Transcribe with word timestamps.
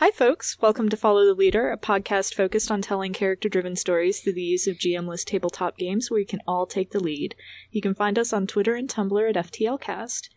Hi, 0.00 0.10
folks. 0.10 0.56
Welcome 0.62 0.88
to 0.88 0.96
Follow 0.96 1.26
the 1.26 1.34
Leader, 1.34 1.70
a 1.70 1.76
podcast 1.76 2.32
focused 2.32 2.70
on 2.70 2.80
telling 2.80 3.12
character 3.12 3.50
driven 3.50 3.76
stories 3.76 4.20
through 4.20 4.32
the 4.32 4.40
use 4.40 4.66
of 4.66 4.78
GMless 4.78 5.26
tabletop 5.26 5.76
games 5.76 6.10
where 6.10 6.20
you 6.20 6.24
can 6.24 6.40
all 6.48 6.64
take 6.64 6.92
the 6.92 7.00
lead. 7.00 7.34
You 7.70 7.82
can 7.82 7.94
find 7.94 8.18
us 8.18 8.32
on 8.32 8.46
Twitter 8.46 8.74
and 8.74 8.88
Tumblr 8.88 9.28
at 9.28 9.36
FTLcast. 9.52 10.30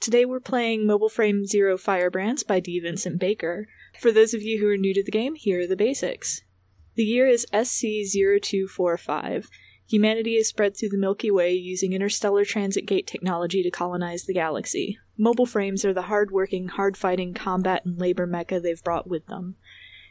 Today 0.00 0.24
we're 0.24 0.40
playing 0.40 0.86
Mobile 0.86 1.10
Frame 1.10 1.44
Zero 1.44 1.76
Firebrands 1.76 2.42
by 2.42 2.58
D. 2.58 2.80
Vincent 2.80 3.20
Baker. 3.20 3.68
For 4.00 4.12
those 4.12 4.32
of 4.32 4.40
you 4.40 4.58
who 4.58 4.68
are 4.70 4.78
new 4.78 4.94
to 4.94 5.04
the 5.04 5.10
game, 5.10 5.34
here 5.34 5.60
are 5.60 5.66
the 5.66 5.76
basics. 5.76 6.40
The 6.94 7.04
year 7.04 7.26
is 7.26 7.46
SC0245. 7.52 9.46
Humanity 9.90 10.36
is 10.36 10.48
spread 10.48 10.74
through 10.74 10.88
the 10.88 10.96
Milky 10.96 11.30
Way 11.30 11.52
using 11.52 11.92
interstellar 11.92 12.46
transit 12.46 12.86
gate 12.86 13.06
technology 13.06 13.62
to 13.62 13.70
colonize 13.70 14.24
the 14.24 14.32
galaxy. 14.32 14.96
Mobile 15.16 15.46
frames 15.46 15.84
are 15.84 15.92
the 15.92 16.02
hard-working, 16.02 16.68
hard-fighting 16.68 17.34
combat 17.34 17.84
and 17.84 17.98
labor 17.98 18.26
mecha 18.26 18.62
they've 18.62 18.82
brought 18.82 19.06
with 19.06 19.26
them. 19.26 19.56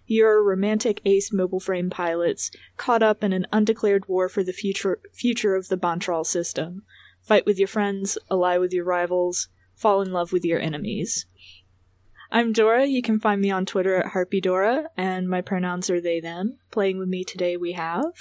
You're 0.06 0.44
romantic 0.44 1.02
ace 1.06 1.32
mobile 1.32 1.60
frame 1.60 1.90
pilots 1.90 2.52
caught 2.78 3.02
up 3.02 3.24
in 3.24 3.34
an 3.34 3.48
undeclared 3.52 4.08
war 4.08 4.30
for 4.30 4.44
the 4.44 4.54
future 4.54 5.00
future 5.14 5.56
of 5.56 5.70
the 5.70 5.78
Bantral 5.78 6.26
system. 6.26 6.84
Fight 7.22 7.46
with 7.46 7.58
your 7.58 7.68
friends, 7.68 8.18
ally 8.30 8.58
with 8.58 8.74
your 8.74 8.84
rivals, 8.84 9.48
fall 9.76 10.02
in 10.02 10.12
love 10.12 10.34
with 10.34 10.44
your 10.44 10.60
enemies. 10.60 11.26
I'm 12.32 12.54
Dora. 12.54 12.86
You 12.86 13.02
can 13.02 13.20
find 13.20 13.42
me 13.42 13.52
on 13.52 13.66
Twitter 13.66 13.96
at 13.98 14.14
HarpyDora, 14.14 14.86
and 14.96 15.30
my 15.30 15.42
pronouns 15.42 15.90
are 15.90 16.00
they, 16.00 16.20
them. 16.20 16.60
Playing 16.72 16.98
with 16.98 17.10
me 17.10 17.24
today 17.24 17.58
we 17.58 17.74
have. 17.74 18.14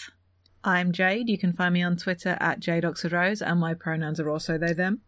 I'm 0.64 0.92
Jade. 0.92 1.28
You 1.28 1.38
can 1.38 1.52
find 1.52 1.72
me 1.74 1.83
on 1.83 1.97
Twitter 1.97 2.36
at 2.41 2.60
JadeOxfordRose, 2.60 3.41
and 3.41 3.60
my 3.60 3.74
pronouns 3.74 4.20
are 4.20 4.28
also 4.28 4.58
they, 4.58 4.72
them. 4.72 5.02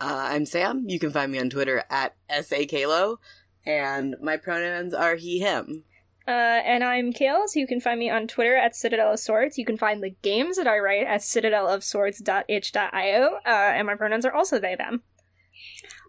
Uh, 0.00 0.28
I'm 0.30 0.46
Sam. 0.46 0.86
You 0.88 0.98
can 0.98 1.10
find 1.10 1.30
me 1.30 1.38
on 1.38 1.50
Twitter 1.50 1.84
at 1.90 2.14
SAKalo, 2.30 3.18
and 3.66 4.16
my 4.22 4.38
pronouns 4.38 4.94
are 4.94 5.16
he, 5.16 5.40
him. 5.40 5.84
Uh, 6.26 6.30
and 6.30 6.82
I'm 6.82 7.12
Kales. 7.12 7.54
You 7.54 7.66
can 7.66 7.80
find 7.80 7.98
me 7.98 8.08
on 8.08 8.26
Twitter 8.26 8.56
at 8.56 8.74
Citadel 8.74 9.12
of 9.12 9.20
Swords. 9.20 9.58
You 9.58 9.66
can 9.66 9.76
find 9.76 10.02
the 10.02 10.16
games 10.22 10.56
that 10.56 10.66
I 10.66 10.78
write 10.78 11.06
at 11.06 11.20
citadelofswords.itch.io, 11.20 13.38
uh, 13.44 13.48
and 13.48 13.86
my 13.86 13.94
pronouns 13.94 14.24
are 14.24 14.32
also 14.32 14.58
they, 14.58 14.74
them. 14.74 15.02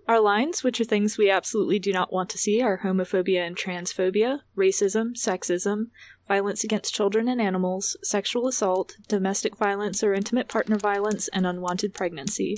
Our 0.08 0.22
lines, 0.22 0.64
which 0.64 0.80
are 0.80 0.86
things 0.86 1.18
we 1.18 1.30
absolutely 1.30 1.80
do 1.80 1.92
not 1.92 2.14
want 2.14 2.30
to 2.30 2.38
see, 2.38 2.62
are 2.62 2.80
homophobia 2.80 3.46
and 3.46 3.58
transphobia, 3.58 4.40
racism, 4.58 5.18
sexism, 5.18 5.88
violence 6.28 6.64
against 6.64 6.96
children 6.96 7.28
and 7.28 7.42
animals, 7.42 7.98
sexual 8.04 8.48
assault, 8.48 8.96
domestic 9.10 9.58
violence 9.58 10.02
or 10.02 10.14
intimate 10.14 10.48
partner 10.48 10.78
violence, 10.78 11.28
and 11.30 11.46
unwanted 11.46 11.94
pregnancy. 11.94 12.56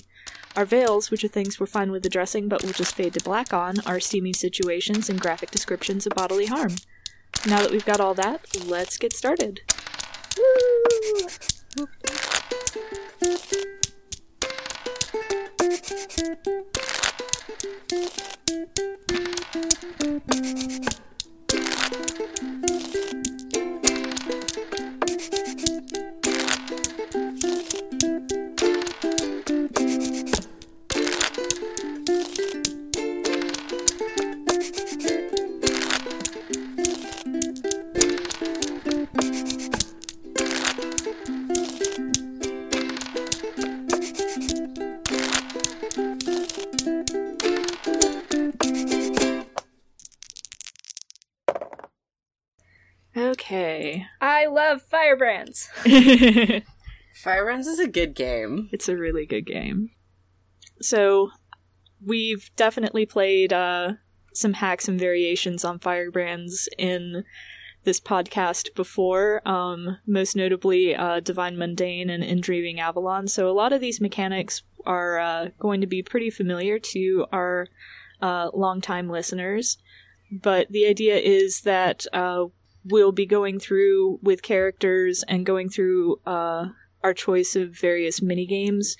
Our 0.55 0.66
veils, 0.66 1.09
which 1.09 1.23
are 1.23 1.29
things 1.29 1.59
we're 1.59 1.66
fine 1.66 1.91
with 1.91 2.05
addressing 2.05 2.47
but 2.47 2.63
will 2.63 2.73
just 2.73 2.95
fade 2.95 3.13
to 3.13 3.23
black 3.23 3.53
on, 3.53 3.79
are 3.85 3.99
steamy 3.99 4.33
situations 4.33 5.09
and 5.09 5.19
graphic 5.19 5.49
descriptions 5.49 6.05
of 6.05 6.13
bodily 6.13 6.45
harm. 6.45 6.75
Now 7.47 7.61
that 7.61 7.71
we've 7.71 7.85
got 7.85 7.99
all 7.99 8.13
that, 8.13 8.45
let's 8.66 8.97
get 8.97 9.13
started. 9.13 9.61
Woo! 10.38 11.88
Okay. 53.43 54.05
I 54.21 54.45
love 54.45 54.81
Firebrands. 54.81 55.69
Firebrands 57.15 57.67
is 57.67 57.79
a 57.79 57.87
good 57.87 58.15
game. 58.15 58.69
It's 58.71 58.87
a 58.87 58.97
really 58.97 59.25
good 59.25 59.45
game. 59.45 59.89
So, 60.81 61.31
we've 62.05 62.49
definitely 62.55 63.05
played 63.05 63.53
uh, 63.53 63.93
some 64.33 64.53
hacks 64.53 64.87
and 64.87 64.99
variations 64.99 65.63
on 65.63 65.79
Firebrands 65.79 66.67
in 66.77 67.23
this 67.83 67.99
podcast 67.99 68.73
before, 68.75 69.45
um, 69.47 69.97
most 70.07 70.35
notably 70.35 70.95
uh, 70.95 71.19
Divine 71.19 71.57
Mundane 71.57 72.09
and 72.09 72.23
In 72.23 72.39
Dreaming 72.39 72.79
Avalon. 72.79 73.27
So, 73.27 73.49
a 73.49 73.51
lot 73.51 73.73
of 73.73 73.81
these 73.81 74.01
mechanics 74.01 74.63
are 74.85 75.19
uh, 75.19 75.49
going 75.59 75.81
to 75.81 75.87
be 75.87 76.01
pretty 76.01 76.29
familiar 76.29 76.79
to 76.79 77.25
our 77.31 77.67
uh, 78.21 78.49
longtime 78.53 79.09
listeners. 79.09 79.77
But 80.31 80.69
the 80.69 80.87
idea 80.87 81.17
is 81.17 81.61
that 81.61 82.05
uh, 82.13 82.45
we'll 82.85 83.11
be 83.11 83.25
going 83.25 83.59
through 83.59 84.19
with 84.21 84.41
characters 84.41 85.23
and 85.27 85.45
going 85.45 85.69
through 85.69 86.19
uh, 86.25 86.67
our 87.03 87.13
choice 87.13 87.55
of 87.55 87.77
various 87.77 88.21
mini 88.21 88.45
games 88.45 88.95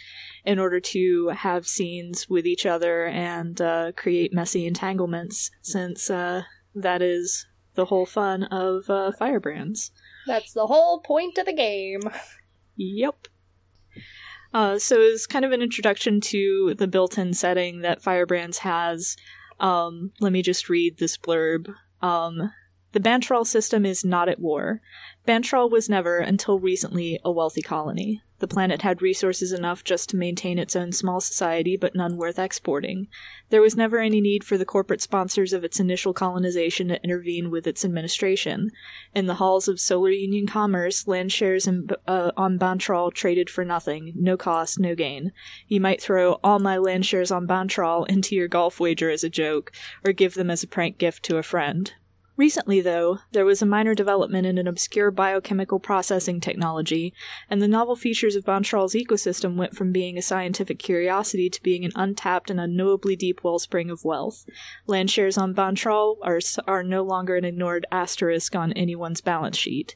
in 0.45 0.59
order 0.59 0.79
to 0.79 1.29
have 1.29 1.66
scenes 1.66 2.29
with 2.29 2.45
each 2.45 2.66
other 2.66 3.05
and 3.05 3.61
uh, 3.61 3.91
create 3.95 4.33
messy 4.33 4.67
entanglements, 4.67 5.49
since 5.61 6.09
uh, 6.09 6.43
that 6.75 7.01
is 7.01 7.47
the 7.75 7.85
whole 7.85 8.05
fun 8.05 8.43
of 8.43 8.89
uh, 8.89 9.11
Firebrands. 9.17 9.91
That's 10.27 10.53
the 10.53 10.67
whole 10.67 10.99
point 10.99 11.38
of 11.38 11.45
the 11.45 11.53
game. 11.53 12.01
Yep. 12.75 13.27
Uh, 14.51 14.79
so, 14.79 14.99
it's 14.99 15.27
kind 15.27 15.45
of 15.45 15.51
an 15.51 15.61
introduction 15.61 16.19
to 16.22 16.73
the 16.75 16.88
built 16.88 17.19
in 17.19 17.35
setting 17.35 17.81
that 17.81 18.01
Firebrands 18.01 18.57
has, 18.57 19.16
um, 19.59 20.11
let 20.19 20.31
me 20.31 20.41
just 20.41 20.69
read 20.69 20.97
this 20.97 21.16
blurb. 21.16 21.72
Um, 22.01 22.51
the 22.93 22.99
Bantral 22.99 23.45
system 23.45 23.85
is 23.85 24.05
not 24.05 24.29
at 24.29 24.39
war. 24.39 24.79
Bantral 25.27 25.69
was 25.69 25.89
never, 25.89 26.19
until 26.19 26.59
recently, 26.59 27.19
a 27.25 27.31
wealthy 27.31 27.61
colony. 27.61 28.21
The 28.37 28.47
planet 28.47 28.81
had 28.81 29.01
resources 29.01 29.51
enough 29.51 29.83
just 29.83 30.09
to 30.09 30.17
maintain 30.17 30.59
its 30.59 30.75
own 30.75 30.91
small 30.91 31.19
society, 31.19 31.75
but 31.75 31.95
none 31.95 32.17
worth 32.17 32.37
exporting. 32.37 33.07
There 33.49 33.61
was 33.61 33.75
never 33.75 33.99
any 33.99 34.21
need 34.21 34.43
for 34.43 34.57
the 34.57 34.65
corporate 34.65 35.01
sponsors 35.01 35.53
of 35.53 35.63
its 35.63 35.79
initial 35.79 36.13
colonization 36.13 36.89
to 36.89 37.01
intervene 37.03 37.49
with 37.49 37.65
its 37.65 37.83
administration. 37.83 38.69
In 39.15 39.25
the 39.25 39.35
halls 39.35 39.67
of 39.67 39.79
Solar 39.79 40.11
Union 40.11 40.45
commerce, 40.45 41.07
land 41.07 41.31
shares 41.31 41.65
in, 41.65 41.87
uh, 42.05 42.31
on 42.37 42.59
Bantral 42.59 43.11
traded 43.13 43.49
for 43.49 43.65
nothing, 43.65 44.13
no 44.15 44.37
cost, 44.37 44.77
no 44.77 44.93
gain. 44.93 45.31
You 45.67 45.79
might 45.79 46.01
throw 46.01 46.33
all 46.43 46.59
my 46.59 46.77
land 46.77 47.07
shares 47.07 47.31
on 47.31 47.47
Bantral 47.47 48.05
into 48.07 48.35
your 48.35 48.49
golf 48.49 48.79
wager 48.79 49.09
as 49.09 49.23
a 49.23 49.29
joke, 49.29 49.71
or 50.05 50.11
give 50.11 50.33
them 50.35 50.51
as 50.51 50.61
a 50.61 50.67
prank 50.67 50.99
gift 50.99 51.23
to 51.23 51.37
a 51.37 51.43
friend. 51.43 51.93
Recently, 52.35 52.81
though, 52.81 53.19
there 53.31 53.45
was 53.45 53.61
a 53.61 53.66
minor 53.66 53.94
development 53.94 54.47
in 54.47 54.57
an 54.57 54.67
obscure 54.67 55.11
biochemical 55.11 55.79
processing 55.79 56.39
technology, 56.39 57.13
and 57.47 57.61
the 57.61 57.67
novel 57.67 57.95
features 57.95 58.35
of 58.35 58.44
Bantral's 58.44 58.95
ecosystem 58.95 59.55
went 59.55 59.75
from 59.75 59.91
being 59.91 60.17
a 60.17 60.21
scientific 60.23 60.79
curiosity 60.79 61.47
to 61.51 61.61
being 61.61 61.85
an 61.85 61.91
untapped 61.95 62.49
and 62.49 62.59
unknowably 62.59 63.16
deep 63.16 63.43
wellspring 63.43 63.91
of 63.91 64.03
wealth. 64.03 64.45
Land 64.88 65.11
shares 65.11 65.38
on 65.38 65.53
Bantral 65.53 66.17
are, 66.23 66.39
are 66.67 66.81
no 66.81 67.03
longer 67.03 67.35
an 67.35 67.45
ignored 67.45 67.85
asterisk 67.91 68.55
on 68.55 68.73
anyone's 68.73 69.22
balance 69.22 69.57
sheet. 69.57 69.95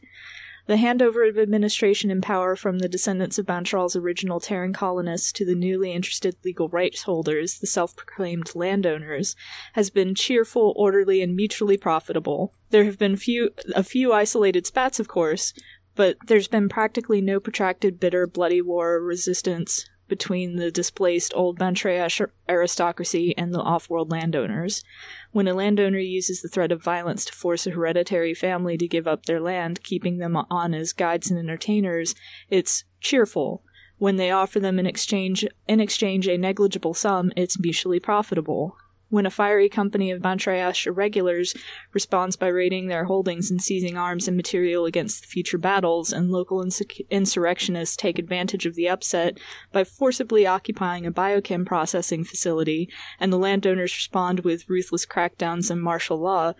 The 0.67 0.75
handover 0.75 1.27
of 1.27 1.37
administration 1.37 2.11
and 2.11 2.21
power 2.21 2.57
from 2.57 2.79
the 2.79 2.89
descendants 2.89 3.39
of 3.39 3.45
Bantral's 3.45 3.95
original 3.95 4.41
Terran 4.41 4.73
colonists 4.73 5.31
to 5.33 5.45
the 5.45 5.55
newly 5.55 5.93
interested 5.93 6.35
legal 6.43 6.67
rights 6.67 7.03
holders, 7.03 7.59
the 7.59 7.67
self 7.67 7.95
proclaimed 7.95 8.53
landowners, 8.53 9.35
has 9.73 9.89
been 9.89 10.13
cheerful, 10.13 10.73
orderly, 10.75 11.21
and 11.21 11.37
mutually 11.37 11.77
profitable. 11.77 12.53
There 12.69 12.83
have 12.83 12.97
been 12.97 13.15
few, 13.15 13.51
a 13.75 13.83
few 13.83 14.11
isolated 14.11 14.67
spats, 14.67 14.99
of 14.99 15.07
course, 15.07 15.53
but 15.95 16.17
there's 16.27 16.49
been 16.49 16.67
practically 16.67 17.21
no 17.21 17.39
protracted, 17.39 17.97
bitter, 17.97 18.27
bloody 18.27 18.61
war 18.61 18.95
or 18.95 19.03
resistance 19.03 19.89
between 20.07 20.55
the 20.55 20.71
displaced 20.71 21.33
old 21.35 21.59
Bantreash 21.59 22.25
aristocracy 22.47 23.35
and 23.37 23.53
the 23.53 23.61
off 23.61 23.89
world 23.89 24.11
landowners. 24.11 24.83
When 25.31 25.47
a 25.47 25.53
landowner 25.53 25.99
uses 25.99 26.41
the 26.41 26.47
threat 26.47 26.71
of 26.71 26.83
violence 26.83 27.25
to 27.25 27.33
force 27.33 27.67
a 27.67 27.71
hereditary 27.71 28.33
family 28.33 28.77
to 28.77 28.87
give 28.87 29.07
up 29.07 29.25
their 29.25 29.39
land, 29.39 29.83
keeping 29.83 30.17
them 30.17 30.35
on 30.35 30.73
as 30.73 30.93
guides 30.93 31.29
and 31.29 31.39
entertainers, 31.39 32.15
it's 32.49 32.83
cheerful. 33.01 33.63
When 33.97 34.17
they 34.17 34.31
offer 34.31 34.59
them 34.59 34.79
in 34.79 34.85
exchange 34.85 35.45
in 35.67 35.79
exchange 35.79 36.27
a 36.27 36.37
negligible 36.37 36.93
sum, 36.93 37.31
it's 37.35 37.59
mutually 37.59 37.99
profitable. 37.99 38.77
When 39.09 39.25
a 39.25 39.31
fiery 39.31 39.69
company 39.69 40.11
of 40.11 40.21
Bantreash 40.21 40.85
irregulars 40.85 41.55
responds 41.93 42.35
by 42.35 42.47
raiding 42.47 42.87
their 42.87 43.05
holdings 43.05 43.49
and 43.49 43.61
seizing 43.61 43.95
arms 43.95 44.27
and 44.27 44.35
material 44.35 44.85
against 44.85 45.25
future 45.25 45.57
battles, 45.57 46.11
and 46.11 46.29
local 46.29 46.61
insurrectionists 47.09 47.95
take 47.95 48.19
advantage 48.19 48.65
of 48.65 48.75
the 48.75 48.89
upset 48.89 49.39
by 49.71 49.85
forcibly 49.85 50.45
occupying 50.45 51.05
a 51.05 51.11
biochem 51.11 51.65
processing 51.65 52.25
facility, 52.25 52.89
and 53.17 53.31
the 53.31 53.37
landowners 53.37 53.95
respond 53.95 54.41
with 54.41 54.69
ruthless 54.69 55.05
crackdowns 55.05 55.71
and 55.71 55.81
martial 55.81 56.17
law, 56.17 56.53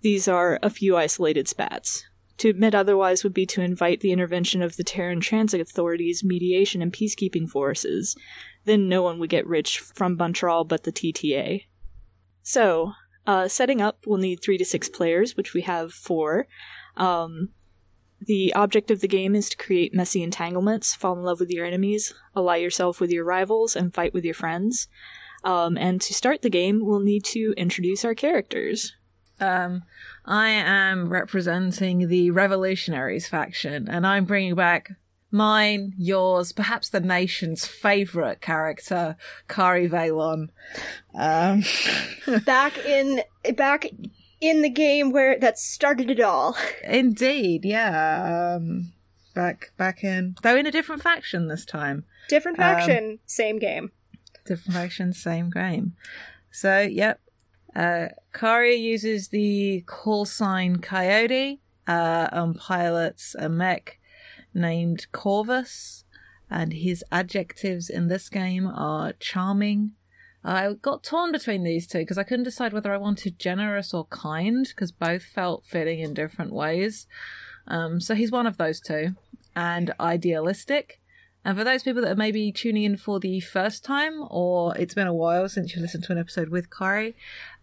These 0.00 0.26
are 0.26 0.58
a 0.62 0.70
few 0.70 0.96
isolated 0.96 1.48
spats. 1.48 2.06
To 2.38 2.48
admit 2.48 2.74
otherwise 2.74 3.24
would 3.24 3.34
be 3.34 3.46
to 3.46 3.60
invite 3.60 4.00
the 4.00 4.10
intervention 4.10 4.62
of 4.62 4.76
the 4.76 4.84
Terran 4.84 5.20
Transit 5.20 5.60
Authority's 5.60 6.24
mediation 6.24 6.80
and 6.80 6.92
peacekeeping 6.92 7.48
forces. 7.48 8.16
Then 8.64 8.88
no 8.88 9.02
one 9.02 9.18
would 9.18 9.30
get 9.30 9.46
rich 9.46 9.78
from 9.78 10.16
Bantral 10.16 10.66
but 10.66 10.84
the 10.84 10.92
TTA. 10.92 11.66
So, 12.44 12.92
uh, 13.26 13.48
setting 13.48 13.80
up, 13.80 13.98
we'll 14.06 14.18
need 14.18 14.36
three 14.36 14.58
to 14.58 14.64
six 14.64 14.88
players, 14.88 15.34
which 15.36 15.54
we 15.54 15.62
have 15.62 15.92
four. 15.92 16.46
Um, 16.96 17.48
the 18.20 18.52
object 18.54 18.90
of 18.90 19.00
the 19.00 19.08
game 19.08 19.34
is 19.34 19.48
to 19.48 19.56
create 19.56 19.94
messy 19.94 20.22
entanglements, 20.22 20.94
fall 20.94 21.16
in 21.16 21.24
love 21.24 21.40
with 21.40 21.50
your 21.50 21.64
enemies, 21.64 22.14
ally 22.36 22.56
yourself 22.56 23.00
with 23.00 23.10
your 23.10 23.24
rivals, 23.24 23.74
and 23.74 23.94
fight 23.94 24.12
with 24.12 24.24
your 24.24 24.34
friends. 24.34 24.88
Um, 25.42 25.76
and 25.78 26.00
to 26.02 26.14
start 26.14 26.42
the 26.42 26.50
game, 26.50 26.84
we'll 26.84 27.00
need 27.00 27.24
to 27.26 27.54
introduce 27.56 28.04
our 28.04 28.14
characters. 28.14 28.94
Um, 29.40 29.82
I 30.24 30.48
am 30.48 31.08
representing 31.08 32.08
the 32.08 32.30
Revolutionaries 32.30 33.26
faction, 33.26 33.88
and 33.88 34.06
I'm 34.06 34.26
bringing 34.26 34.54
back 34.54 34.92
mine, 35.34 35.92
yours, 35.98 36.52
perhaps 36.52 36.88
the 36.88 37.00
nation's 37.00 37.66
favorite 37.66 38.40
character, 38.40 39.16
Kari 39.48 39.88
Valon. 39.88 40.48
Um, 41.14 41.64
back 42.46 42.78
in 42.78 43.22
back 43.56 43.86
in 44.40 44.62
the 44.62 44.70
game 44.70 45.10
where 45.12 45.38
that 45.38 45.58
started 45.58 46.08
it 46.10 46.20
all. 46.20 46.56
indeed, 46.84 47.64
yeah. 47.64 48.54
Um, 48.56 48.92
back 49.34 49.72
back 49.76 50.02
in, 50.04 50.36
though 50.42 50.56
in 50.56 50.66
a 50.66 50.70
different 50.72 51.02
faction 51.02 51.48
this 51.48 51.66
time. 51.66 52.04
Different 52.28 52.58
Um, 52.58 52.62
faction, 52.62 53.18
same 53.26 53.58
game. 53.58 53.90
Different 54.46 54.74
faction, 54.74 55.12
same 55.12 55.50
game. 55.50 55.94
So, 56.50 56.80
yep. 56.80 57.20
Uh, 57.74 58.08
Kari 58.32 58.76
uses 58.76 59.28
the 59.28 59.82
call 59.86 60.24
sign 60.24 60.76
Coyote 60.76 61.60
uh, 61.88 62.28
and 62.30 62.56
pilots 62.56 63.34
a 63.36 63.48
mech 63.48 63.98
named 64.54 65.06
Corvus. 65.12 66.04
And 66.50 66.72
his 66.72 67.02
adjectives 67.10 67.90
in 67.90 68.08
this 68.08 68.28
game 68.28 68.66
are 68.66 69.12
charming. 69.14 69.92
I 70.44 70.74
got 70.74 71.02
torn 71.02 71.32
between 71.32 71.64
these 71.64 71.86
two 71.86 72.00
because 72.00 72.18
I 72.18 72.22
couldn't 72.22 72.44
decide 72.44 72.72
whether 72.72 72.92
I 72.92 72.98
wanted 72.98 73.38
generous 73.38 73.94
or 73.94 74.04
kind 74.06 74.66
because 74.66 74.92
both 74.92 75.22
felt 75.22 75.64
fitting 75.64 76.00
in 76.00 76.12
different 76.12 76.52
ways. 76.52 77.06
Um, 77.66 78.00
so 78.00 78.14
he's 78.14 78.30
one 78.30 78.46
of 78.46 78.58
those 78.58 78.80
two. 78.80 79.14
And 79.56 79.92
idealistic. 79.98 81.00
And 81.44 81.58
for 81.58 81.64
those 81.64 81.82
people 81.82 82.02
that 82.02 82.12
are 82.12 82.16
maybe 82.16 82.50
tuning 82.52 82.84
in 82.84 82.96
for 82.96 83.20
the 83.20 83.40
first 83.40 83.84
time, 83.84 84.24
or 84.30 84.76
it's 84.76 84.94
been 84.94 85.06
a 85.06 85.14
while 85.14 85.48
since 85.48 85.74
you 85.74 85.82
listened 85.82 86.04
to 86.04 86.12
an 86.12 86.18
episode 86.18 86.48
with 86.48 86.70
Kari, 86.70 87.14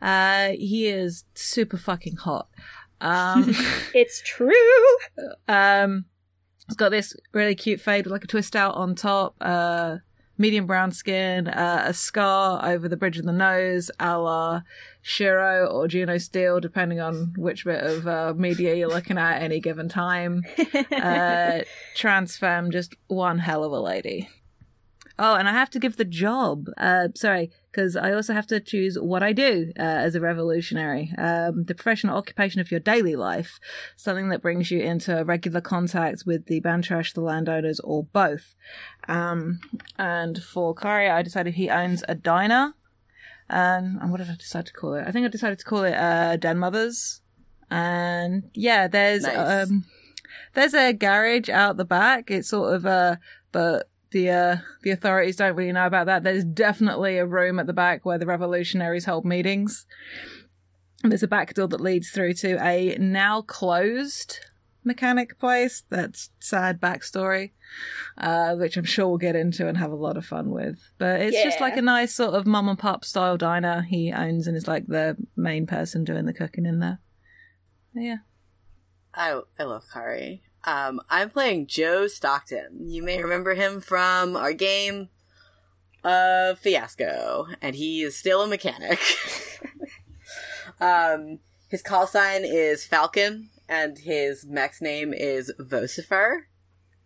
uh, 0.02 0.50
he 0.50 0.88
is 0.88 1.26
super 1.34 1.78
fucking 1.78 2.18
hot. 2.18 2.48
Um, 3.00 3.56
It's 3.96 4.22
true. 4.22 4.52
um, 5.48 6.06
he's 6.72 6.78
got 6.78 6.90
this 6.90 7.14
really 7.34 7.54
cute 7.54 7.82
fade 7.82 8.06
with 8.06 8.14
like 8.14 8.24
a 8.24 8.28
twist 8.28 8.56
out 8.56 8.76
on 8.76 8.96
top, 8.96 9.36
uh, 9.42 9.98
medium 10.38 10.66
brown 10.66 10.94
skin, 10.94 11.50
uh, 11.50 11.84
a 11.86 11.94
scar 11.94 12.66
over 12.66 12.88
the 12.88 12.96
bridge 12.96 13.18
of 13.20 13.26
the 13.26 13.34
nose, 13.34 13.92
a 14.00 14.18
la 14.18 14.62
Shiro 15.02 15.68
or 15.68 15.90
Juno 15.90 16.18
Steel, 16.18 16.62
depending 16.62 17.02
on 17.02 17.34
which 17.36 17.66
bit 17.66 17.84
of 17.84 18.08
uh, 18.08 18.34
media 18.38 18.74
you're 18.74 18.88
looking 18.88 19.18
at 19.18 19.36
at 19.36 19.42
any 19.42 19.60
given 19.60 19.90
time. 19.90 20.44
Uh, 20.92 21.62
trans 21.96 22.38
femme, 22.38 22.70
just 22.70 22.96
one 23.08 23.40
hell 23.40 23.64
of 23.64 23.72
a 23.72 23.80
lady. 23.80 24.30
Oh, 25.20 25.36
and 25.36 25.48
I 25.48 25.52
have 25.52 25.70
to 25.72 25.80
give 25.80 25.98
the 25.98 26.06
job. 26.06 26.68
Uh, 26.78 27.10
sorry, 27.16 27.52
because 27.72 27.96
I 27.96 28.14
also 28.14 28.34
have 28.34 28.48
to 28.48 28.60
choose 28.60 28.98
what 29.00 29.22
I 29.24 29.34
do 29.34 29.72
uh, 29.78 29.82
as 29.82 30.16
a 30.16 30.22
revolutionary. 30.22 31.14
Um, 31.18 31.66
the 31.66 31.76
professional 31.76 32.18
occupation 32.18 32.62
of 32.62 32.72
your 32.72 32.80
daily 32.80 33.16
life, 33.16 33.60
something 33.96 34.30
that 34.30 34.42
brings 34.42 34.72
you 34.72 34.80
into 34.82 35.24
regular 35.24 35.62
contact 35.62 36.24
with 36.26 36.46
the 36.48 36.62
Bantrash, 36.62 37.14
the 37.14 37.22
landowners, 37.22 37.80
or 37.82 38.06
both. 38.06 38.56
Um, 39.08 39.60
and 39.98 40.42
for 40.42 40.74
Kari, 40.74 41.10
I 41.10 41.22
decided 41.22 41.56
he 41.56 41.70
owns 41.70 42.04
a 42.08 42.16
diner. 42.16 42.74
Um, 43.50 44.00
and 44.02 44.12
what 44.12 44.18
did 44.18 44.30
I 44.30 44.36
decide 44.36 44.66
to 44.68 44.74
call 44.74 44.94
it? 44.94 45.06
I 45.08 45.12
think 45.12 45.26
I 45.26 45.30
decided 45.30 45.60
to 45.60 45.66
call 45.66 45.84
it 45.84 45.94
uh, 45.94 46.38
Den 46.38 46.58
Mothers. 46.58 47.22
And 47.70 48.50
yeah, 48.54 48.88
there's 48.88 49.24
Nice. 49.24 49.70
um, 49.70 49.86
there's 50.54 50.74
a 50.74 50.94
garage 50.94 51.50
out 51.50 51.78
the 51.78 51.86
back. 51.86 52.32
It's 52.32 52.50
sort 52.50 52.74
of 52.74 52.86
a 52.86 53.20
but 53.52 53.90
the 54.12 54.30
uh, 54.30 54.58
the 54.84 54.92
authorities 54.92 55.36
don't 55.36 55.56
really 55.56 55.72
know 55.72 55.86
about 55.86 56.06
that. 56.06 56.24
There's 56.24 56.44
definitely 56.44 57.18
a 57.18 57.26
room 57.26 57.60
at 57.60 57.68
the 57.68 57.74
back 57.74 58.06
where 58.06 58.18
the 58.18 58.26
revolutionaries 58.26 59.06
hold 59.06 59.26
meetings. 59.26 59.86
There's 61.04 61.24
a 61.24 61.28
back 61.28 61.54
door 61.54 61.68
that 61.68 61.82
leads 61.82 62.12
through 62.12 62.34
to 62.36 62.64
a 62.64 62.96
now 63.00 63.42
closed 63.42 64.40
mechanic 64.84 65.40
place. 65.40 65.84
That's 65.90 66.30
sad 66.40 66.80
backstory, 66.80 67.52
uh, 68.18 68.56
which 68.56 68.78
I'm 68.78 68.86
sure 68.86 69.08
we'll 69.08 69.18
get 69.18 69.36
into 69.36 69.68
and 69.68 69.78
have 69.78 69.92
a 69.92 69.96
lot 69.96 70.18
of 70.18 70.26
fun 70.26 70.52
with. 70.52 70.80
But 70.98 71.22
it's 71.22 71.42
just 71.42 71.62
like 71.62 71.78
a 71.78 71.82
nice 71.82 72.14
sort 72.14 72.36
of 72.36 72.46
mum 72.46 72.70
and 72.70 72.78
pop 72.78 73.04
style 73.06 73.38
diner 73.38 73.82
he 73.82 74.12
owns 74.12 74.48
and 74.48 74.56
is 74.56 74.68
like 74.68 74.88
the 74.88 75.18
main 75.36 75.66
person 75.66 76.04
doing 76.04 76.26
the 76.26 76.34
cooking 76.34 76.66
in 76.66 76.80
there. 76.80 77.00
Yeah. 77.94 78.18
I 79.14 79.42
I 79.60 79.64
love 79.64 79.86
Kari. 79.92 80.44
Um, 80.64 81.02
I'm 81.10 81.30
playing 81.30 81.68
Joe 81.68 82.08
Stockton. 82.08 82.88
You 82.88 83.02
may 83.04 83.22
remember 83.22 83.56
him 83.56 83.82
from 83.82 84.36
our 84.36 84.54
game 84.54 85.10
of 86.04 86.60
Fiasco, 86.60 87.48
and 87.62 87.76
he 87.76 88.02
is 88.02 88.16
still 88.16 88.42
a 88.44 88.48
mechanic. 88.48 89.00
um, 90.80 91.40
his 91.70 91.82
call 91.82 92.06
sign 92.08 92.44
is 92.44 92.86
Falcon, 92.86 93.50
and 93.68 94.00
his 94.00 94.46
mech's 94.46 94.82
name 94.82 95.14
is 95.14 95.52
Vocifer, 95.60 96.42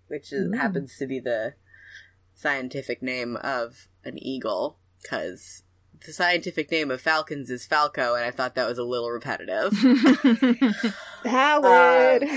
which 0.08 0.34
is, 0.34 0.48
Ooh. 0.48 0.58
happens 0.58 0.98
to 0.98 1.08
be 1.08 1.19
the 1.19 1.54
scientific 2.34 3.01
name 3.01 3.38
of 3.38 3.88
an 4.04 4.18
eagle, 4.22 4.80
because 5.01 5.63
the 6.06 6.14
scientific 6.14 6.72
name 6.72 6.92
of 6.92 7.02
falcons 7.02 7.50
is 7.50 7.66
Falco, 7.66 8.16
and 8.16 8.26
I 8.26 8.32
thought 8.32 8.56
that 8.56 8.68
was 8.68 8.78
a 8.78 8.84
little 8.84 9.10
repetitive. 9.10 9.74
Valid. 11.24 12.30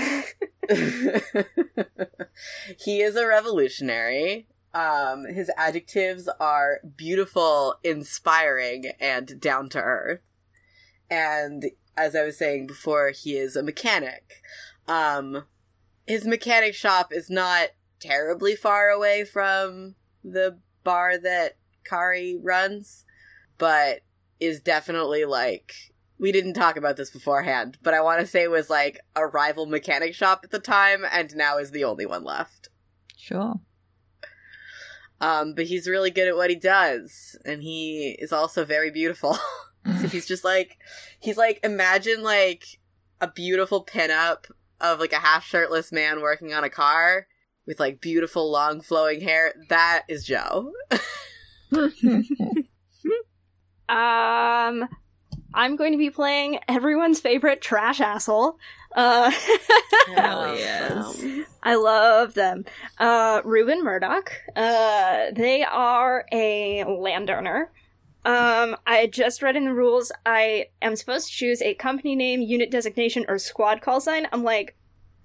he 2.79 3.01
is 3.01 3.15
a 3.15 3.27
revolutionary. 3.27 4.47
Um, 4.73 5.25
his 5.25 5.49
adjectives 5.57 6.29
are 6.39 6.79
beautiful, 6.95 7.75
inspiring, 7.83 8.91
and 8.99 9.39
down 9.39 9.69
to 9.69 9.81
earth. 9.81 10.21
And 11.09 11.65
as 11.97 12.15
I 12.15 12.23
was 12.23 12.37
saying 12.37 12.67
before, 12.67 13.09
he 13.09 13.35
is 13.35 13.55
a 13.55 13.63
mechanic. 13.63 14.41
Um, 14.87 15.45
his 16.07 16.25
mechanic 16.25 16.75
shop 16.75 17.11
is 17.11 17.29
not 17.29 17.69
terribly 17.99 18.55
far 18.55 18.89
away 18.89 19.23
from 19.25 19.95
the 20.23 20.59
bar 20.83 21.17
that 21.17 21.57
Kari 21.83 22.37
runs, 22.41 23.05
but 23.59 23.99
is 24.39 24.59
definitely 24.59 25.25
like 25.25 25.73
we 26.17 26.31
didn't 26.31 26.53
talk 26.53 26.75
about 26.75 26.97
this 26.97 27.11
beforehand, 27.11 27.77
but 27.81 27.93
I 27.93 28.01
want 28.01 28.19
to 28.19 28.27
say 28.27 28.43
it 28.43 28.51
was 28.51 28.69
like 28.69 28.99
a 29.15 29.25
rival 29.25 29.67
mechanic 29.67 30.13
shop 30.13 30.41
at 30.43 30.51
the 30.51 30.59
time, 30.59 31.05
and 31.09 31.33
now 31.35 31.57
is 31.57 31.71
the 31.71 31.83
only 31.83 32.05
one 32.05 32.23
left. 32.23 32.69
sure. 33.15 33.59
Um, 35.21 35.53
but 35.53 35.65
he's 35.65 35.87
really 35.87 36.11
good 36.11 36.27
at 36.27 36.35
what 36.35 36.49
he 36.49 36.55
does, 36.55 37.37
and 37.45 37.61
he 37.61 38.17
is 38.19 38.31
also 38.31 38.65
very 38.65 38.89
beautiful. 38.89 39.37
so 39.85 40.07
he's 40.11 40.25
just 40.25 40.43
like, 40.43 40.77
he's 41.19 41.37
like, 41.37 41.59
imagine 41.63 42.23
like 42.23 42.79
a 43.21 43.27
beautiful 43.27 43.85
pinup 43.85 44.45
of 44.79 44.99
like 44.99 45.13
a 45.13 45.19
half 45.19 45.45
shirtless 45.45 45.91
man 45.91 46.21
working 46.21 46.53
on 46.53 46.63
a 46.63 46.69
car 46.69 47.27
with 47.65 47.79
like 47.79 48.01
beautiful 48.01 48.49
long 48.49 48.81
flowing 48.81 49.21
hair. 49.21 49.53
That 49.69 50.03
is 50.07 50.25
Joe. 50.25 50.71
Um, 53.89 54.87
I'm 55.53 55.75
going 55.75 55.91
to 55.93 55.97
be 55.97 56.09
playing 56.09 56.59
everyone's 56.67 57.19
favorite 57.19 57.61
trash 57.61 57.99
asshole. 57.99 58.59
Uh, 58.95 59.31
Hell 60.15 60.55
yes. 60.55 61.25
I 61.63 61.75
love 61.75 62.33
them. 62.35 62.65
Uh, 62.97 63.41
Reuben 63.43 63.83
Murdoch. 63.83 64.31
Uh, 64.55 65.31
they 65.33 65.63
are 65.63 66.25
a 66.31 66.83
landowner. 66.85 67.71
Um, 68.25 68.75
I 68.85 69.07
just 69.07 69.41
read 69.41 69.55
in 69.55 69.65
the 69.65 69.73
rules 69.73 70.11
I 70.25 70.67
am 70.81 70.95
supposed 70.95 71.27
to 71.27 71.33
choose 71.33 71.61
a 71.61 71.73
company 71.73 72.15
name, 72.15 72.41
unit 72.41 72.69
designation, 72.69 73.25
or 73.27 73.39
squad 73.39 73.81
call 73.81 74.01
sign. 74.01 74.27
I'm 74.31 74.43
like, 74.43 74.75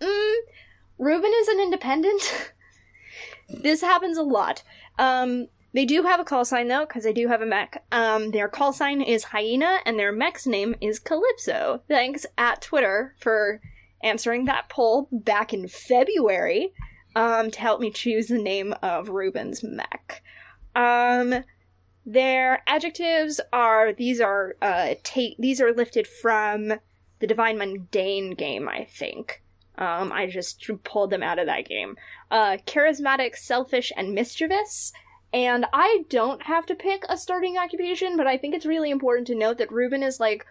mm, 0.01 0.35
Reuben 0.99 1.33
is 1.41 1.49
an 1.49 1.61
independent. 1.61 2.53
this 3.49 3.81
happens 3.81 4.17
a 4.17 4.23
lot. 4.23 4.63
Um, 4.99 5.49
they 5.75 5.85
do 5.85 6.05
have 6.05 6.21
a 6.21 6.25
call 6.25 6.45
sign 6.45 6.69
though, 6.69 6.87
because 6.87 7.05
they 7.05 7.13
do 7.13 7.29
have 7.29 7.43
a 7.43 7.47
mech. 7.47 7.85
Um, 7.93 8.31
their 8.31 8.49
call 8.49 8.73
sign 8.73 9.03
is 9.03 9.25
Hyena, 9.25 9.81
and 9.85 9.99
their 9.99 10.13
mech's 10.13 10.47
name 10.47 10.77
is 10.81 10.99
Calypso. 10.99 11.83
Thanks 11.89 12.25
at 12.39 12.63
Twitter 12.63 13.15
for 13.19 13.61
answering 14.03 14.45
that 14.45 14.69
poll 14.69 15.09
back 15.11 15.53
in 15.53 15.67
February 15.67 16.73
um, 17.17 17.51
to 17.51 17.61
help 17.61 17.81
me 17.81 17.91
choose 17.91 18.29
the 18.29 18.39
name 18.39 18.75
of 18.83 19.09
Ruben's 19.09 19.63
mech. 19.65 20.23
Um, 20.77 21.45
their 22.07 22.63
adjectives 22.67 23.41
are 23.53 23.93
these 23.93 24.21
are 24.21 24.57
uh 24.61 24.95
ta- 25.03 25.37
these 25.39 25.61
are 25.61 25.73
lifted 25.73 26.07
from 26.07 26.75
the 27.19 27.27
Divine 27.27 27.59
Mundane 27.59 28.33
game, 28.33 28.69
I 28.69 28.85
think. 28.85 29.43
Um, 29.77 30.13
I 30.13 30.27
just 30.27 30.65
pulled 30.85 31.11
them 31.11 31.23
out 31.23 31.39
of 31.39 31.47
that 31.47 31.67
game. 31.67 31.97
Uh, 32.31 32.59
charismatic, 32.67 33.35
selfish, 33.37 33.91
and 33.97 34.15
mischievous. 34.15 34.93
And 35.35 35.67
I 35.73 36.05
don't 36.09 36.45
have 36.45 36.65
to 36.67 36.77
pick 36.77 37.05
a 37.09 37.19
starting 37.19 37.59
occupation, 37.59 38.17
but 38.17 38.29
I 38.29 38.39
think 38.39 38.55
it's 38.55 38.65
really 38.65 38.93
important 38.93 39.27
to 39.27 39.35
note 39.35 39.59
that 39.59 39.73
Ruben 39.73 40.05
is 40.05 40.21
like 40.21 40.47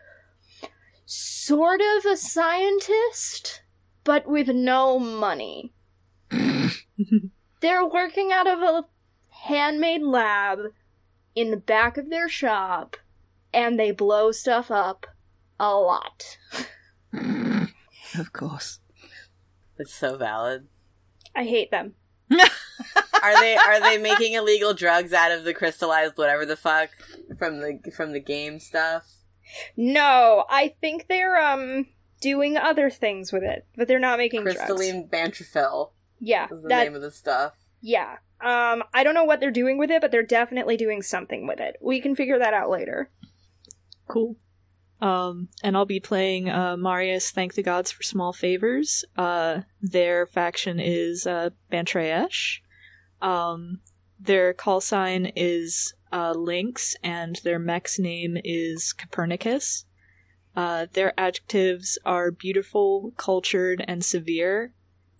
sort 1.05 1.79
of 1.79 2.05
a 2.05 2.17
scientist, 2.17 3.61
but 4.03 4.27
with 4.27 4.49
no 4.49 4.99
money. 4.99 5.71
They're 7.61 7.85
working 7.85 8.33
out 8.33 8.45
of 8.45 8.59
a 8.59 8.85
handmade 9.45 10.03
lab 10.03 10.59
in 11.33 11.51
the 11.51 11.57
back 11.57 11.97
of 11.97 12.09
their 12.09 12.27
shop, 12.27 12.97
and 13.53 13.79
they 13.79 13.91
blow 13.91 14.33
stuff 14.33 14.69
up 14.69 15.07
a 15.61 15.73
lot. 15.73 16.37
of 17.13 18.33
course. 18.33 18.81
It's 19.79 19.93
so 19.93 20.17
valid. 20.17 20.67
I 21.33 21.45
hate 21.45 21.71
them. 21.71 21.95
Are 23.23 23.39
they 23.39 23.55
are 23.55 23.79
they 23.79 23.97
making 23.97 24.33
illegal 24.33 24.73
drugs 24.73 25.13
out 25.13 25.31
of 25.31 25.43
the 25.43 25.53
crystallized 25.53 26.17
whatever 26.17 26.45
the 26.45 26.55
fuck 26.55 26.89
from 27.37 27.59
the 27.59 27.79
from 27.95 28.11
the 28.11 28.19
game 28.19 28.59
stuff? 28.59 29.05
No, 29.77 30.45
I 30.49 30.75
think 30.81 31.07
they're 31.07 31.37
um 31.37 31.87
doing 32.21 32.57
other 32.57 32.89
things 32.89 33.31
with 33.31 33.43
it, 33.43 33.65
but 33.75 33.87
they're 33.87 33.99
not 33.99 34.17
making 34.17 34.43
crystalline 34.43 35.07
drugs. 35.07 35.11
bantrophil. 35.11 35.91
Yeah, 36.19 36.47
is 36.51 36.61
the 36.61 36.69
that, 36.69 36.83
name 36.83 36.95
of 36.95 37.01
the 37.01 37.11
stuff. 37.11 37.53
Yeah. 37.81 38.17
Um, 38.41 38.83
I 38.93 39.03
don't 39.03 39.13
know 39.13 39.23
what 39.23 39.39
they're 39.39 39.51
doing 39.51 39.77
with 39.77 39.89
it, 39.89 40.01
but 40.01 40.11
they're 40.11 40.21
definitely 40.23 40.75
doing 40.75 41.01
something 41.01 41.47
with 41.47 41.59
it. 41.59 41.77
We 41.81 42.01
can 42.01 42.15
figure 42.15 42.39
that 42.39 42.53
out 42.53 42.69
later. 42.69 43.09
Cool. 44.07 44.35
Um, 45.03 45.49
and 45.61 45.75
I'll 45.75 45.85
be 45.85 45.99
playing 45.99 46.49
uh, 46.49 46.77
Marius. 46.77 47.29
Thank 47.29 47.55
the 47.55 47.61
gods 47.61 47.91
for 47.91 48.03
small 48.03 48.31
favors. 48.31 49.03
Uh, 49.17 49.63
their 49.81 50.25
faction 50.25 50.79
is 50.79 51.27
uh. 51.27 52.63
Um, 53.21 53.81
their 54.17 54.53
call 54.53 54.79
sign 54.79 55.33
is 55.35 55.93
uh, 56.13 56.31
Lynx, 56.31 56.95
and 57.03 57.35
their 57.43 57.59
mech's 57.59 57.99
name 57.99 58.37
is 58.45 58.93
Copernicus. 58.93 59.83
Uh, 60.55 60.85
their 60.93 61.13
adjectives 61.19 61.99
are 62.05 62.31
beautiful, 62.31 63.11
cultured, 63.17 63.83
and 63.85 64.05
severe. 64.05 64.73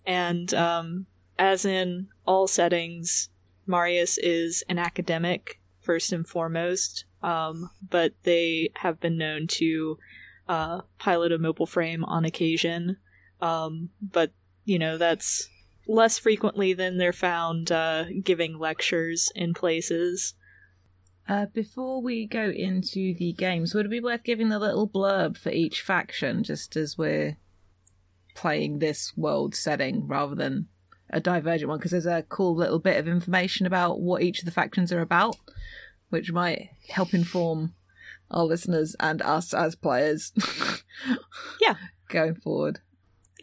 And 0.06 0.54
um, 0.54 1.06
as 1.38 1.66
in 1.66 2.08
all 2.26 2.46
settings, 2.46 3.28
Marius 3.66 4.16
is 4.16 4.64
an 4.66 4.78
academic 4.78 5.60
first 5.78 6.10
and 6.10 6.26
foremost 6.26 7.04
um, 7.24 7.70
but 7.88 8.12
they 8.24 8.70
have 8.76 9.00
been 9.00 9.16
known 9.16 9.46
to 9.46 9.98
uh, 10.46 10.82
pilot 10.98 11.32
a 11.32 11.38
mobile 11.38 11.66
frame 11.66 12.04
on 12.04 12.24
occasion. 12.24 12.98
Um, 13.40 13.88
but 14.00 14.32
you 14.64 14.78
know 14.78 14.98
that's 14.98 15.48
less 15.88 16.18
frequently 16.18 16.74
than 16.74 16.98
they're 16.98 17.12
found 17.12 17.72
uh, 17.72 18.04
giving 18.22 18.58
lectures 18.58 19.32
in 19.34 19.54
places. 19.54 20.34
Uh, 21.26 21.46
before 21.46 22.02
we 22.02 22.26
go 22.26 22.50
into 22.50 23.14
the 23.14 23.32
games, 23.32 23.74
would 23.74 23.86
it 23.86 23.90
be 23.90 24.00
worth 24.00 24.22
giving 24.22 24.50
the 24.50 24.58
little 24.58 24.86
blurb 24.86 25.38
for 25.38 25.48
each 25.48 25.80
faction, 25.80 26.44
just 26.44 26.76
as 26.76 26.98
we're 26.98 27.38
playing 28.34 28.78
this 28.78 29.16
world 29.16 29.54
setting 29.54 30.06
rather 30.06 30.34
than 30.34 30.68
a 31.08 31.20
divergent 31.20 31.70
one? 31.70 31.78
Because 31.78 31.92
there's 31.92 32.04
a 32.04 32.26
cool 32.28 32.54
little 32.54 32.78
bit 32.78 32.98
of 32.98 33.08
information 33.08 33.64
about 33.64 34.00
what 34.00 34.22
each 34.22 34.40
of 34.40 34.44
the 34.44 34.50
factions 34.50 34.92
are 34.92 35.00
about 35.00 35.36
which 36.14 36.30
might 36.30 36.70
help 36.90 37.12
inform 37.12 37.74
our 38.30 38.44
listeners 38.44 38.94
and 39.00 39.20
us 39.22 39.52
as 39.52 39.74
players. 39.74 40.32
yeah. 41.60 41.74
Going 42.08 42.36
forward. 42.36 42.78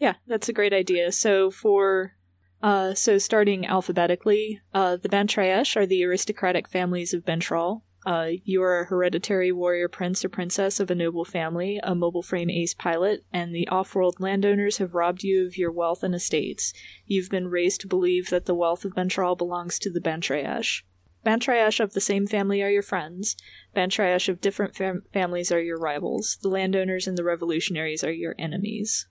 Yeah, 0.00 0.14
that's 0.26 0.48
a 0.48 0.54
great 0.54 0.72
idea. 0.72 1.12
So 1.12 1.50
for 1.50 2.14
uh, 2.62 2.94
so 2.94 3.18
starting 3.18 3.66
alphabetically, 3.66 4.62
uh, 4.72 4.96
the 4.96 5.10
Bantreesh 5.10 5.76
are 5.76 5.84
the 5.84 6.02
aristocratic 6.02 6.66
families 6.66 7.12
of 7.12 7.26
Bantral. 7.26 7.82
Uh, 8.06 8.30
you 8.42 8.62
are 8.62 8.80
a 8.80 8.86
hereditary 8.86 9.52
warrior 9.52 9.86
prince 9.86 10.24
or 10.24 10.30
princess 10.30 10.80
of 10.80 10.90
a 10.90 10.94
noble 10.94 11.26
family, 11.26 11.78
a 11.82 11.94
mobile 11.94 12.22
frame 12.22 12.48
ace 12.48 12.72
pilot, 12.72 13.22
and 13.34 13.54
the 13.54 13.68
off-world 13.68 14.16
landowners 14.18 14.78
have 14.78 14.94
robbed 14.94 15.22
you 15.22 15.44
of 15.44 15.58
your 15.58 15.70
wealth 15.70 16.02
and 16.02 16.14
estates. 16.14 16.72
You've 17.04 17.28
been 17.28 17.48
raised 17.48 17.82
to 17.82 17.86
believe 17.86 18.30
that 18.30 18.46
the 18.46 18.54
wealth 18.54 18.86
of 18.86 18.94
Bantral 18.94 19.36
belongs 19.36 19.78
to 19.80 19.90
the 19.90 20.00
Bantreesh. 20.00 20.82
Bantreesh 21.24 21.78
of 21.78 21.92
the 21.92 22.00
same 22.00 22.26
family 22.26 22.62
are 22.62 22.70
your 22.70 22.82
friends. 22.82 23.36
Bantreesh 23.76 24.28
of 24.28 24.40
different 24.40 24.74
fam- 24.74 25.04
families 25.12 25.52
are 25.52 25.60
your 25.60 25.78
rivals. 25.78 26.38
The 26.42 26.48
landowners 26.48 27.06
and 27.06 27.16
the 27.16 27.24
revolutionaries 27.24 28.02
are 28.02 28.12
your 28.12 28.34
enemies. 28.38 29.06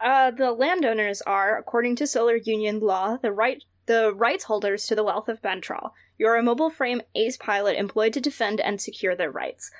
Uh, 0.00 0.30
the 0.30 0.52
landowners 0.52 1.22
are, 1.22 1.56
according 1.56 1.96
to 1.96 2.06
Solar 2.06 2.36
Union 2.36 2.80
law, 2.80 3.16
the 3.16 3.32
right 3.32 3.62
the 3.86 4.12
rights 4.12 4.44
holders 4.44 4.86
to 4.86 4.96
the 4.96 5.04
wealth 5.04 5.28
of 5.28 5.40
Bantral. 5.40 5.92
You're 6.18 6.34
a 6.34 6.42
mobile 6.42 6.70
frame 6.70 7.02
ace 7.14 7.36
pilot 7.36 7.78
employed 7.78 8.12
to 8.14 8.20
defend 8.20 8.60
and 8.60 8.80
secure 8.80 9.14
their 9.14 9.30
rights. 9.30 9.70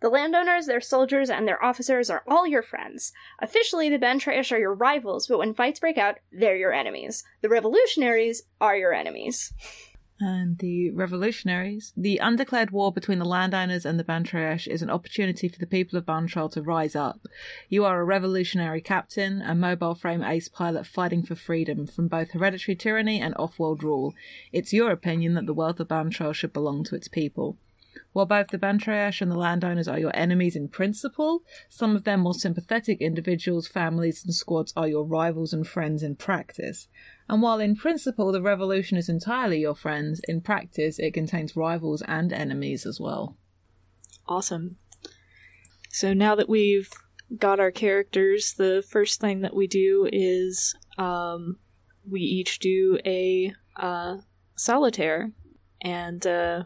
The 0.00 0.08
landowners, 0.08 0.66
their 0.66 0.80
soldiers, 0.80 1.30
and 1.30 1.46
their 1.46 1.62
officers 1.64 2.10
are 2.10 2.24
all 2.26 2.44
your 2.44 2.62
friends. 2.62 3.12
Officially, 3.40 3.88
the 3.88 4.00
Bantreesh 4.00 4.50
are 4.50 4.58
your 4.58 4.74
rivals, 4.74 5.28
but 5.28 5.38
when 5.38 5.54
fights 5.54 5.78
break 5.78 5.96
out, 5.96 6.18
they're 6.32 6.56
your 6.56 6.72
enemies. 6.72 7.22
The 7.40 7.48
revolutionaries 7.48 8.42
are 8.60 8.76
your 8.76 8.92
enemies. 8.92 9.52
and 10.22 10.58
the 10.58 10.90
revolutionaries. 10.90 11.92
The 11.96 12.18
undeclared 12.18 12.70
war 12.70 12.92
between 12.92 13.18
the 13.18 13.24
landowners 13.24 13.84
and 13.84 13.98
the 13.98 14.04
Bantreesh 14.04 14.66
is 14.66 14.80
an 14.80 14.90
opportunity 14.90 15.48
for 15.48 15.58
the 15.58 15.66
people 15.66 15.98
of 15.98 16.06
Bantral 16.06 16.50
to 16.52 16.62
rise 16.62 16.94
up. 16.94 17.26
You 17.68 17.84
are 17.84 18.00
a 18.00 18.04
revolutionary 18.04 18.80
captain, 18.80 19.42
a 19.42 19.54
mobile 19.54 19.94
frame 19.94 20.22
ace 20.22 20.48
pilot 20.48 20.86
fighting 20.86 21.24
for 21.24 21.34
freedom 21.34 21.86
from 21.86 22.08
both 22.08 22.30
hereditary 22.30 22.76
tyranny 22.76 23.20
and 23.20 23.34
off-world 23.36 23.82
rule. 23.82 24.14
It's 24.52 24.72
your 24.72 24.92
opinion 24.92 25.34
that 25.34 25.46
the 25.46 25.54
wealth 25.54 25.80
of 25.80 25.88
Bantral 25.88 26.34
should 26.34 26.52
belong 26.52 26.84
to 26.84 26.94
its 26.94 27.08
people. 27.08 27.56
While 28.12 28.26
both 28.26 28.48
the 28.48 28.58
Bantreesh 28.58 29.22
and 29.22 29.30
the 29.30 29.38
landowners 29.38 29.88
are 29.88 29.98
your 29.98 30.14
enemies 30.14 30.54
in 30.54 30.68
principle, 30.68 31.42
some 31.68 31.96
of 31.96 32.04
their 32.04 32.18
more 32.18 32.34
sympathetic 32.34 33.00
individuals, 33.00 33.66
families, 33.66 34.22
and 34.24 34.34
squads 34.34 34.72
are 34.76 34.88
your 34.88 35.04
rivals 35.04 35.52
and 35.52 35.66
friends 35.66 36.02
in 36.02 36.16
practice. 36.16 36.88
And 37.28 37.40
while 37.40 37.58
in 37.58 37.74
principle 37.74 38.30
the 38.30 38.42
revolution 38.42 38.98
is 38.98 39.08
entirely 39.08 39.60
your 39.60 39.74
friends, 39.74 40.20
in 40.28 40.42
practice 40.42 40.98
it 40.98 41.14
contains 41.14 41.56
rivals 41.56 42.02
and 42.06 42.32
enemies 42.32 42.84
as 42.84 43.00
well. 43.00 43.36
Awesome. 44.26 44.76
So 45.88 46.12
now 46.12 46.34
that 46.34 46.48
we've 46.48 46.90
got 47.38 47.60
our 47.60 47.70
characters, 47.70 48.54
the 48.54 48.84
first 48.86 49.20
thing 49.20 49.40
that 49.40 49.54
we 49.54 49.66
do 49.66 50.08
is 50.12 50.74
um, 50.98 51.56
we 52.08 52.20
each 52.20 52.58
do 52.58 52.98
a 53.06 53.54
uh, 53.76 54.18
solitaire, 54.54 55.32
and 55.80 56.26
uh, 56.26 56.64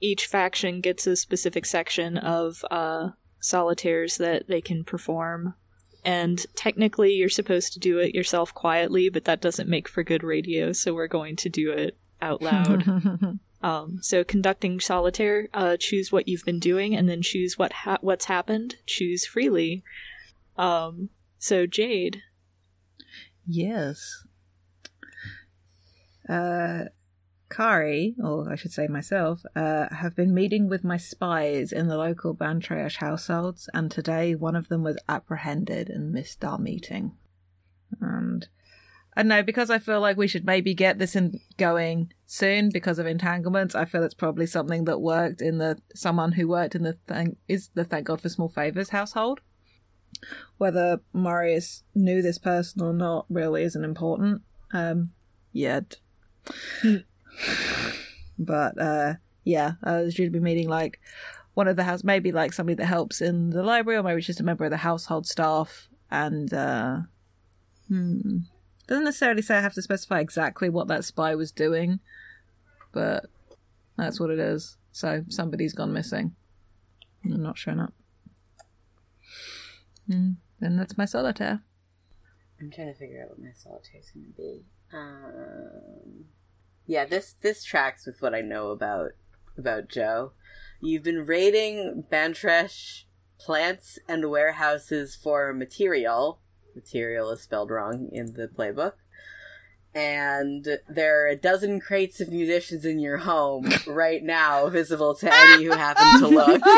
each 0.00 0.26
faction 0.26 0.80
gets 0.80 1.06
a 1.06 1.16
specific 1.16 1.66
section 1.66 2.16
of 2.16 2.64
uh, 2.70 3.10
solitaires 3.40 4.16
that 4.18 4.48
they 4.48 4.60
can 4.60 4.84
perform 4.84 5.54
and 6.04 6.46
technically 6.54 7.12
you're 7.12 7.28
supposed 7.28 7.72
to 7.72 7.78
do 7.78 7.98
it 7.98 8.14
yourself 8.14 8.54
quietly, 8.54 9.08
but 9.08 9.24
that 9.24 9.40
doesn't 9.40 9.68
make 9.68 9.88
for 9.88 10.02
good 10.02 10.22
radio, 10.22 10.72
so 10.72 10.94
we're 10.94 11.06
going 11.06 11.36
to 11.36 11.48
do 11.48 11.70
it 11.70 11.98
out 12.22 12.40
loud. 12.40 13.38
um, 13.62 13.98
so 14.00 14.24
conducting 14.24 14.80
solitaire, 14.80 15.48
uh, 15.52 15.76
choose 15.76 16.10
what 16.10 16.28
you've 16.28 16.44
been 16.44 16.60
doing, 16.60 16.94
and 16.94 17.08
then 17.08 17.22
choose 17.22 17.58
what 17.58 17.72
ha- 17.72 17.98
what's 18.00 18.26
happened. 18.26 18.76
Choose 18.86 19.26
freely. 19.26 19.82
Um, 20.56 21.10
so 21.38 21.66
Jade. 21.66 22.22
Yes. 23.46 24.24
Uh, 26.28 26.84
Kari, 27.50 28.14
or 28.22 28.50
I 28.50 28.56
should 28.56 28.72
say 28.72 28.86
myself, 28.88 29.42
uh, 29.56 29.86
have 29.90 30.14
been 30.14 30.34
meeting 30.34 30.68
with 30.68 30.84
my 30.84 30.96
spies 30.96 31.72
in 31.72 31.88
the 31.88 31.96
local 31.96 32.34
Bantreesh 32.34 32.96
households, 32.96 33.68
and 33.72 33.90
today 33.90 34.34
one 34.34 34.56
of 34.56 34.68
them 34.68 34.82
was 34.82 34.98
apprehended 35.08 35.88
and 35.88 36.12
missed 36.12 36.44
our 36.44 36.58
meeting. 36.58 37.12
And 38.00 38.48
I 39.16 39.22
know, 39.22 39.42
because 39.42 39.70
I 39.70 39.78
feel 39.78 40.00
like 40.00 40.16
we 40.16 40.28
should 40.28 40.44
maybe 40.44 40.74
get 40.74 40.98
this 40.98 41.16
in 41.16 41.40
going 41.56 42.12
soon 42.26 42.70
because 42.70 42.98
of 42.98 43.06
entanglements, 43.06 43.74
I 43.74 43.84
feel 43.84 44.04
it's 44.04 44.14
probably 44.14 44.46
something 44.46 44.84
that 44.84 45.00
worked 45.00 45.40
in 45.40 45.58
the 45.58 45.78
someone 45.94 46.32
who 46.32 46.46
worked 46.48 46.74
in 46.74 46.82
the 46.82 46.98
thank 47.06 47.38
is 47.48 47.70
the 47.74 47.84
Thank 47.84 48.06
God 48.06 48.20
for 48.20 48.28
Small 48.28 48.48
Favors 48.48 48.90
household. 48.90 49.40
Whether 50.56 51.00
Marius 51.12 51.82
knew 51.94 52.22
this 52.22 52.38
person 52.38 52.82
or 52.82 52.92
not 52.92 53.26
really 53.28 53.62
isn't 53.62 53.84
important. 53.84 54.42
Um, 54.72 55.12
yet. 55.52 55.96
but 58.38 58.80
uh, 58.80 59.14
yeah, 59.44 59.72
I 59.82 60.00
was 60.00 60.14
due 60.14 60.24
to 60.24 60.30
be 60.30 60.40
meeting 60.40 60.68
like 60.68 61.00
one 61.54 61.68
of 61.68 61.76
the 61.76 61.84
house, 61.84 62.04
maybe 62.04 62.32
like 62.32 62.52
somebody 62.52 62.74
that 62.76 62.86
helps 62.86 63.20
in 63.20 63.50
the 63.50 63.62
library, 63.62 63.98
or 63.98 64.02
maybe 64.02 64.20
just 64.20 64.40
a 64.40 64.44
member 64.44 64.64
of 64.64 64.70
the 64.70 64.78
household 64.78 65.26
staff. 65.26 65.88
And 66.10 66.52
uh, 66.54 66.98
hmm, 67.88 68.38
doesn't 68.86 69.04
necessarily 69.04 69.42
say 69.42 69.56
I 69.56 69.60
have 69.60 69.74
to 69.74 69.82
specify 69.82 70.20
exactly 70.20 70.68
what 70.68 70.88
that 70.88 71.04
spy 71.04 71.34
was 71.34 71.52
doing, 71.52 72.00
but 72.92 73.26
that's 73.96 74.20
what 74.20 74.30
it 74.30 74.38
is. 74.38 74.76
So 74.92 75.24
somebody's 75.28 75.74
gone 75.74 75.92
missing. 75.92 76.34
I'm 77.24 77.42
not 77.42 77.58
showing 77.58 77.80
up. 77.80 77.92
Hmm. 80.10 80.32
Then 80.60 80.76
that's 80.76 80.96
my 80.96 81.04
solitaire. 81.04 81.62
I'm 82.60 82.70
trying 82.70 82.92
to 82.92 82.98
figure 82.98 83.22
out 83.22 83.30
what 83.30 83.40
my 83.40 83.52
solitaire 83.54 84.00
is 84.00 84.10
going 84.10 84.26
to 84.26 84.32
be. 84.32 84.64
Um, 84.92 86.24
yeah, 86.88 87.04
this 87.04 87.34
this 87.40 87.62
tracks 87.62 88.04
with 88.06 88.20
what 88.20 88.34
I 88.34 88.40
know 88.40 88.70
about 88.70 89.10
about 89.56 89.88
Joe. 89.88 90.32
You've 90.80 91.02
been 91.04 91.24
raiding 91.26 92.04
Bantresh 92.10 93.04
plants 93.38 93.98
and 94.08 94.28
warehouses 94.30 95.14
for 95.14 95.52
material. 95.52 96.40
Material 96.74 97.30
is 97.30 97.42
spelled 97.42 97.70
wrong 97.70 98.08
in 98.12 98.34
the 98.34 98.48
playbook. 98.48 98.94
And 99.94 100.66
there 100.88 101.24
are 101.24 101.28
a 101.28 101.34
dozen 101.36 101.80
crates 101.80 102.20
of 102.20 102.28
munitions 102.30 102.84
in 102.84 103.00
your 103.00 103.16
home 103.18 103.70
right 103.86 104.22
now, 104.22 104.68
visible 104.68 105.14
to 105.16 105.32
any 105.34 105.64
who 105.64 105.72
happen 105.72 106.20
to 106.20 106.28
look. 106.28 106.62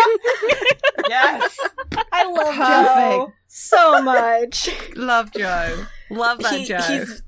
Yes. 1.09 1.59
I 2.12 2.25
love 2.25 2.55
Perfect. 2.55 2.59
Joe 2.59 3.33
so 3.49 4.00
much. 4.02 4.69
Love 4.95 5.33
Joe. 5.33 5.87
Love 6.09 6.38
that 6.38 6.52
He- 6.52 6.64
Joe. 6.67 6.79
he's 6.79 7.23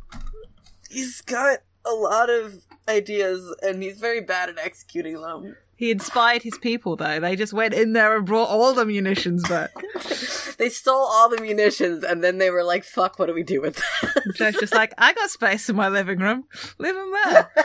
he's 0.89 1.21
got 1.23 1.59
a 1.85 1.91
lot 1.93 2.31
of 2.31 2.65
ideas 2.89 3.55
and 3.63 3.83
he's 3.83 3.99
very 3.99 4.21
bad 4.21 4.49
at 4.49 4.59
executing 4.59 5.21
them. 5.21 5.57
He 5.75 5.91
inspired 5.91 6.43
his 6.43 6.57
people, 6.59 6.95
though. 6.95 7.19
They 7.19 7.35
just 7.35 7.53
went 7.53 7.75
in 7.75 7.93
there 7.93 8.17
and 8.17 8.25
brought 8.25 8.49
all 8.49 8.73
the 8.73 8.85
munitions 8.87 9.49
back. 9.49 9.71
they 10.59 10.69
stole 10.69 10.95
all 11.11 11.29
the 11.29 11.41
munitions 11.41 12.05
and 12.05 12.23
then 12.23 12.39
they 12.39 12.51
were 12.51 12.63
like, 12.63 12.85
fuck, 12.85 13.19
what 13.19 13.27
do 13.27 13.35
we 13.35 13.43
do 13.43 13.61
with 13.61 13.77
that? 13.77 14.23
Joe's 14.37 14.55
just 14.61 14.75
like, 14.75 14.93
I 14.99 15.13
got 15.13 15.31
space 15.31 15.69
in 15.69 15.75
my 15.75 15.89
living 15.89 16.21
room. 16.21 16.45
Leave 16.79 16.95
him 16.95 17.11
there. 17.25 17.51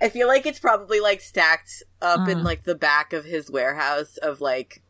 I 0.00 0.08
feel 0.08 0.28
like 0.28 0.46
it's 0.46 0.60
probably 0.60 1.00
like 1.00 1.20
stacked 1.20 1.82
up 2.00 2.28
in 2.28 2.38
Mm. 2.38 2.44
like 2.44 2.64
the 2.64 2.74
back 2.76 3.12
of 3.12 3.24
his 3.24 3.50
warehouse 3.50 4.16
of 4.18 4.40
like 4.40 4.82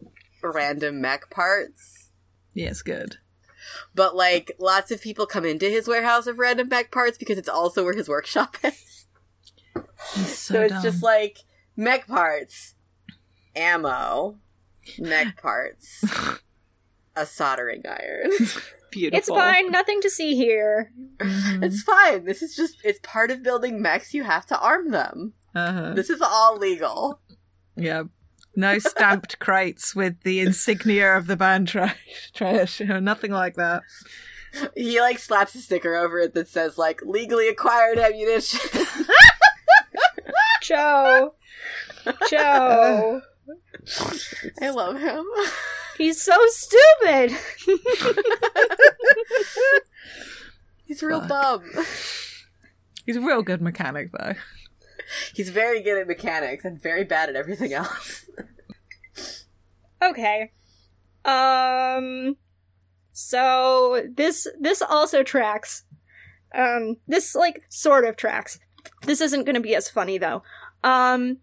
random 0.42 1.00
mech 1.00 1.30
parts. 1.30 2.10
yes, 2.54 2.82
good. 2.82 3.16
But 3.94 4.14
like 4.16 4.52
lots 4.58 4.90
of 4.90 5.00
people 5.00 5.26
come 5.26 5.44
into 5.44 5.66
his 5.68 5.86
warehouse 5.88 6.26
of 6.26 6.38
random 6.38 6.68
mech 6.68 6.90
parts 6.90 7.18
because 7.18 7.38
it's 7.38 7.48
also 7.48 7.84
where 7.84 7.94
his 7.94 8.08
workshop 8.08 8.56
is. 8.64 9.06
He's 10.14 10.38
so, 10.38 10.54
So, 10.54 10.60
it's 10.62 10.72
dumb. 10.74 10.82
just 10.82 11.02
like 11.02 11.38
mech 11.76 12.06
parts, 12.06 12.74
ammo, 13.56 14.38
mech 14.98 15.36
parts, 15.42 16.04
a 17.16 17.26
soldering 17.26 17.82
iron. 17.86 18.30
Beautiful. 18.90 19.18
It's 19.18 19.28
fine, 19.28 19.70
nothing 19.70 20.02
to 20.02 20.10
see 20.10 20.34
here. 20.36 20.92
Mhm. 21.18 21.64
it's 21.64 21.82
fine. 21.82 22.24
This 22.26 22.42
is 22.42 22.54
just 22.54 22.76
it's 22.84 22.98
part 23.02 23.30
of 23.30 23.42
building 23.42 23.80
mechs. 23.80 24.12
You 24.12 24.24
have 24.24 24.44
to 24.46 24.58
arm 24.58 24.90
them. 24.90 25.32
Uh-huh. 25.54 25.94
This 25.94 26.10
is 26.10 26.20
all 26.20 26.58
legal. 26.58 27.20
Yeah. 27.74 28.02
No 28.54 28.78
stamped 28.78 29.38
crates 29.38 29.94
with 29.94 30.20
the 30.22 30.40
insignia 30.40 31.16
of 31.16 31.26
the 31.26 31.36
band 31.36 31.68
trash. 31.68 32.30
trash. 32.34 32.80
Nothing 32.80 33.32
like 33.32 33.54
that. 33.54 33.82
He 34.76 35.00
like 35.00 35.18
slaps 35.18 35.54
a 35.54 35.62
sticker 35.62 35.94
over 35.96 36.18
it 36.18 36.34
that 36.34 36.48
says 36.48 36.76
like 36.76 37.00
legally 37.02 37.48
acquired 37.48 37.98
ammunition. 37.98 38.60
Joe. 40.62 41.34
Joe. 42.28 43.22
I 44.60 44.70
love 44.70 45.00
him. 45.00 45.24
He's 45.96 46.20
so 46.20 46.36
stupid. 46.48 47.36
He's 50.84 51.02
real 51.02 51.20
Fuck. 51.20 51.28
dumb. 51.62 51.70
He's 53.06 53.16
a 53.16 53.20
real 53.20 53.42
good 53.42 53.62
mechanic, 53.62 54.10
though. 54.12 54.34
He's 55.34 55.50
very 55.50 55.80
good 55.82 55.98
at 56.00 56.06
mechanics 56.06 56.64
and 56.64 56.80
very 56.80 57.04
bad 57.04 57.28
at 57.28 57.36
everything 57.36 57.72
else. 57.72 58.28
Okay. 60.02 60.50
Um 61.24 62.36
so 63.12 64.04
this 64.16 64.48
this 64.58 64.82
also 64.82 65.22
tracks. 65.22 65.84
Um 66.52 66.96
this 67.06 67.36
like 67.36 67.62
sort 67.68 68.04
of 68.04 68.16
tracks. 68.16 68.58
This 69.02 69.20
isn't 69.20 69.44
going 69.44 69.54
to 69.54 69.60
be 69.60 69.76
as 69.76 69.88
funny 69.88 70.18
though. 70.18 70.42
Um 70.82 71.38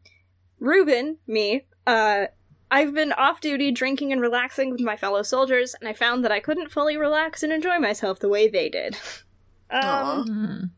Ruben, 0.59 1.19
me, 1.25 1.67
uh 1.87 2.25
I've 2.69 2.93
been 2.93 3.13
off 3.13 3.39
duty 3.39 3.71
drinking 3.71 4.11
and 4.11 4.19
relaxing 4.21 4.71
with 4.71 4.81
my 4.81 4.97
fellow 4.97 5.21
soldiers 5.23 5.73
and 5.79 5.87
I 5.87 5.93
found 5.93 6.25
that 6.25 6.31
I 6.31 6.41
couldn't 6.41 6.69
fully 6.71 6.97
relax 6.97 7.41
and 7.43 7.53
enjoy 7.53 7.79
myself 7.79 8.19
the 8.19 8.27
way 8.29 8.49
they 8.49 8.67
did. 8.69 8.97
Um 9.71 10.25
Mhm. 10.27 10.69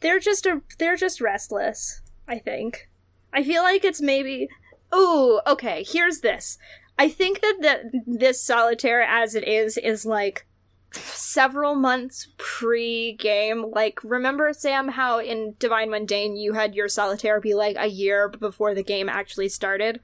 they're 0.00 0.18
just 0.18 0.46
a 0.46 0.62
they're 0.78 0.96
just 0.96 1.20
restless 1.20 2.00
i 2.28 2.38
think 2.38 2.88
i 3.32 3.42
feel 3.42 3.62
like 3.62 3.84
it's 3.84 4.00
maybe 4.00 4.48
ooh 4.94 5.40
okay 5.46 5.84
here's 5.86 6.20
this 6.20 6.58
i 6.98 7.08
think 7.08 7.40
that 7.40 7.56
the, 7.60 8.00
this 8.06 8.42
solitaire 8.42 9.02
as 9.02 9.34
it 9.34 9.46
is 9.46 9.76
is 9.78 10.06
like 10.06 10.46
several 10.92 11.74
months 11.74 12.28
pre-game 12.36 13.64
like 13.72 13.98
remember 14.04 14.52
sam 14.52 14.88
how 14.88 15.18
in 15.18 15.54
divine 15.58 15.90
mundane 15.90 16.36
you 16.36 16.52
had 16.52 16.74
your 16.74 16.88
solitaire 16.88 17.40
be 17.40 17.52
like 17.52 17.76
a 17.78 17.86
year 17.88 18.28
before 18.28 18.74
the 18.74 18.82
game 18.84 19.08
actually 19.08 19.48
started 19.48 20.00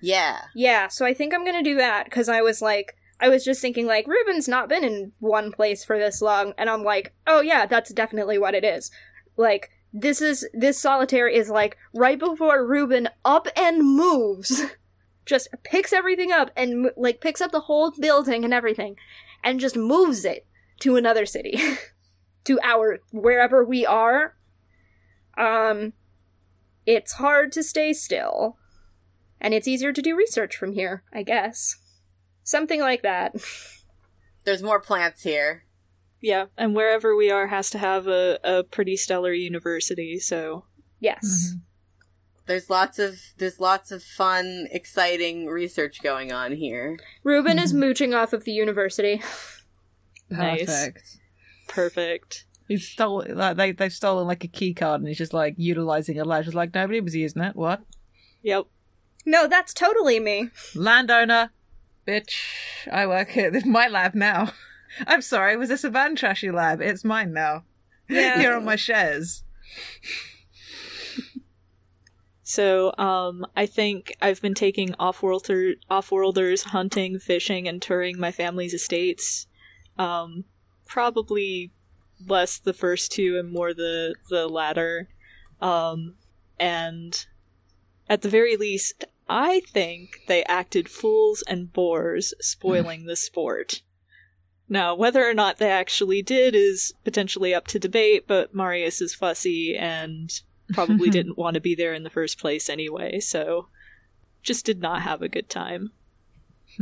Yeah. 0.00 0.38
yeah, 0.54 0.88
so 0.88 1.06
I 1.06 1.14
think 1.14 1.32
I'm 1.32 1.44
gonna 1.44 1.62
do 1.62 1.76
that 1.76 2.04
because 2.04 2.28
I 2.28 2.42
was 2.42 2.60
like, 2.60 2.96
I 3.18 3.28
was 3.30 3.44
just 3.44 3.62
thinking 3.62 3.86
like 3.86 4.06
Ruben's 4.06 4.46
not 4.46 4.68
been 4.68 4.84
in 4.84 5.12
one 5.20 5.52
place 5.52 5.84
for 5.84 5.96
this 5.98 6.20
long, 6.20 6.52
and 6.58 6.68
I'm 6.68 6.82
like, 6.82 7.14
oh 7.26 7.40
yeah, 7.40 7.64
that's 7.64 7.92
definitely 7.94 8.36
what 8.36 8.54
it 8.54 8.62
is. 8.62 8.90
Like 9.38 9.70
this 9.98 10.20
is 10.20 10.46
this 10.52 10.78
solitaire 10.78 11.28
is 11.28 11.48
like 11.48 11.76
right 11.94 12.18
before 12.18 12.66
Ruben 12.66 13.08
up 13.24 13.48
and 13.56 13.78
moves, 13.78 14.62
just 15.26 15.48
picks 15.64 15.92
everything 15.92 16.32
up 16.32 16.50
and 16.56 16.90
like 16.96 17.20
picks 17.20 17.40
up 17.40 17.52
the 17.52 17.60
whole 17.60 17.92
building 17.98 18.44
and 18.44 18.52
everything, 18.52 18.96
and 19.42 19.60
just 19.60 19.76
moves 19.76 20.24
it 20.24 20.46
to 20.80 20.96
another 20.96 21.26
city, 21.26 21.58
to 22.44 22.60
our 22.62 23.00
wherever 23.10 23.64
we 23.64 23.86
are. 23.86 24.36
Um, 25.38 25.92
it's 26.86 27.14
hard 27.14 27.52
to 27.52 27.62
stay 27.62 27.92
still 27.92 28.56
and 29.40 29.54
it's 29.54 29.68
easier 29.68 29.92
to 29.92 30.02
do 30.02 30.16
research 30.16 30.56
from 30.56 30.72
here, 30.72 31.02
I 31.12 31.22
guess. 31.22 31.76
Something 32.42 32.80
like 32.80 33.02
that. 33.02 33.34
There's 34.44 34.62
more 34.62 34.80
plants 34.80 35.22
here. 35.22 35.64
Yeah, 36.26 36.46
and 36.58 36.74
wherever 36.74 37.14
we 37.14 37.30
are 37.30 37.46
has 37.46 37.70
to 37.70 37.78
have 37.78 38.08
a, 38.08 38.40
a 38.42 38.64
pretty 38.64 38.96
stellar 38.96 39.32
university, 39.32 40.18
so 40.18 40.64
Yes. 40.98 41.54
Mhm. 41.54 41.60
There's 42.46 42.68
lots 42.68 42.98
of 42.98 43.14
there's 43.38 43.60
lots 43.60 43.92
of 43.92 44.02
fun, 44.02 44.66
exciting 44.72 45.46
research 45.46 46.02
going 46.02 46.32
on 46.32 46.50
here. 46.52 46.98
Ruben 47.22 47.60
is 47.60 47.72
mooching 47.72 48.12
off 48.12 48.32
of 48.32 48.42
the 48.44 48.52
university. 48.52 49.22
Nice. 50.28 50.66
Perfect. 50.66 51.18
perfect. 51.68 52.44
He's 52.66 52.88
stolen. 52.88 53.36
Like 53.36 53.56
they 53.56 53.70
they've 53.70 53.92
stolen 53.92 54.26
like 54.26 54.42
a 54.42 54.48
key 54.48 54.74
card, 54.74 55.00
and 55.00 55.06
he's 55.06 55.18
just 55.18 55.32
like 55.32 55.54
utilizing 55.56 56.16
it. 56.16 56.26
Like 56.26 56.44
just 56.44 56.56
like 56.56 56.74
nobody 56.74 57.00
was 57.00 57.14
using 57.14 57.42
it. 57.42 57.54
What? 57.54 57.82
Yep. 58.42 58.64
No, 59.24 59.46
that's 59.46 59.72
totally 59.72 60.18
me. 60.18 60.50
Landowner, 60.74 61.50
bitch. 62.08 62.34
I 62.90 63.06
work 63.06 63.28
here. 63.30 63.52
This 63.52 63.62
is 63.62 63.68
my 63.68 63.86
lab 63.86 64.16
now. 64.16 64.52
I'm 65.06 65.22
sorry. 65.22 65.56
Was 65.56 65.68
this 65.68 65.84
a 65.84 65.90
van 65.90 66.16
trashy 66.16 66.50
lab? 66.50 66.80
It's 66.80 67.04
mine 67.04 67.32
now. 67.32 67.64
Yeah. 68.08 68.38
Here 68.40 68.52
are 68.52 68.60
my 68.60 68.76
shares. 68.76 69.42
So, 72.42 72.94
um, 72.96 73.44
I 73.56 73.66
think 73.66 74.16
I've 74.22 74.40
been 74.40 74.54
taking 74.54 74.94
off-worlder, 75.00 75.74
off-worlders 75.90 76.62
hunting, 76.62 77.18
fishing, 77.18 77.66
and 77.66 77.82
touring 77.82 78.20
my 78.20 78.30
family's 78.30 78.72
estates. 78.72 79.48
Um, 79.98 80.44
probably 80.86 81.72
less 82.24 82.58
the 82.58 82.72
first 82.72 83.12
two 83.12 83.36
and 83.38 83.50
more 83.50 83.74
the 83.74 84.14
the 84.30 84.48
latter. 84.48 85.08
Um, 85.60 86.14
and 86.58 87.26
at 88.08 88.22
the 88.22 88.28
very 88.28 88.56
least, 88.56 89.04
I 89.28 89.60
think 89.60 90.20
they 90.28 90.44
acted 90.44 90.88
fools 90.88 91.42
and 91.48 91.72
bores, 91.72 92.32
spoiling 92.40 93.06
the 93.06 93.16
sport. 93.16 93.82
Now, 94.68 94.94
whether 94.94 95.28
or 95.28 95.34
not 95.34 95.58
they 95.58 95.70
actually 95.70 96.22
did 96.22 96.54
is 96.54 96.92
potentially 97.04 97.54
up 97.54 97.68
to 97.68 97.78
debate, 97.78 98.26
but 98.26 98.54
Marius 98.54 99.00
is 99.00 99.14
fussy 99.14 99.76
and 99.76 100.32
probably 100.72 101.08
didn't 101.16 101.38
want 101.38 101.54
to 101.54 101.60
be 101.60 101.74
there 101.74 101.94
in 101.94 102.02
the 102.02 102.10
first 102.10 102.38
place 102.38 102.68
anyway, 102.68 103.20
so 103.20 103.68
just 104.42 104.66
did 104.66 104.80
not 104.80 105.02
have 105.02 105.22
a 105.22 105.28
good 105.28 105.48
time. 105.48 105.92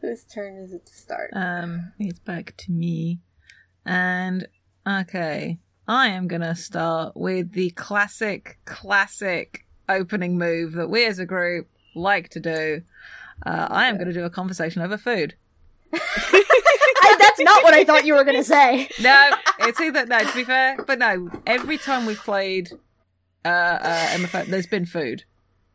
Whose 0.00 0.24
turn 0.32 0.56
is 0.56 0.72
it 0.72 0.86
to 0.86 0.92
start? 0.94 1.30
um, 1.34 1.92
it's 1.98 2.18
back 2.18 2.54
to 2.58 2.72
me, 2.72 3.18
and 3.84 4.46
okay, 4.86 5.58
I 5.86 6.08
am 6.08 6.26
gonna 6.26 6.56
start 6.56 7.16
with 7.16 7.52
the 7.52 7.70
classic, 7.70 8.58
classic 8.64 9.66
opening 9.88 10.38
move 10.38 10.72
that 10.72 10.90
we 10.90 11.04
as 11.06 11.18
a 11.18 11.26
group 11.26 11.68
like 11.94 12.28
to 12.30 12.40
do. 12.40 12.82
Uh, 13.44 13.68
I 13.70 13.88
am 13.88 13.96
going 13.96 14.08
to 14.08 14.12
do 14.12 14.24
a 14.24 14.30
conversation 14.30 14.82
over 14.82 14.96
food. 14.96 15.34
I, 15.92 17.16
that's 17.18 17.40
not 17.40 17.62
what 17.62 17.74
I 17.74 17.84
thought 17.84 18.04
you 18.06 18.14
were 18.14 18.24
gonna 18.24 18.44
say. 18.44 18.88
No, 19.00 19.30
it's 19.60 19.80
either 19.80 20.06
no. 20.06 20.18
To 20.18 20.34
be 20.34 20.44
fair, 20.44 20.76
but 20.84 20.98
no. 20.98 21.30
Every 21.46 21.78
time 21.78 22.06
we've 22.06 22.18
played 22.18 22.72
uh, 23.44 23.48
uh, 23.48 24.06
MFA, 24.08 24.46
there's 24.46 24.66
been 24.66 24.86
food. 24.86 25.24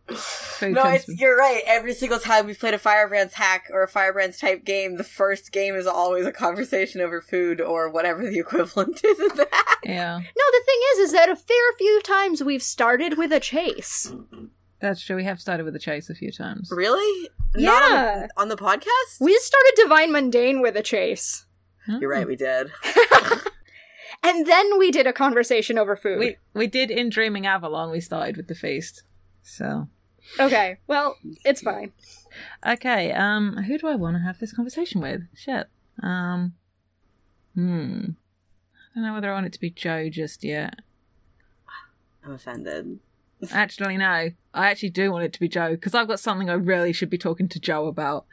Food 0.09 0.73
no, 0.73 0.83
it's, 0.89 1.05
to 1.05 1.15
you're 1.15 1.37
right. 1.37 1.61
Every 1.65 1.93
single 1.93 2.19
time 2.19 2.45
we've 2.45 2.59
played 2.59 2.73
a 2.73 2.77
Firebrands 2.77 3.33
hack 3.33 3.69
or 3.71 3.83
a 3.83 3.87
Firebrands 3.87 4.39
type 4.39 4.65
game, 4.65 4.97
the 4.97 5.03
first 5.03 5.51
game 5.51 5.75
is 5.75 5.87
always 5.87 6.25
a 6.25 6.31
conversation 6.31 6.99
over 6.99 7.21
food 7.21 7.61
or 7.61 7.89
whatever 7.89 8.29
the 8.29 8.39
equivalent 8.45 9.01
is 9.03 9.19
of 9.19 9.37
that. 9.37 9.79
yeah, 9.85 10.17
No, 10.17 10.43
the 10.51 10.63
thing 10.65 10.79
is, 10.93 10.99
is 10.99 11.11
that 11.13 11.29
a 11.29 11.35
fair 11.35 11.73
few 11.77 12.01
times 12.03 12.43
we've 12.43 12.63
started 12.63 13.17
with 13.17 13.31
a 13.31 13.39
chase. 13.39 14.11
That's 14.81 15.01
true. 15.03 15.15
We 15.15 15.23
have 15.25 15.39
started 15.39 15.63
with 15.63 15.75
a 15.75 15.79
chase 15.79 16.09
a 16.09 16.15
few 16.15 16.31
times. 16.31 16.69
Really? 16.71 17.29
Not 17.55 17.83
on 17.83 17.91
Yeah. 17.91 18.27
the, 18.27 18.41
on 18.41 18.47
the 18.49 18.55
podcast? 18.57 19.19
We 19.19 19.37
started 19.37 19.73
Divine 19.75 20.11
Mundane 20.11 20.61
with 20.61 20.75
a 20.75 20.81
chase. 20.83 21.45
You're 21.87 22.09
right, 22.09 22.27
we 22.27 22.35
did. 22.35 22.71
And 24.23 24.45
then 24.45 24.77
we 24.77 24.91
did 24.91 25.07
a 25.07 25.13
conversation 25.13 25.79
over 25.79 25.95
food. 25.95 26.19
We 26.19 26.37
we 26.53 26.67
did 26.67 26.91
in 26.91 27.09
Dreaming 27.09 27.47
Avalon. 27.47 27.89
We 27.89 27.99
started 28.01 28.37
with 28.37 28.47
the 28.47 28.53
feast. 28.55 29.01
So 29.41 29.87
Okay, 30.39 30.77
well, 30.85 31.17
it's 31.43 31.61
fine. 31.61 31.91
okay, 32.65 33.11
um, 33.13 33.57
who 33.63 33.79
do 33.79 33.87
I 33.87 33.95
want 33.95 34.17
to 34.17 34.21
have 34.21 34.37
this 34.37 34.53
conversation 34.53 35.01
with? 35.01 35.21
Shit. 35.35 35.67
Um, 36.03 36.53
hmm. 37.55 37.99
I 38.91 38.95
don't 38.95 39.03
know 39.05 39.13
whether 39.15 39.31
I 39.31 39.33
want 39.33 39.47
it 39.47 39.53
to 39.53 39.59
be 39.59 39.71
Joe 39.71 40.07
just 40.09 40.43
yet. 40.43 40.75
I'm 42.23 42.33
offended. 42.33 42.99
Actually, 43.51 43.97
no. 43.97 44.29
I 44.53 44.69
actually 44.69 44.89
do 44.89 45.11
want 45.11 45.23
it 45.23 45.33
to 45.33 45.39
be 45.39 45.47
Joe 45.47 45.71
because 45.71 45.95
I've 45.95 46.07
got 46.07 46.19
something 46.19 46.49
I 46.49 46.53
really 46.53 46.91
should 46.93 47.09
be 47.09 47.17
talking 47.17 47.47
to 47.49 47.59
Joe 47.59 47.87
about. 47.87 48.25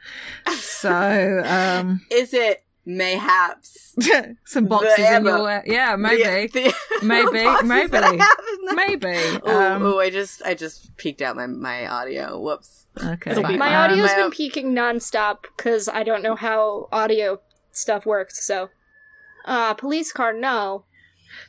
So, 0.57 1.41
um, 1.45 2.01
Is 2.11 2.33
it 2.33 2.63
mayhaps? 2.85 3.95
some 4.45 4.65
boxes 4.65 4.99
in 4.99 5.05
ammo. 5.05 5.37
your 5.47 5.63
yeah, 5.65 5.95
maybe, 5.95 6.47
The- 6.47 6.73
the 7.01 7.05
Maybe, 7.05 7.43
boxes 7.43 7.67
maybe. 7.69 7.87
that 7.91 8.03
I 8.03 8.07
have 8.07 8.17
in 8.59 8.65
the- 8.65 8.75
maybe. 8.75 9.39
Oh, 9.43 9.73
Um, 9.75 9.83
oh, 9.83 9.99
I 9.99 10.09
just 10.09 10.41
I 10.43 10.53
just 10.53 10.95
peeked 10.97 11.21
out 11.21 11.35
my 11.35 11.47
my 11.47 11.87
audio. 11.87 12.39
Whoops. 12.39 12.87
okay, 13.03 13.31
It'll 13.31 13.43
be 13.47 13.57
My 13.57 13.73
um, 13.75 13.91
audio's 13.91 14.09
my- 14.11 14.15
been 14.15 14.31
peaking 14.31 14.73
nonstop 14.73 15.43
because 15.55 15.87
I 15.87 16.03
don't 16.03 16.21
know 16.21 16.35
how 16.35 16.87
audio 16.91 17.39
stuff 17.71 18.05
works, 18.05 18.45
so. 18.45 18.69
Uh, 19.45 19.73
police 19.73 20.11
car, 20.11 20.33
no. 20.33 20.83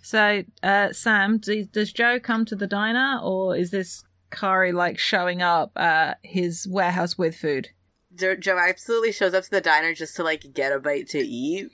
So, 0.02 0.44
uh, 0.62 0.92
Sam, 0.92 1.38
do, 1.38 1.64
does 1.64 1.92
Joe 1.92 2.18
come 2.20 2.44
to 2.46 2.56
the 2.56 2.66
diner, 2.66 3.20
or 3.22 3.56
is 3.56 3.70
this 3.70 4.04
Kari 4.30 4.72
like 4.72 4.98
showing 4.98 5.42
up 5.42 5.76
at 5.76 6.18
his 6.22 6.66
warehouse 6.68 7.18
with 7.18 7.36
food? 7.36 7.68
Jo- 8.14 8.36
Joe 8.36 8.58
absolutely 8.58 9.12
shows 9.12 9.34
up 9.34 9.44
to 9.44 9.50
the 9.50 9.60
diner 9.60 9.94
just 9.94 10.16
to 10.16 10.24
like 10.24 10.52
get 10.52 10.72
a 10.72 10.78
bite 10.78 11.08
to 11.08 11.18
eat 11.18 11.70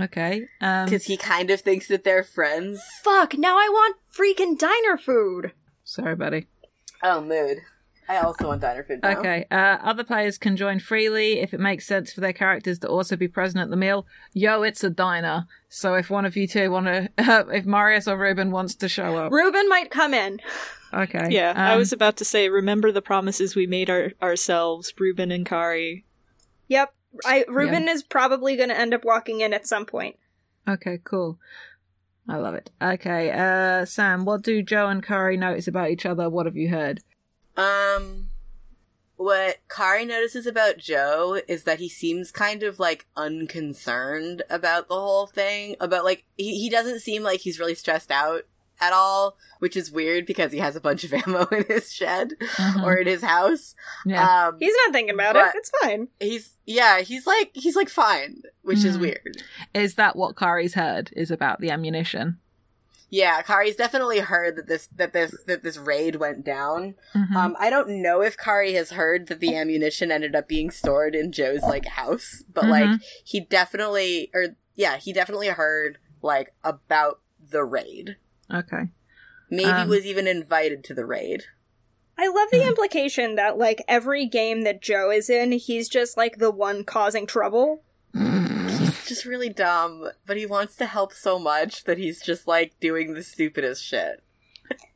Okay. 0.00 0.48
Um, 0.60 0.86
because 0.86 1.04
he 1.04 1.16
kind 1.16 1.50
of 1.50 1.60
thinks 1.60 1.88
that 1.88 2.04
they're 2.04 2.24
friends. 2.24 2.82
Fuck, 3.02 3.36
now 3.38 3.56
I 3.56 3.68
want 3.68 3.96
freaking 4.12 4.58
diner 4.58 4.96
food! 4.96 5.52
sorry, 5.84 6.16
buddy. 6.16 6.46
Oh, 7.02 7.20
mood. 7.20 7.58
I 8.08 8.18
also 8.18 8.48
want 8.48 8.60
diner 8.60 8.82
food 8.82 9.00
now. 9.02 9.18
Okay. 9.18 9.46
Uh, 9.50 9.78
other 9.82 10.04
players 10.04 10.36
can 10.36 10.56
join 10.56 10.80
freely 10.80 11.38
if 11.40 11.54
it 11.54 11.60
makes 11.60 11.86
sense 11.86 12.12
for 12.12 12.20
their 12.20 12.32
characters 12.32 12.78
to 12.80 12.88
also 12.88 13.16
be 13.16 13.28
present 13.28 13.62
at 13.62 13.70
the 13.70 13.76
meal. 13.76 14.06
Yo, 14.32 14.62
it's 14.62 14.82
a 14.84 14.90
diner. 14.90 15.46
So 15.68 15.94
if 15.94 16.10
one 16.10 16.24
of 16.24 16.36
you 16.36 16.46
two 16.46 16.70
want 16.70 16.86
to, 16.86 17.08
if 17.52 17.64
Marius 17.64 18.08
or 18.08 18.18
Ruben 18.18 18.50
wants 18.50 18.74
to 18.76 18.88
show 18.88 19.16
up, 19.16 19.32
Ruben 19.32 19.68
might 19.68 19.90
come 19.90 20.12
in. 20.14 20.40
okay. 20.92 21.28
Yeah, 21.30 21.54
I 21.56 21.72
Um, 21.72 21.78
was 21.78 21.92
about 21.92 22.16
to 22.18 22.24
say, 22.24 22.48
remember 22.48 22.90
the 22.92 23.02
promises 23.02 23.54
we 23.54 23.66
made 23.66 23.88
our- 23.88 24.12
ourselves, 24.20 24.92
Ruben 24.98 25.30
and 25.30 25.46
Kari. 25.46 26.04
Yep. 26.68 26.92
I 27.24 27.44
Ruben 27.48 27.88
is 27.88 28.02
probably 28.02 28.56
gonna 28.56 28.74
end 28.74 28.94
up 28.94 29.04
walking 29.04 29.40
in 29.40 29.52
at 29.52 29.66
some 29.66 29.84
point. 29.86 30.16
Okay, 30.68 30.98
cool. 31.04 31.38
I 32.28 32.36
love 32.36 32.54
it. 32.54 32.70
Okay, 32.80 33.30
uh, 33.30 33.84
Sam, 33.84 34.24
what 34.24 34.42
do 34.42 34.62
Joe 34.62 34.88
and 34.88 35.02
Kari 35.02 35.36
notice 35.36 35.66
about 35.68 35.90
each 35.90 36.06
other? 36.06 36.30
What 36.30 36.46
have 36.46 36.56
you 36.56 36.68
heard? 36.70 37.00
Um, 37.56 38.28
what 39.16 39.58
Kari 39.68 40.04
notices 40.04 40.46
about 40.46 40.78
Joe 40.78 41.40
is 41.46 41.64
that 41.64 41.78
he 41.78 41.88
seems 41.88 42.32
kind 42.32 42.62
of 42.62 42.78
like 42.80 43.06
unconcerned 43.16 44.42
about 44.50 44.88
the 44.88 44.94
whole 44.94 45.26
thing. 45.26 45.76
About 45.80 46.04
like 46.04 46.24
he 46.36 46.58
he 46.60 46.68
doesn't 46.70 47.00
seem 47.00 47.22
like 47.22 47.40
he's 47.40 47.60
really 47.60 47.74
stressed 47.74 48.10
out 48.10 48.42
at 48.80 48.92
all, 48.92 49.36
which 49.60 49.76
is 49.76 49.92
weird 49.92 50.26
because 50.26 50.50
he 50.50 50.58
has 50.58 50.74
a 50.74 50.80
bunch 50.80 51.04
of 51.04 51.12
ammo 51.26 51.44
in 51.52 51.64
his 51.68 51.92
shed 51.92 52.32
Mhm. 52.40 52.82
or 52.84 52.96
in 52.96 53.06
his 53.06 53.22
house. 53.22 53.74
Yeah. 54.04 54.48
Um, 54.48 54.56
He's 54.58 54.74
not 54.84 54.92
thinking 54.92 55.14
about 55.14 55.36
it. 55.36 55.52
It's 55.54 55.70
fine. 55.82 56.08
he's 56.18 56.58
yeah, 56.66 57.00
he's 57.00 57.26
like 57.26 57.50
he's 57.54 57.76
like 57.76 57.88
fine, 57.88 58.42
which 58.62 58.84
is 58.84 58.96
Mhm. 58.96 59.00
weird. 59.02 59.42
Is 59.74 59.94
that 59.96 60.16
what 60.16 60.36
Kari's 60.36 60.74
heard 60.74 61.10
is 61.14 61.30
about 61.30 61.60
the 61.60 61.70
ammunition? 61.70 62.38
Yeah, 63.14 63.42
Kari's 63.42 63.76
definitely 63.76 64.20
heard 64.20 64.56
that 64.56 64.66
this 64.68 64.86
that 64.96 65.12
this 65.12 65.36
that 65.46 65.62
this 65.62 65.76
raid 65.76 66.16
went 66.16 66.44
down. 66.46 66.94
Mhm. 67.14 67.36
Um, 67.36 67.56
I 67.60 67.68
don't 67.68 68.00
know 68.00 68.22
if 68.22 68.38
Kari 68.38 68.72
has 68.72 68.92
heard 68.92 69.26
that 69.26 69.38
the 69.38 69.54
ammunition 69.54 70.10
ended 70.10 70.34
up 70.34 70.48
being 70.48 70.70
stored 70.70 71.14
in 71.14 71.30
Joe's 71.30 71.60
like 71.62 71.84
house, 71.84 72.42
but 72.50 72.70
like 72.70 72.88
Mhm. 72.88 73.02
he 73.22 73.38
definitely 73.40 74.30
or 74.32 74.56
yeah, 74.76 74.96
he 74.96 75.12
definitely 75.12 75.48
heard 75.48 75.98
like 76.22 76.54
about 76.64 77.20
the 77.38 77.64
raid. 77.64 78.16
okay. 78.50 78.88
Maybe 79.50 79.82
Um, 79.82 79.88
was 79.88 80.06
even 80.06 80.26
invited 80.26 80.82
to 80.84 80.94
the 80.94 81.04
raid. 81.04 81.42
I 82.16 82.28
love 82.28 82.48
the 82.50 82.60
Hmm. 82.62 82.68
implication 82.68 83.34
that 83.34 83.58
like 83.58 83.82
every 83.86 84.24
game 84.24 84.62
that 84.62 84.80
Joe 84.80 85.10
is 85.10 85.28
in, 85.28 85.52
he's 85.52 85.90
just 85.90 86.16
like 86.16 86.38
the 86.38 86.50
one 86.50 86.82
causing 86.84 87.26
trouble. 87.26 87.84
He's 89.12 89.18
just 89.18 89.28
really 89.28 89.50
dumb, 89.50 90.08
but 90.24 90.38
he 90.38 90.46
wants 90.46 90.74
to 90.76 90.86
help 90.86 91.12
so 91.12 91.38
much 91.38 91.84
that 91.84 91.98
he's 91.98 92.22
just 92.22 92.48
like 92.48 92.72
doing 92.80 93.12
the 93.12 93.22
stupidest 93.22 93.84
shit. 93.84 94.22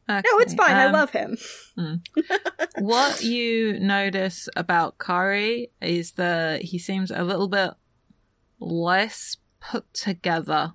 No, 0.09 0.22
it's 0.38 0.55
Okay, 0.55 0.57
fine. 0.57 0.74
I 0.74 0.87
um, 0.87 0.92
love 0.92 1.11
him. 1.11 1.37
what 2.79 3.22
you 3.22 3.79
notice 3.79 4.48
about 4.57 4.96
Kari 4.98 5.70
is 5.83 6.12
that 6.12 6.62
he 6.62 6.79
seems 6.79 7.11
a 7.11 7.24
little 7.24 7.48
bit 7.48 7.72
less 8.59 9.37
put 9.61 9.92
together 9.92 10.72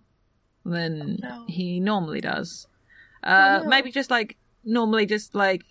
than 0.64 1.18
no. 1.24 1.46
he 1.48 1.80
normally 1.80 2.22
does. 2.22 2.68
Uh, 3.24 3.62
Oh, 3.62 3.64
no. 3.64 3.70
Maybe 3.70 3.92
just 3.92 4.12
like 4.12 4.38
normally, 4.64 5.08
just 5.08 5.34
like 5.34 5.64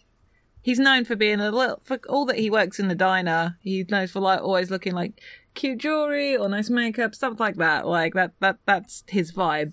he's 0.62 0.80
known 0.80 1.04
for 1.04 1.14
being 1.14 1.38
a 1.38 1.52
little 1.52 1.80
for 1.84 1.98
all 2.08 2.24
that 2.26 2.38
he 2.38 2.50
works 2.50 2.80
in 2.80 2.88
the 2.88 2.96
diner. 2.96 3.58
He's 3.60 3.88
known 3.90 4.08
for 4.08 4.18
like 4.18 4.40
always 4.40 4.70
looking 4.72 4.94
like 4.94 5.20
cute 5.54 5.78
jewelry 5.78 6.36
or 6.36 6.48
nice 6.48 6.70
makeup, 6.70 7.14
stuff 7.14 7.40
like 7.40 7.56
that. 7.56 7.86
Like 7.86 8.14
that 8.14 8.32
that 8.40 8.58
that's 8.66 9.04
his 9.08 9.32
vibe. 9.32 9.72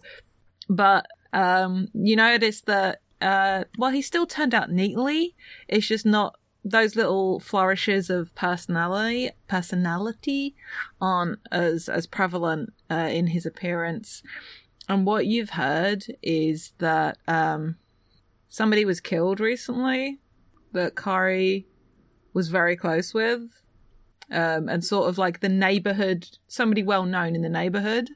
But 0.70 1.08
um, 1.34 1.88
you 1.94 2.16
notice 2.16 2.62
that 2.62 3.02
uh, 3.22 3.64
well, 3.78 3.92
he 3.92 4.02
still 4.02 4.28
turned 4.28 4.54
out 4.54 4.72
neatly. 4.72 5.36
It's 5.68 5.88
just 5.88 6.06
not 6.06 6.38
those 6.64 6.96
little 6.96 7.40
flourishes 7.40 8.10
of 8.10 8.34
personality 8.36 9.32
personality 9.48 10.56
aren't 11.00 11.40
as 11.52 11.90
as 11.90 12.08
prevalent 12.08 12.74
uh, 12.92 13.10
in 13.12 13.28
his 13.28 13.46
appearance. 13.46 14.24
And 14.90 15.06
what 15.06 15.26
you've 15.26 15.52
heard 15.52 16.06
is 16.22 16.74
that 16.78 17.18
um, 17.28 17.76
somebody 18.48 18.86
was 18.86 19.02
killed 19.02 19.40
recently 19.40 20.20
that 20.72 20.96
Kari 20.96 21.68
was 22.34 22.50
very 22.50 22.76
close 22.76 23.14
with, 23.14 23.42
um, 24.32 24.68
and 24.70 24.84
sort 24.84 25.10
of 25.10 25.18
like 25.18 25.40
the 25.40 25.50
neighborhood, 25.50 26.28
somebody 26.48 26.84
well 26.84 27.06
known 27.06 27.36
in 27.36 27.42
the 27.42 27.50
neighborhood. 27.50 28.10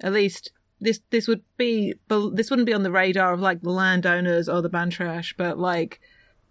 At 0.00 0.12
least 0.12 0.52
this 0.80 1.00
this 1.10 1.26
would 1.28 1.42
be 1.56 1.94
this 2.08 2.50
wouldn't 2.50 2.66
be 2.66 2.74
on 2.74 2.82
the 2.82 2.90
radar 2.90 3.32
of 3.32 3.40
like 3.40 3.62
the 3.62 3.70
landowners 3.70 4.48
or 4.48 4.60
the 4.62 4.70
Bantrash, 4.70 5.34
but 5.36 5.58
like 5.58 6.00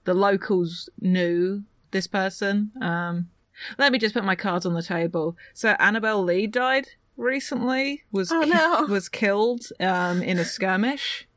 the 0.05 0.13
locals 0.13 0.89
knew 0.99 1.63
this 1.91 2.07
person. 2.07 2.71
Um, 2.81 3.29
let 3.77 3.91
me 3.91 3.99
just 3.99 4.13
put 4.13 4.23
my 4.25 4.35
cards 4.35 4.65
on 4.65 4.73
the 4.73 4.81
table. 4.83 5.37
So 5.53 5.69
Annabelle 5.79 6.23
Lee 6.23 6.45
died 6.47 6.87
recently. 7.17 8.03
Was 8.11 8.31
Oh, 8.31 8.41
ki- 8.43 8.49
no. 8.49 8.85
was 8.89 9.09
killed 9.09 9.67
um, 9.79 10.21
in 10.21 10.37
a 10.39 10.45
skirmish, 10.45 11.27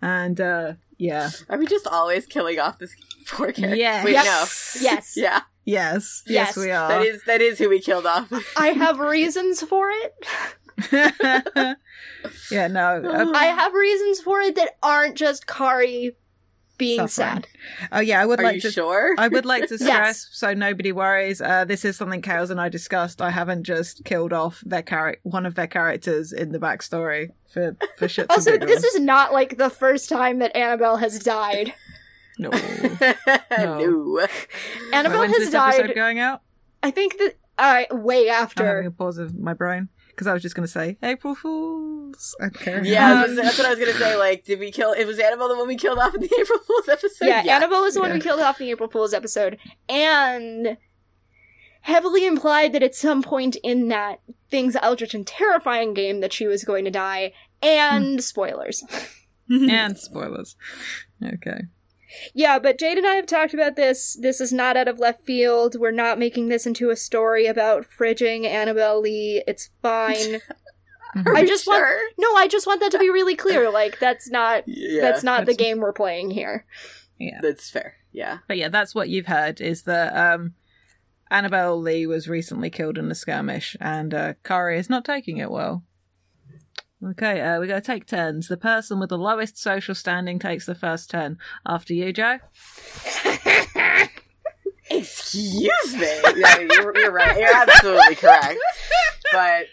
and 0.00 0.40
uh, 0.40 0.72
yeah, 0.98 1.30
Are 1.48 1.58
we 1.58 1.66
just 1.66 1.86
always 1.86 2.26
killing 2.26 2.58
off 2.60 2.78
this 2.78 2.94
poor 3.26 3.52
character? 3.52 3.76
Yes. 3.76 4.04
Wait, 4.04 4.12
Yep. 4.12 4.24
no. 4.24 4.44
Yes. 4.80 5.14
Yeah, 5.16 5.40
yes, 5.64 6.22
yes, 6.26 6.48
Yes. 6.48 6.56
we 6.56 6.70
are. 6.70 6.88
that 6.88 7.02
is 7.02 7.22
that 7.24 7.40
is 7.40 7.58
who 7.58 7.68
we 7.68 7.80
killed 7.80 8.06
off. 8.06 8.30
I 8.56 8.68
have 8.68 8.98
reasons 8.98 9.62
for 9.62 9.90
it. 9.90 10.12
yeah, 12.50 12.66
no. 12.68 13.02
uh, 13.04 13.32
I 13.34 13.46
have 13.46 13.72
reasons 13.74 14.20
for 14.20 14.40
it 14.40 14.54
that 14.56 14.76
aren't 14.82 15.16
just 15.16 15.46
Kari 15.46 16.16
being 16.78 17.06
Suffering. 17.06 17.44
sad. 17.44 17.48
oh 17.92 18.00
yeah, 18.00 18.20
I 18.20 18.26
would 18.26 18.40
Are 18.40 18.44
like 18.44 18.56
you 18.56 18.60
to. 18.62 18.70
sure? 18.72 19.14
I 19.18 19.28
would 19.28 19.44
like 19.44 19.68
to 19.68 19.76
stress, 19.78 19.88
Yes. 19.88 20.28
so 20.32 20.52
nobody 20.54 20.90
worries. 20.90 21.40
Uh, 21.40 21.64
this 21.64 21.84
is 21.84 21.96
something 21.96 22.22
Chaos 22.22 22.50
and 22.50 22.60
I 22.60 22.68
discussed. 22.68 23.20
I 23.22 23.30
haven't 23.30 23.64
just 23.64 24.04
killed 24.04 24.32
off 24.32 24.62
their 24.66 24.82
char- 24.82 25.18
one 25.22 25.46
of 25.46 25.54
their 25.54 25.66
characters 25.68 26.32
in 26.32 26.50
the 26.52 26.58
backstory 26.58 27.28
for 27.52 27.76
for 27.98 28.08
shits 28.08 28.26
Also, 28.30 28.56
this 28.58 28.82
is 28.82 28.98
not 29.00 29.32
like 29.32 29.58
the 29.58 29.70
first 29.70 30.08
time 30.08 30.38
that 30.40 30.56
Annabelle 30.56 30.96
has 30.96 31.18
died. 31.18 31.74
no. 32.38 32.50
no. 32.50 34.28
Annabelle 34.92 35.20
When's 35.20 35.36
has 35.36 35.46
this 35.50 35.54
episode 35.54 35.86
died. 35.88 35.94
going 35.94 36.18
out? 36.18 36.42
I 36.82 36.90
think 36.90 37.18
that 37.18 37.34
uh, 37.58 37.84
way 37.94 38.28
I'm 38.30 38.34
having 38.48 38.66
after. 38.66 38.80
a 38.80 38.90
pause 38.90 39.18
of 39.18 39.38
my 39.38 39.52
brain. 39.54 39.88
because 40.08 40.26
I 40.26 40.32
was 40.32 40.42
just 40.42 40.54
going 40.54 40.64
to 40.66 40.72
say 40.72 40.96
April 41.02 41.34
Fools. 41.34 42.34
Okay. 42.42 42.80
Yeah, 42.84 43.22
Um, 43.24 43.36
that's 43.36 43.56
what 43.58 43.66
I 43.66 43.70
was 43.70 43.78
gonna 43.78 43.92
say. 43.92 44.16
Like, 44.22 44.44
did 44.44 44.58
we 44.60 44.70
kill? 44.70 44.92
It 44.92 45.06
was 45.06 45.18
Annabelle 45.18 45.48
the 45.48 45.56
one 45.56 45.68
we 45.68 45.76
killed 45.76 45.98
off 45.98 46.14
in 46.14 46.20
the 46.20 46.30
April 46.40 46.58
Fool's 46.60 46.88
episode. 46.88 47.26
yeah, 47.26 47.42
Yes. 47.44 47.56
Annabelle 47.62 47.82
was 47.82 47.94
the 47.94 48.00
one 48.00 48.10
Yeah. 48.10 48.14
we 48.16 48.20
killed 48.20 48.40
off 48.40 48.60
in 48.60 48.66
the 48.66 48.72
April 48.72 48.88
Fool's 48.90 49.14
episode, 49.14 49.58
and 49.88 50.76
heavily 51.82 52.26
implied 52.26 52.72
that 52.72 52.82
at 52.82 52.94
some 52.94 53.22
point 53.22 53.56
in 53.64 53.88
that 53.88 54.20
things 54.50 54.76
eldritch 54.82 55.14
and 55.14 55.26
terrifying 55.26 55.94
game 55.94 56.20
that 56.20 56.32
she 56.32 56.46
was 56.46 56.64
going 56.64 56.84
to 56.84 56.90
die. 56.90 57.32
And 57.62 58.22
spoilers. 58.22 58.82
and 59.48 59.96
spoilers. 59.98 60.56
Okay. 61.22 61.62
Yeah, 62.34 62.58
but 62.58 62.78
Jade 62.78 62.98
and 62.98 63.06
I 63.06 63.14
have 63.14 63.26
talked 63.26 63.54
about 63.54 63.76
this. 63.76 64.16
This 64.20 64.40
is 64.40 64.52
not 64.52 64.76
out 64.76 64.88
of 64.88 64.98
left 64.98 65.22
field. 65.24 65.76
We're 65.78 65.90
not 65.90 66.18
making 66.18 66.48
this 66.48 66.66
into 66.66 66.90
a 66.90 66.96
story 66.96 67.46
about 67.46 67.84
fridging 67.86 68.46
Annabelle 68.46 69.00
Lee. 69.00 69.42
It's 69.46 69.70
fine. 69.82 70.40
Mhm. 71.14 71.36
I 71.36 71.40
you 71.40 71.46
just 71.46 71.66
want 71.66 71.84
no. 72.16 72.34
I 72.36 72.48
just 72.48 72.66
want 72.66 72.80
that 72.80 72.90
to 72.92 72.98
be 72.98 73.10
really 73.10 73.36
clear. 73.36 73.70
Like 73.70 73.98
that's 73.98 74.30
not 74.30 74.64
Yeah, 74.66 75.02
that's 75.02 75.22
not 75.22 75.44
the 75.44 75.52
game 75.54 75.76
we're 75.80 75.92
playing 75.92 76.30
here. 76.30 76.64
yeah. 77.18 77.38
That's 77.42 77.68
fair. 77.68 77.96
Yeah. 78.12 78.38
But 78.48 78.56
yeah, 78.56 78.70
that's 78.70 78.94
what 78.94 79.10
you've 79.10 79.26
heard 79.26 79.60
is 79.60 79.82
that 79.82 80.16
um, 80.16 80.54
Annabelle 81.30 81.78
Lee 81.78 82.06
was 82.06 82.28
recently 82.30 82.70
killed 82.70 82.96
in 82.96 83.10
a 83.10 83.14
skirmish, 83.14 83.76
and 83.78 84.14
uh, 84.14 84.34
Kari 84.42 84.78
is 84.78 84.88
not 84.88 85.04
taking 85.04 85.36
it 85.36 85.50
well. 85.50 85.84
Okay, 87.04 87.40
uh, 87.40 87.58
we 87.58 87.66
got 87.66 87.74
to 87.76 87.80
take 87.80 88.06
turns. 88.06 88.46
The 88.46 88.56
person 88.56 89.00
with 89.00 89.08
the 89.08 89.18
lowest 89.18 89.58
social 89.58 89.94
standing 89.94 90.38
takes 90.38 90.66
the 90.66 90.74
first 90.74 91.10
turn. 91.10 91.38
After 91.66 91.94
you, 91.94 92.12
Joe. 92.12 92.38
Excuse 94.90 95.94
me. 95.94 96.20
Yeah, 96.36 96.58
you're, 96.60 96.96
you're 96.96 97.10
right. 97.10 97.38
You're 97.38 97.54
absolutely 97.54 98.14
correct. 98.14 98.58
But 99.32 99.66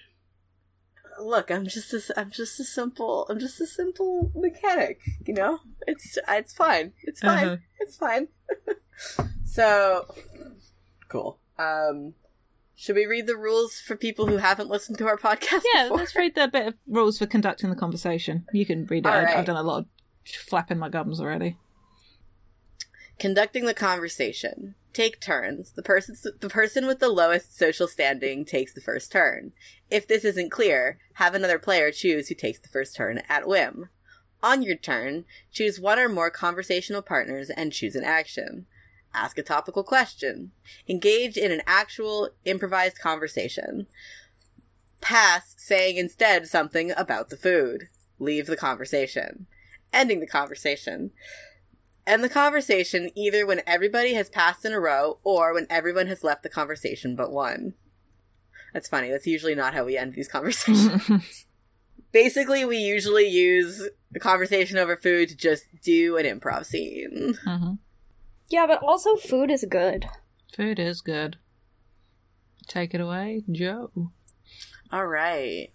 look, 1.21 1.51
I'm 1.51 1.65
just 1.65 1.93
a, 1.93 2.19
I'm 2.19 2.31
just 2.31 2.59
a 2.59 2.63
simple 2.63 3.27
I'm 3.29 3.39
just 3.39 3.59
a 3.61 3.67
simple 3.67 4.31
mechanic. 4.33 5.01
You 5.25 5.33
know, 5.33 5.59
it's 5.85 6.17
it's 6.27 6.53
fine. 6.53 6.93
It's 7.03 7.19
fine. 7.21 7.47
Uh-huh. 7.47 7.57
It's 7.79 7.97
fine. 7.97 8.29
so 9.45 10.15
cool. 11.09 11.39
Um, 11.57 12.13
should 12.79 12.95
we 12.95 13.05
read 13.05 13.27
the 13.27 13.35
rules 13.35 13.77
for 13.77 13.97
people 13.97 14.27
who 14.27 14.37
haven't 14.37 14.69
listened 14.69 14.97
to 14.99 15.05
our 15.05 15.17
podcast? 15.17 15.63
Yeah, 15.73 15.83
before? 15.83 15.97
let's 15.97 16.15
read 16.15 16.33
the 16.33 16.47
bit 16.47 16.67
of 16.67 16.73
rules 16.87 17.17
for 17.17 17.25
conducting 17.25 17.69
the 17.69 17.75
conversation. 17.75 18.45
You 18.53 18.65
can 18.65 18.85
read 18.85 19.05
it. 19.05 19.09
Right. 19.09 19.35
I've 19.35 19.43
done 19.43 19.57
a 19.57 19.63
lot 19.63 19.79
of 19.79 19.85
flapping 20.47 20.79
my 20.79 20.87
gums 20.87 21.19
already. 21.19 21.57
Conducting 23.19 23.65
the 23.65 23.73
conversation. 23.73 24.75
Take 24.93 25.19
turns. 25.19 25.73
The 25.73 25.83
person 25.83 26.15
the 26.39 26.47
person 26.47 26.87
with 26.87 26.99
the 26.99 27.09
lowest 27.09 27.57
social 27.57 27.85
standing 27.85 28.45
takes 28.45 28.73
the 28.73 28.79
first 28.79 29.11
turn. 29.11 29.51
If 29.91 30.07
this 30.07 30.23
isn't 30.23 30.49
clear, 30.49 30.99
have 31.15 31.35
another 31.35 31.59
player 31.59 31.91
choose 31.91 32.29
who 32.29 32.35
takes 32.35 32.59
the 32.59 32.69
first 32.69 32.95
turn 32.95 33.23
at 33.27 33.45
whim. 33.45 33.89
On 34.41 34.61
your 34.61 34.77
turn, 34.77 35.25
choose 35.51 35.81
one 35.81 35.99
or 35.99 36.07
more 36.07 36.31
conversational 36.31 37.01
partners 37.01 37.49
and 37.49 37.73
choose 37.73 37.97
an 37.97 38.05
action. 38.05 38.67
Ask 39.13 39.37
a 39.37 39.43
topical 39.43 39.83
question. 39.83 40.51
Engage 40.87 41.37
in 41.37 41.51
an 41.51 41.61
actual 41.65 42.29
improvised 42.45 42.99
conversation. 42.99 43.87
Pass, 45.01 45.55
saying 45.57 45.97
instead 45.97 46.47
something 46.47 46.91
about 46.95 47.29
the 47.29 47.37
food. 47.37 47.87
Leave 48.19 48.47
the 48.47 48.57
conversation. 48.57 49.47
Ending 49.91 50.19
the 50.19 50.27
conversation. 50.27 51.11
End 52.05 52.23
the 52.23 52.29
conversation 52.29 53.09
either 53.15 53.45
when 53.45 53.61
everybody 53.65 54.13
has 54.13 54.29
passed 54.29 54.65
in 54.65 54.73
a 54.73 54.79
row 54.79 55.19
or 55.23 55.53
when 55.53 55.67
everyone 55.69 56.07
has 56.07 56.23
left 56.23 56.43
the 56.43 56.49
conversation 56.49 57.15
but 57.15 57.31
one. 57.31 57.73
That's 58.73 58.89
funny. 58.89 59.09
That's 59.09 59.27
usually 59.27 59.55
not 59.55 59.73
how 59.73 59.85
we 59.85 59.97
end 59.97 60.13
these 60.13 60.27
conversations. 60.27 61.45
Basically, 62.11 62.65
we 62.65 62.77
usually 62.77 63.27
use 63.27 63.87
the 64.11 64.19
conversation 64.19 64.77
over 64.77 64.97
food 64.97 65.29
to 65.29 65.35
just 65.35 65.65
do 65.83 66.17
an 66.17 66.25
improv 66.25 66.65
scene. 66.65 67.35
Mhm. 67.45 67.79
Yeah, 68.49 68.65
but 68.67 68.81
also 68.83 69.15
food 69.15 69.51
is 69.51 69.65
good. 69.69 70.05
Food 70.55 70.79
is 70.79 71.01
good. 71.01 71.37
Take 72.67 72.93
it 72.93 73.01
away, 73.01 73.43
Joe. 73.51 73.91
All 74.91 75.05
right. 75.07 75.69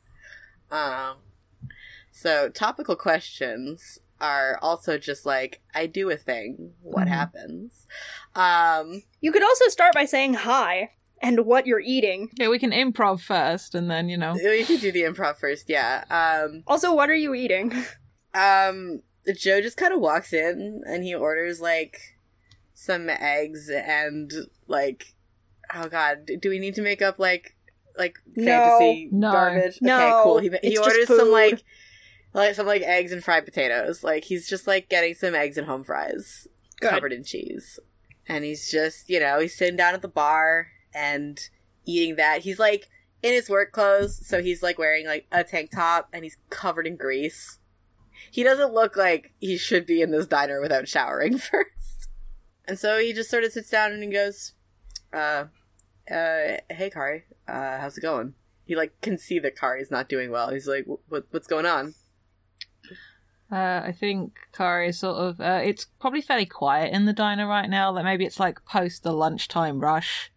Um, 0.71 1.17
so 2.11 2.49
topical 2.49 2.97
questions 2.97 3.99
are 4.21 4.59
also 4.63 4.97
just 4.99 5.27
like 5.27 5.61
I 5.75 5.87
do 5.87 6.11
a 6.11 6.17
thing. 6.17 6.75
What 6.83 7.07
Mhm. 7.07 7.11
happens? 7.11 7.87
Um, 8.35 9.03
You 9.21 9.33
could 9.33 9.43
also 9.45 9.69
start 9.69 9.95
by 9.95 10.05
saying 10.05 10.35
hi 10.35 10.91
and 11.23 11.47
what 11.47 11.67
you're 11.67 11.81
eating. 11.81 12.31
Yeah, 12.39 12.49
we 12.49 12.59
can 12.59 12.71
improv 12.73 13.21
first, 13.21 13.75
and 13.75 13.91
then 13.91 14.09
you 14.09 14.17
know. 14.17 14.35
we 14.35 14.65
could 14.65 14.81
do 14.81 14.93
the 14.93 15.03
improv 15.03 15.37
first. 15.39 15.69
Yeah. 15.69 16.05
Um, 16.11 16.63
Also, 16.67 16.95
what 16.95 17.09
are 17.11 17.15
you 17.15 17.35
eating? 17.35 17.73
Um, 18.35 19.03
Joe 19.37 19.61
just 19.61 19.77
kind 19.77 19.95
of 19.95 20.01
walks 20.01 20.33
in 20.33 20.83
and 20.87 21.05
he 21.05 21.15
orders 21.15 21.61
like 21.61 22.14
some 22.75 23.09
eggs 23.09 23.71
and 23.71 24.31
like, 24.67 25.15
oh 25.75 25.89
god, 25.89 26.29
do 26.41 26.51
we 26.51 26.59
need 26.59 26.75
to 26.75 26.83
make 26.83 27.01
up 27.01 27.19
like 27.19 27.57
like 27.97 28.19
No. 28.35 28.45
fantasy 28.45 29.09
No. 29.13 29.31
garbage? 29.33 29.79
No, 29.81 29.95
okay, 29.97 30.21
cool. 30.23 30.39
He 30.39 30.51
he 30.63 30.77
orders 30.77 31.07
some 31.07 31.31
like 31.31 31.63
like 32.35 32.55
some 32.55 32.67
like 32.67 32.83
eggs 32.83 33.13
and 33.13 33.23
fried 33.25 33.45
potatoes. 33.45 34.03
Like 34.05 34.25
he's 34.25 34.49
just 34.49 34.67
like 34.67 34.89
getting 34.89 35.15
some 35.15 35.35
eggs 35.35 35.57
and 35.57 35.67
home 35.67 35.85
fries 35.85 36.49
Good. 36.81 36.91
covered 36.91 37.13
in 37.13 37.23
cheese, 37.25 37.79
and 38.29 38.45
he's 38.45 38.71
just 38.71 39.09
you 39.09 39.21
know 39.21 39.39
he's 39.41 39.57
sitting 39.57 39.77
down 39.77 39.95
at 39.95 40.03
the 40.03 40.09
bar 40.09 40.69
and 40.93 41.39
eating 41.87 42.17
that. 42.17 42.41
He's 42.41 42.59
like 42.59 42.89
in 43.23 43.33
his 43.33 43.49
work 43.49 43.71
clothes, 43.73 44.27
so 44.27 44.43
he's 44.43 44.63
like 44.63 44.79
wearing 44.79 45.07
like 45.07 45.27
a 45.31 45.45
tank 45.45 45.71
top 45.71 46.09
and 46.13 46.25
he's 46.25 46.37
covered 46.51 46.87
in 46.87 46.97
grease. 46.97 47.59
He 48.31 48.43
doesn't 48.43 48.73
look 48.75 48.97
like 48.97 49.33
he 49.39 49.57
should 49.57 49.87
be 49.87 50.03
in 50.03 50.11
this 50.11 50.27
diner 50.27 50.61
without 50.61 50.89
showering 50.89 51.39
first. 51.39 51.71
And 52.67 52.79
so 52.79 52.99
he 52.99 53.13
just 53.13 53.31
sort 53.31 53.45
of 53.45 53.53
sits 53.53 53.71
down 53.71 53.93
and 53.93 54.03
he 54.03 54.11
goes, 54.11 54.53
uh, 55.13 55.45
uh, 56.11 56.59
hey 56.71 56.91
Kari, 56.93 57.25
uh, 57.47 57.79
how's 57.79 57.99
it 57.99 58.03
going? 58.03 58.35
He 58.65 58.75
like 58.75 59.01
can 59.01 59.19
see 59.19 59.39
that 59.41 59.57
Kari's 59.59 59.91
not 59.91 60.09
doing 60.09 60.31
well. 60.31 60.51
He's 60.51 60.67
like, 60.67 60.87
what, 60.87 61.25
what's 61.31 61.47
going 61.47 61.67
on? 61.67 61.95
Uh, 63.53 63.83
I 63.85 63.93
think 63.93 64.33
Kari 64.53 64.89
is 64.89 64.99
sort 64.99 65.17
of. 65.17 65.41
Uh, 65.41 65.61
it's 65.63 65.85
probably 66.01 66.23
fairly 66.23 66.47
quiet 66.47 66.93
in 66.93 67.05
the 67.05 67.13
diner 67.13 67.47
right 67.47 67.69
now. 67.69 67.93
Like 67.93 68.05
maybe 68.05 68.25
it's 68.25 68.41
like 68.41 68.65
post 68.65 69.03
the 69.03 69.13
lunchtime 69.13 69.81
rush, 69.81 70.33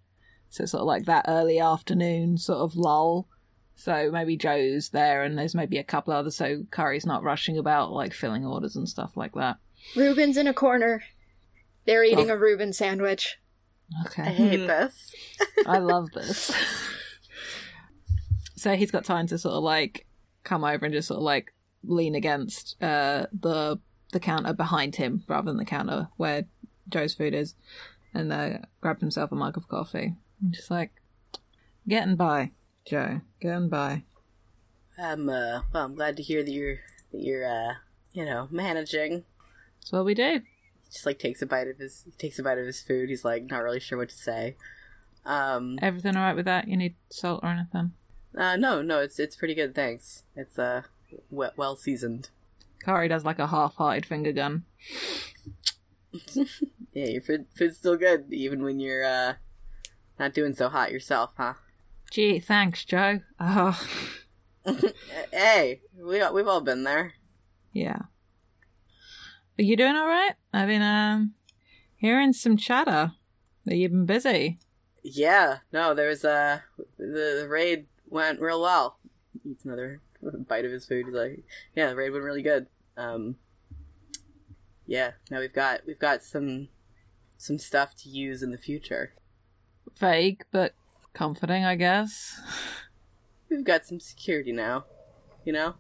so 0.50 0.64
it's 0.64 0.72
sort 0.74 0.82
of 0.82 0.88
like 0.88 1.06
that 1.06 1.26
early 1.28 1.60
afternoon 1.60 2.38
sort 2.38 2.60
of 2.60 2.76
lull. 2.76 3.28
So 3.76 4.12
maybe 4.12 4.36
Joe's 4.36 4.90
there, 4.90 5.24
and 5.24 5.38
there's 5.38 5.56
maybe 5.56 5.78
a 5.78 5.84
couple 5.84 6.14
others. 6.14 6.36
So 6.36 6.64
Kari's 6.72 7.06
not 7.06 7.24
rushing 7.24 7.58
about 7.58 7.92
like 7.92 8.14
filling 8.14 8.46
orders 8.46 8.76
and 8.76 8.90
stuff 8.90 9.16
like 9.16 9.34
that. 9.34 9.58
Ruben's 9.96 10.38
in 10.38 10.48
a 10.48 10.54
corner. 10.54 11.02
They're 11.88 12.04
eating 12.04 12.30
a 12.30 12.38
Reuben 12.38 12.74
sandwich. 12.74 13.40
Okay. 14.06 14.22
I 14.22 14.26
Okay, 14.26 14.34
hate 14.36 14.68
this. 14.68 15.16
I 15.66 15.80
love 15.80 16.12
this. 16.12 16.52
so 18.56 18.76
he's 18.76 18.92
got 18.92 19.06
time 19.06 19.28
to 19.28 19.38
sort 19.38 19.56
of 19.56 19.64
like 19.64 20.06
come 20.44 20.64
over 20.64 20.86
and 20.86 20.94
just 20.94 21.08
sort 21.08 21.18
of 21.18 21.24
like 21.24 21.54
lean 21.84 22.16
against 22.16 22.76
uh 22.82 23.28
the 23.32 23.80
the 24.12 24.20
counter 24.20 24.54
behind 24.54 24.96
him 24.98 25.24
rather 25.28 25.46
than 25.46 25.58
the 25.58 25.66
counter 25.66 26.10
where 26.18 26.46
Joe's 26.90 27.14
food 27.14 27.34
is, 27.34 27.56
and 28.14 28.32
uh, 28.32 28.60
grab 28.80 29.02
himself 29.02 29.32
a 29.32 29.36
mug 29.36 29.58
of 29.58 29.68
coffee. 29.68 30.16
And 30.42 30.54
just 30.54 30.72
like 30.72 30.92
getting 31.88 32.16
by, 32.16 32.52
Joe, 32.86 33.22
getting 33.42 33.68
by. 33.70 34.04
I'm 34.98 35.28
uh, 35.28 35.62
well. 35.74 35.86
I'm 35.86 35.96
glad 35.96 36.16
to 36.18 36.24
hear 36.24 36.44
that 36.44 36.52
you're 36.52 36.80
that 37.12 37.22
you're 37.22 37.46
uh, 37.46 37.74
you 38.14 38.26
know, 38.26 38.48
managing. 38.52 39.26
That's 39.82 39.92
what 39.92 40.06
we 40.06 40.14
do. 40.14 40.42
Just 40.92 41.06
like 41.06 41.20
takes 41.20 41.42
a 41.42 41.46
bite 41.46 41.68
of 41.68 41.78
his 41.78 42.06
takes 42.18 42.40
a 42.40 42.44
bite 42.44 42.58
of 42.58 42.66
his 42.66 42.82
food. 42.82 43.10
He's 43.10 43.26
like 43.26 43.44
not 43.50 43.64
really 43.64 43.80
sure 43.80 43.98
what 43.98 44.10
to 44.10 44.16
say. 44.16 44.56
Um, 45.26 45.78
Everything 45.82 46.16
all 46.16 46.24
right 46.24 46.36
with 46.36 46.46
that? 46.46 46.68
You 46.68 46.78
need 46.78 46.96
salt 47.10 47.42
or 47.44 47.50
anything? 47.50 47.92
uh, 48.38 48.56
no, 48.56 48.82
no, 48.82 49.00
it's 49.00 49.20
it's 49.20 49.36
pretty 49.36 49.56
good. 49.56 49.76
Thanks. 49.76 50.24
It's 50.36 50.58
uh, 50.58 50.84
well, 51.30 51.52
well 51.58 51.76
seasoned. 51.76 52.30
Kari 52.84 53.08
does 53.08 53.26
like 53.26 53.40
a 53.40 53.48
half-hearted 53.48 54.06
finger 54.06 54.32
gun. 54.32 54.64
Yeah, 56.94 57.06
your 57.06 57.22
food 57.22 57.46
food's 57.56 57.78
still 57.78 57.96
good 57.98 58.26
even 58.32 58.64
when 58.64 58.80
you're 58.80 59.04
uh, 59.04 59.34
not 60.18 60.34
doing 60.34 60.56
so 60.56 60.68
hot 60.70 60.92
yourself, 60.92 61.32
huh? 61.38 61.54
Gee, 62.10 62.40
thanks, 62.40 62.84
Joe. 62.86 63.20
Oh, 63.40 63.80
hey, 65.32 65.82
we 65.96 66.22
we've 66.32 66.48
all 66.48 66.62
been 66.62 66.84
there. 66.84 67.14
yeah. 67.72 68.00
Are 69.60 69.64
you 69.64 69.76
doing 69.76 69.96
all 69.96 70.08
right? 70.08 70.34
I've 70.54 70.68
been 70.68 70.82
um 70.82 71.34
hearing 71.96 72.34
some 72.34 72.58
chatter 72.58 73.14
that 73.66 73.76
you've 73.76 73.92
been 73.92 74.06
busy. 74.06 74.60
Yeah, 75.04 75.60
no, 75.74 75.94
there 75.94 76.10
was 76.10 76.24
uh 76.24 76.60
the, 76.98 77.40
the 77.42 77.48
raid 77.50 77.88
went 78.08 78.40
real 78.40 78.62
well. 78.62 78.98
Eats 79.44 79.66
another 79.66 80.02
bite 80.48 80.66
of 80.66 80.72
his 80.72 80.86
food. 80.86 81.06
He's 81.08 81.16
like, 81.16 81.44
yeah, 81.76 81.90
the 81.90 81.96
raid 81.96 82.12
went 82.12 82.24
really 82.24 82.44
good. 82.44 82.68
Um, 82.96 83.38
yeah, 84.86 85.12
now 85.32 85.40
we've 85.40 85.54
got 85.54 85.82
we've 85.88 86.00
got 86.00 86.24
some 86.24 86.70
some 87.38 87.58
stuff 87.58 87.96
to 87.98 88.10
use 88.10 88.44
in 88.44 88.52
the 88.52 88.58
future. 88.58 89.14
Vague 89.98 90.44
but 90.52 90.74
comforting, 91.14 91.66
I 91.66 91.76
guess. 91.76 92.40
we've 93.50 93.64
got 93.64 93.86
some 93.86 94.00
security 94.00 94.52
now. 94.52 94.86
You 95.44 95.54
know? 95.54 95.76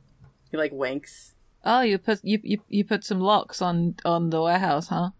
He 0.49 0.57
like 0.57 0.71
winks. 0.71 1.33
Oh, 1.65 1.81
you 1.81 1.97
put 1.97 2.23
you, 2.23 2.39
you 2.43 2.59
you 2.67 2.85
put 2.85 3.03
some 3.03 3.19
locks 3.19 3.61
on 3.61 3.95
on 4.05 4.29
the 4.29 4.41
warehouse, 4.41 4.87
huh? 4.87 5.11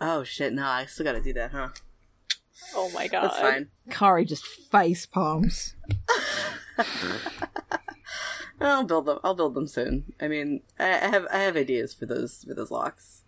Oh 0.00 0.24
shit, 0.24 0.52
no, 0.52 0.66
I 0.66 0.86
still 0.86 1.04
gotta 1.04 1.20
do 1.20 1.32
that, 1.34 1.52
huh? 1.52 1.68
Oh 2.74 2.90
my 2.90 3.08
god. 3.08 3.24
That's 3.24 3.38
fine. 3.38 3.68
Kari 3.90 4.24
just 4.24 4.44
face 4.44 5.06
palms. 5.06 5.74
I'll 8.60 8.84
build 8.84 9.06
them. 9.06 9.18
I'll 9.24 9.34
build 9.34 9.54
them 9.54 9.66
soon. 9.66 10.12
I 10.20 10.28
mean, 10.28 10.62
I, 10.78 10.90
I 10.90 11.08
have 11.08 11.26
I 11.32 11.38
have 11.38 11.56
ideas 11.56 11.94
for 11.94 12.06
those 12.06 12.44
for 12.44 12.54
those 12.54 12.70
locks. 12.70 13.24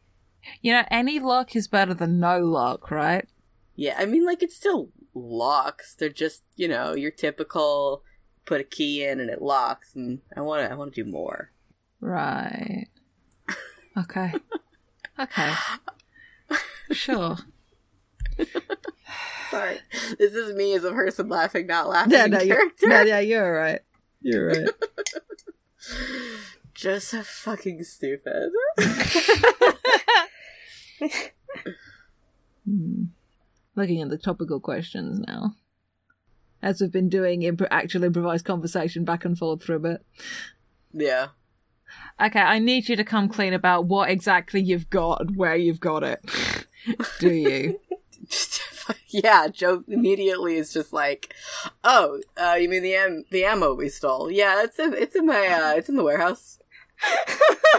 You 0.60 0.72
know, 0.72 0.84
any 0.90 1.18
lock 1.18 1.56
is 1.56 1.66
better 1.68 1.94
than 1.94 2.20
no 2.20 2.38
lock, 2.40 2.90
right? 2.90 3.28
Yeah, 3.74 3.96
I 3.98 4.06
mean, 4.06 4.24
like 4.24 4.42
it's 4.42 4.56
still 4.56 4.90
locks. 5.14 5.94
They're 5.94 6.08
just 6.08 6.42
you 6.56 6.68
know 6.68 6.94
your 6.94 7.10
typical 7.10 8.02
put 8.44 8.60
a 8.60 8.64
key 8.64 9.04
in 9.04 9.20
and 9.20 9.30
it 9.30 9.42
locks. 9.42 9.94
And 9.94 10.20
I 10.36 10.40
want 10.42 10.66
to 10.66 10.70
I 10.70 10.74
want 10.74 10.94
to 10.94 11.04
do 11.04 11.10
more. 11.10 11.50
Right. 12.04 12.88
Okay. 13.96 14.34
okay. 15.18 15.54
Sure. 16.92 17.38
Sorry, 19.50 19.78
this 20.18 20.34
is 20.34 20.54
me 20.54 20.74
as 20.74 20.84
a 20.84 20.92
person 20.92 21.30
laughing, 21.30 21.66
not 21.66 21.88
laughing. 21.88 22.12
Yeah, 22.12 22.24
in 22.26 22.30
no, 22.32 22.40
you're, 22.40 22.56
character. 22.56 22.88
no, 22.88 23.00
yeah, 23.02 23.20
you're 23.20 23.52
right. 23.56 23.80
You're 24.20 24.48
right. 24.48 24.68
Just 26.74 27.08
so 27.08 27.22
fucking 27.22 27.82
stupid. 27.84 28.52
Hmm. 32.66 33.04
Looking 33.76 34.00
at 34.00 34.08
the 34.08 34.16
topical 34.18 34.58
questions 34.58 35.20
now. 35.20 35.54
As 36.62 36.80
we've 36.80 36.90
been 36.90 37.10
doing 37.10 37.42
imp- 37.42 37.60
actual 37.70 38.04
improvised 38.04 38.46
conversation 38.46 39.04
back 39.04 39.24
and 39.26 39.36
forth 39.38 39.62
for 39.62 39.74
a 39.74 39.78
bit. 39.80 40.04
yeah. 40.92 41.28
Okay, 42.20 42.40
I 42.40 42.58
need 42.58 42.88
you 42.88 42.96
to 42.96 43.04
come 43.04 43.28
clean 43.28 43.52
about 43.52 43.86
what 43.86 44.08
exactly 44.08 44.60
you've 44.60 44.88
got 44.88 45.20
and 45.20 45.36
where 45.36 45.56
you've 45.56 45.80
got 45.80 46.04
it. 46.04 46.24
Do 47.18 47.32
you? 47.32 47.80
yeah, 49.08 49.48
Joe 49.48 49.82
immediately 49.88 50.56
is 50.56 50.72
just 50.72 50.92
like, 50.92 51.34
"Oh, 51.82 52.20
uh, 52.36 52.56
you 52.60 52.68
mean 52.68 52.82
the 52.82 52.94
am- 52.94 53.24
the 53.30 53.44
ammo 53.44 53.74
we 53.74 53.88
stole? 53.88 54.30
Yeah, 54.30 54.62
it's 54.62 54.78
in 54.78 54.94
it's 54.94 55.16
in 55.16 55.26
my 55.26 55.46
uh, 55.46 55.72
it's 55.76 55.88
in 55.88 55.96
the 55.96 56.04
warehouse." 56.04 56.58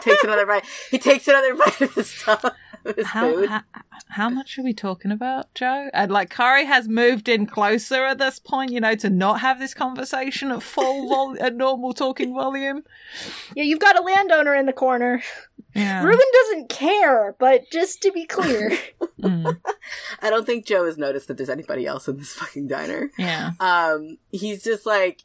takes 0.01 0.23
another 0.23 0.45
bite. 0.45 0.65
He 0.91 0.99
takes 0.99 1.27
another 1.27 1.55
bite 1.65 1.81
of 1.81 1.93
his 1.93 2.09
stuff, 2.09 2.45
How, 3.05 3.47
how 3.47 3.61
how 4.09 4.29
much 4.29 4.57
are 4.59 4.63
we 4.63 4.73
talking 4.73 5.11
about, 5.11 5.53
Joe? 5.55 5.89
And 5.93 6.11
like 6.11 6.29
Kari 6.29 6.65
has 6.65 6.87
moved 6.87 7.27
in 7.27 7.45
closer 7.45 8.05
at 8.05 8.17
this 8.17 8.39
point, 8.39 8.71
you 8.71 8.79
know, 8.79 8.95
to 8.95 9.09
not 9.09 9.39
have 9.41 9.59
this 9.59 9.73
conversation 9.73 10.51
at 10.51 10.61
full 10.61 11.09
vol- 11.09 11.37
at 11.41 11.55
normal 11.55 11.93
talking 11.93 12.33
volume. 12.33 12.83
Yeah, 13.55 13.63
you've 13.63 13.79
got 13.79 13.97
a 13.97 14.01
landowner 14.01 14.53
in 14.55 14.65
the 14.67 14.73
corner. 14.73 15.23
Yeah. 15.73 16.03
Ruben 16.03 16.25
doesn't 16.33 16.69
care, 16.69 17.35
but 17.39 17.69
just 17.71 18.01
to 18.03 18.11
be 18.11 18.25
clear. 18.25 18.71
Mm, 19.21 19.57
I 20.21 20.29
don't 20.29 20.45
think 20.45 20.65
Joe 20.67 20.85
has 20.85 20.97
noticed 20.97 21.29
that 21.29 21.37
there's 21.37 21.49
anybody 21.49 21.87
else 21.87 22.07
in 22.09 22.17
this 22.17 22.33
fucking 22.33 22.67
diner. 22.67 23.09
yeah. 23.17 23.51
Um, 23.61 24.17
he's 24.29 24.61
just 24.61 24.85
like, 24.85 25.23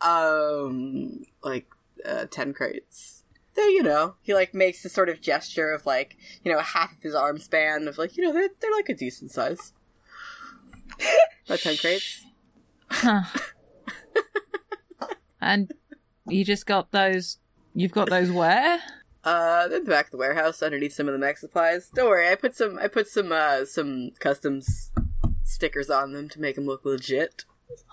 um, 0.00 1.22
like 1.42 1.66
uh, 2.04 2.26
ten 2.30 2.52
crates. 2.52 3.17
There, 3.58 3.70
you 3.70 3.82
know, 3.82 4.14
he 4.22 4.34
like 4.34 4.54
makes 4.54 4.84
this 4.84 4.92
sort 4.92 5.08
of 5.08 5.20
gesture 5.20 5.72
of 5.72 5.84
like, 5.84 6.16
you 6.44 6.52
know, 6.52 6.60
half 6.60 6.92
of 6.92 7.02
his 7.02 7.12
arm 7.12 7.38
span 7.38 7.88
of 7.88 7.98
like, 7.98 8.16
you 8.16 8.22
know, 8.22 8.32
they're 8.32 8.50
they're 8.60 8.70
like 8.70 8.88
a 8.88 8.94
decent 8.94 9.32
size. 9.32 9.72
About 11.44 11.58
ten 11.58 11.76
crates. 11.76 12.24
Huh. 12.88 13.22
and 15.40 15.72
you 16.28 16.44
just 16.44 16.66
got 16.66 16.92
those. 16.92 17.38
You've 17.74 17.90
got 17.90 18.10
those 18.10 18.30
where? 18.30 18.80
Uh, 19.24 19.68
in 19.72 19.82
the 19.82 19.90
back 19.90 20.04
of 20.04 20.12
the 20.12 20.18
warehouse 20.18 20.62
underneath 20.62 20.92
some 20.92 21.08
of 21.08 21.12
the 21.12 21.18
mech 21.18 21.38
supplies. 21.38 21.90
Don't 21.92 22.08
worry, 22.08 22.28
I 22.30 22.36
put 22.36 22.54
some 22.54 22.78
I 22.78 22.86
put 22.86 23.08
some 23.08 23.32
uh 23.32 23.64
some 23.64 24.12
customs 24.20 24.92
stickers 25.42 25.90
on 25.90 26.12
them 26.12 26.28
to 26.28 26.40
make 26.40 26.54
them 26.54 26.66
look 26.66 26.84
legit. 26.84 27.44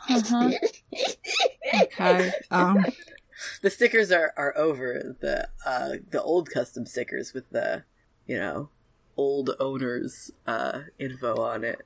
Uh-huh. 0.07 0.51
Okay. 1.73 2.31
Um. 2.51 2.85
The 3.61 3.69
stickers 3.69 4.11
are 4.11 4.33
are 4.37 4.55
over 4.57 5.15
the 5.19 5.49
uh 5.65 5.97
the 6.09 6.21
old 6.21 6.49
custom 6.49 6.85
stickers 6.85 7.33
with 7.33 7.49
the 7.49 7.83
you 8.25 8.37
know 8.37 8.69
old 9.17 9.51
owners 9.59 10.31
uh 10.47 10.81
info 10.99 11.37
on 11.37 11.63
it. 11.63 11.81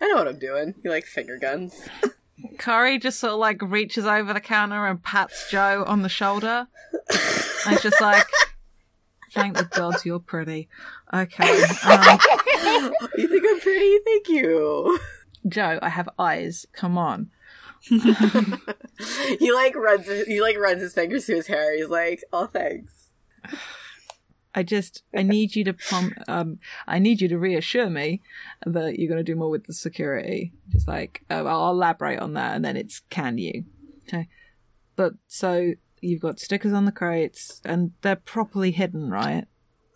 I 0.00 0.08
know 0.08 0.16
what 0.16 0.28
I'm 0.28 0.38
doing. 0.38 0.74
You 0.82 0.90
like 0.90 1.06
finger 1.06 1.38
guns? 1.38 1.88
Kari 2.58 2.98
just 2.98 3.20
sort 3.20 3.34
of 3.34 3.38
like 3.38 3.62
reaches 3.62 4.06
over 4.06 4.32
the 4.32 4.40
counter 4.40 4.86
and 4.86 5.02
pats 5.02 5.50
Joe 5.50 5.84
on 5.86 6.02
the 6.02 6.08
shoulder. 6.08 6.66
And 7.66 7.74
it's 7.74 7.82
just 7.82 8.00
like, 8.00 8.26
thank 9.32 9.56
the 9.56 9.64
gods 9.64 10.04
you're 10.04 10.18
pretty. 10.18 10.68
Okay. 11.12 11.62
Um, 11.86 12.18
you 13.16 13.28
think 13.28 13.44
I'm 13.48 13.60
pretty? 13.60 13.98
Thank 14.04 14.28
you. 14.28 14.98
Joe, 15.46 15.78
I 15.80 15.88
have 15.90 16.08
eyes. 16.18 16.66
Come 16.72 16.98
on. 16.98 17.30
he 19.38 19.52
like 19.52 19.74
runs 19.76 20.06
he 20.26 20.40
like 20.40 20.58
runs 20.58 20.80
his 20.80 20.94
fingers 20.94 21.26
through 21.26 21.36
his 21.36 21.46
hair. 21.48 21.76
He's 21.76 21.88
like, 21.88 22.22
"Oh, 22.32 22.46
thanks." 22.46 23.10
I 24.56 24.62
just, 24.62 25.02
I 25.12 25.22
need 25.24 25.56
you 25.56 25.64
to 25.64 25.72
prom- 25.72 26.14
um, 26.28 26.60
I 26.86 27.00
need 27.00 27.20
you 27.20 27.26
to 27.28 27.38
reassure 27.38 27.90
me 27.90 28.22
that 28.64 28.98
you're 28.98 29.08
going 29.08 29.18
to 29.18 29.24
do 29.24 29.34
more 29.34 29.50
with 29.50 29.66
the 29.66 29.72
security. 29.72 30.52
Just 30.68 30.86
like, 30.86 31.24
oh, 31.28 31.44
I'll 31.44 31.70
elaborate 31.72 32.20
on 32.20 32.34
that, 32.34 32.54
and 32.54 32.64
then 32.64 32.76
it's 32.76 33.00
can 33.10 33.36
you? 33.36 33.64
Okay. 34.06 34.28
But 34.94 35.14
so 35.26 35.72
you've 36.00 36.20
got 36.20 36.38
stickers 36.38 36.72
on 36.72 36.84
the 36.84 36.92
crates, 36.92 37.60
and 37.64 37.92
they're 38.02 38.14
properly 38.14 38.70
hidden, 38.70 39.10
right? 39.10 39.46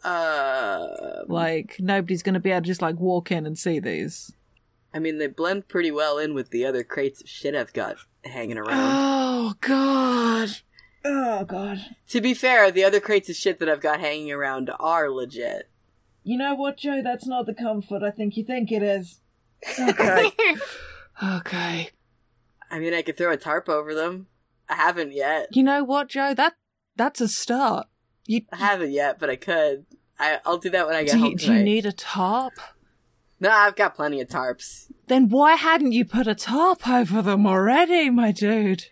Uh, 0.03 1.23
Like 1.29 1.77
nobody's 1.79 2.23
going 2.23 2.35
to 2.35 2.41
be 2.41 2.51
able 2.51 2.63
to 2.63 2.67
just 2.67 2.83
like 2.83 2.99
walk 2.99 3.31
in 3.31 3.47
and 3.47 3.57
see 3.57 3.79
these. 3.79 4.33
I 4.93 4.99
mean, 4.99 5.19
they 5.19 5.27
blend 5.27 5.69
pretty 5.69 5.91
well 5.91 6.19
in 6.19 6.35
with 6.35 6.51
the 6.51 6.65
other 6.65 6.83
crates 6.83 7.21
of 7.21 7.29
shit 7.29 7.55
I've 7.55 7.73
got 7.73 7.97
hanging 8.25 8.59
around. 8.59 8.71
Oh 8.73 9.55
God. 9.61 10.51
Oh 11.05 11.45
God. 11.45 11.79
to 12.09 12.21
be 12.21 12.35
fair, 12.35 12.71
the 12.71 12.85
other 12.85 13.01
crates 13.01 13.29
of 13.29 13.37
shit 13.37 13.59
that 13.59 13.69
I've 13.69 13.81
got 13.81 14.01
hanging 14.01 14.33
around 14.33 14.71
are 14.81 15.11
legit. 15.11 15.71
You 16.25 16.37
know 16.37 16.55
what, 16.55 16.77
Joe? 16.79 17.01
That's 17.03 17.27
not 17.27 17.47
the 17.47 17.55
comfort 17.55 18.03
I 18.03 18.11
think 18.11 18.37
you 18.37 18.45
think 18.45 18.71
it 18.73 18.83
is. 18.83 19.21
Okay. 19.79 20.31
okay. 21.23 21.91
I 22.71 22.79
mean, 22.79 22.95
I 22.95 23.03
could 23.03 23.17
throw 23.17 23.33
a 23.33 23.37
tarp 23.37 23.69
over 23.69 23.95
them. 23.95 24.27
I 24.69 24.75
haven't 24.75 25.13
yet. 25.13 25.49
You 25.53 25.63
know 25.63 25.85
what, 25.85 26.09
Joe? 26.09 26.35
That 26.35 26.55
that's 26.97 27.21
a 27.21 27.29
start. 27.29 27.87
You 28.27 28.43
I 28.53 28.57
haven't 28.57 28.91
yet, 28.91 29.19
but 29.19 29.31
I 29.31 29.37
could. 29.37 29.87
I, 30.19 30.41
I'll 30.45 30.59
do 30.59 30.71
that 30.71 30.87
when 30.87 30.97
I 30.97 31.05
get 31.05 31.13
do, 31.13 31.19
home 31.19 31.31
you, 31.31 31.37
do 31.37 31.53
you 31.55 31.63
need 31.63 31.87
a 31.87 31.93
tarp? 31.93 32.55
No, 33.41 33.51
I've 33.51 33.77
got 33.77 33.95
plenty 33.95 34.21
of 34.21 34.29
tarps. 34.29 34.87
Then 35.07 35.29
why 35.29 35.55
hadn't 35.55 35.93
you 35.93 36.05
put 36.05 36.27
a 36.27 36.35
tarp 36.35 36.89
over 36.89 37.23
them 37.23 37.47
already, 37.47 38.11
my 38.11 38.33
dude? 38.33 38.87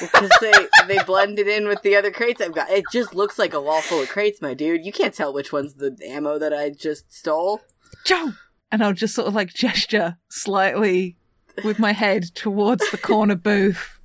Because 0.00 0.30
they 0.40 0.52
they 0.86 1.02
blended 1.02 1.48
in 1.48 1.66
with 1.66 1.82
the 1.82 1.96
other 1.96 2.12
crates 2.12 2.40
I've 2.40 2.54
got. 2.54 2.70
It 2.70 2.84
just 2.92 3.14
looks 3.14 3.38
like 3.38 3.52
a 3.52 3.60
wall 3.60 3.82
full 3.82 4.00
of 4.00 4.08
crates, 4.08 4.40
my 4.40 4.54
dude. 4.54 4.86
You 4.86 4.92
can't 4.92 5.12
tell 5.12 5.32
which 5.32 5.52
one's 5.52 5.74
the 5.74 5.96
ammo 6.06 6.38
that 6.38 6.54
I 6.54 6.70
just 6.70 7.12
stole. 7.12 7.62
Joe! 8.04 8.32
And 8.70 8.82
I'll 8.82 8.92
just 8.92 9.14
sort 9.14 9.26
of 9.28 9.34
like 9.34 9.52
gesture 9.52 10.16
slightly 10.28 11.16
with 11.64 11.78
my 11.80 11.92
head 11.92 12.22
towards 12.34 12.88
the 12.90 12.96
corner 12.98 13.34
booth. 13.36 13.98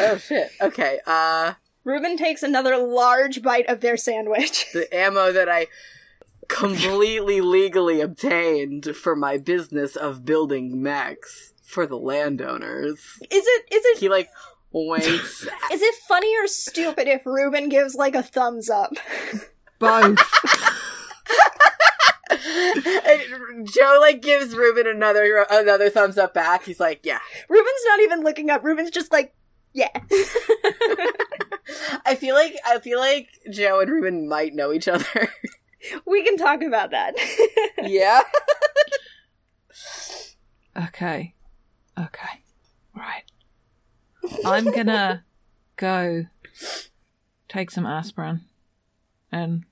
Oh 0.00 0.16
shit. 0.16 0.48
Okay. 0.62 1.00
Uh, 1.06 1.54
Ruben 1.84 2.16
takes 2.16 2.42
another 2.42 2.76
large 2.78 3.42
bite 3.42 3.68
of 3.68 3.80
their 3.82 3.98
sandwich. 3.98 4.66
the 4.72 4.92
ammo 4.94 5.30
that 5.30 5.48
I 5.50 5.66
completely 6.48 7.40
legally 7.40 8.00
obtained 8.00 8.96
for 8.96 9.16
my 9.16 9.38
business 9.38 9.96
of 9.96 10.24
building 10.24 10.82
mechs 10.82 11.52
for 11.62 11.86
the 11.86 11.96
landowners. 11.98 12.98
Is 13.30 13.44
it 13.46 13.64
is 13.72 13.84
it 13.84 13.98
He 13.98 14.08
like 14.08 14.28
winks. 14.72 15.42
is 15.72 15.82
it 15.82 15.94
funny 16.08 16.34
or 16.36 16.46
stupid 16.46 17.08
if 17.08 17.24
Ruben 17.26 17.68
gives 17.68 17.94
like 17.94 18.14
a 18.14 18.22
thumbs 18.22 18.70
up? 18.70 18.92
Both. 19.78 20.18
and 22.30 23.68
Joe 23.68 23.98
like 24.00 24.22
gives 24.22 24.54
Ruben 24.54 24.86
another 24.86 25.46
another 25.50 25.90
thumbs 25.90 26.18
up 26.18 26.34
back. 26.34 26.64
He's 26.64 26.80
like, 26.80 27.00
"Yeah." 27.02 27.20
Ruben's 27.48 27.84
not 27.86 28.00
even 28.00 28.22
looking 28.22 28.50
up. 28.50 28.64
Ruben's 28.64 28.90
just 28.90 29.12
like, 29.12 29.34
yeah. 29.76 29.90
I 32.06 32.14
feel 32.18 32.34
like 32.34 32.56
I 32.66 32.78
feel 32.78 32.98
like 32.98 33.28
Joe 33.50 33.80
and 33.80 33.90
Ruben 33.90 34.26
might 34.26 34.54
know 34.54 34.72
each 34.72 34.88
other. 34.88 35.04
we 36.06 36.22
can 36.22 36.36
talk 36.36 36.62
about 36.62 36.90
that. 36.90 37.14
yeah. 37.82 38.22
Okay. 40.76 41.34
Okay. 41.98 42.42
Right. 42.94 43.24
I'm 44.44 44.70
gonna 44.70 45.24
go 45.76 46.26
take 47.48 47.70
some 47.70 47.86
aspirin 47.86 48.42
and 49.30 49.64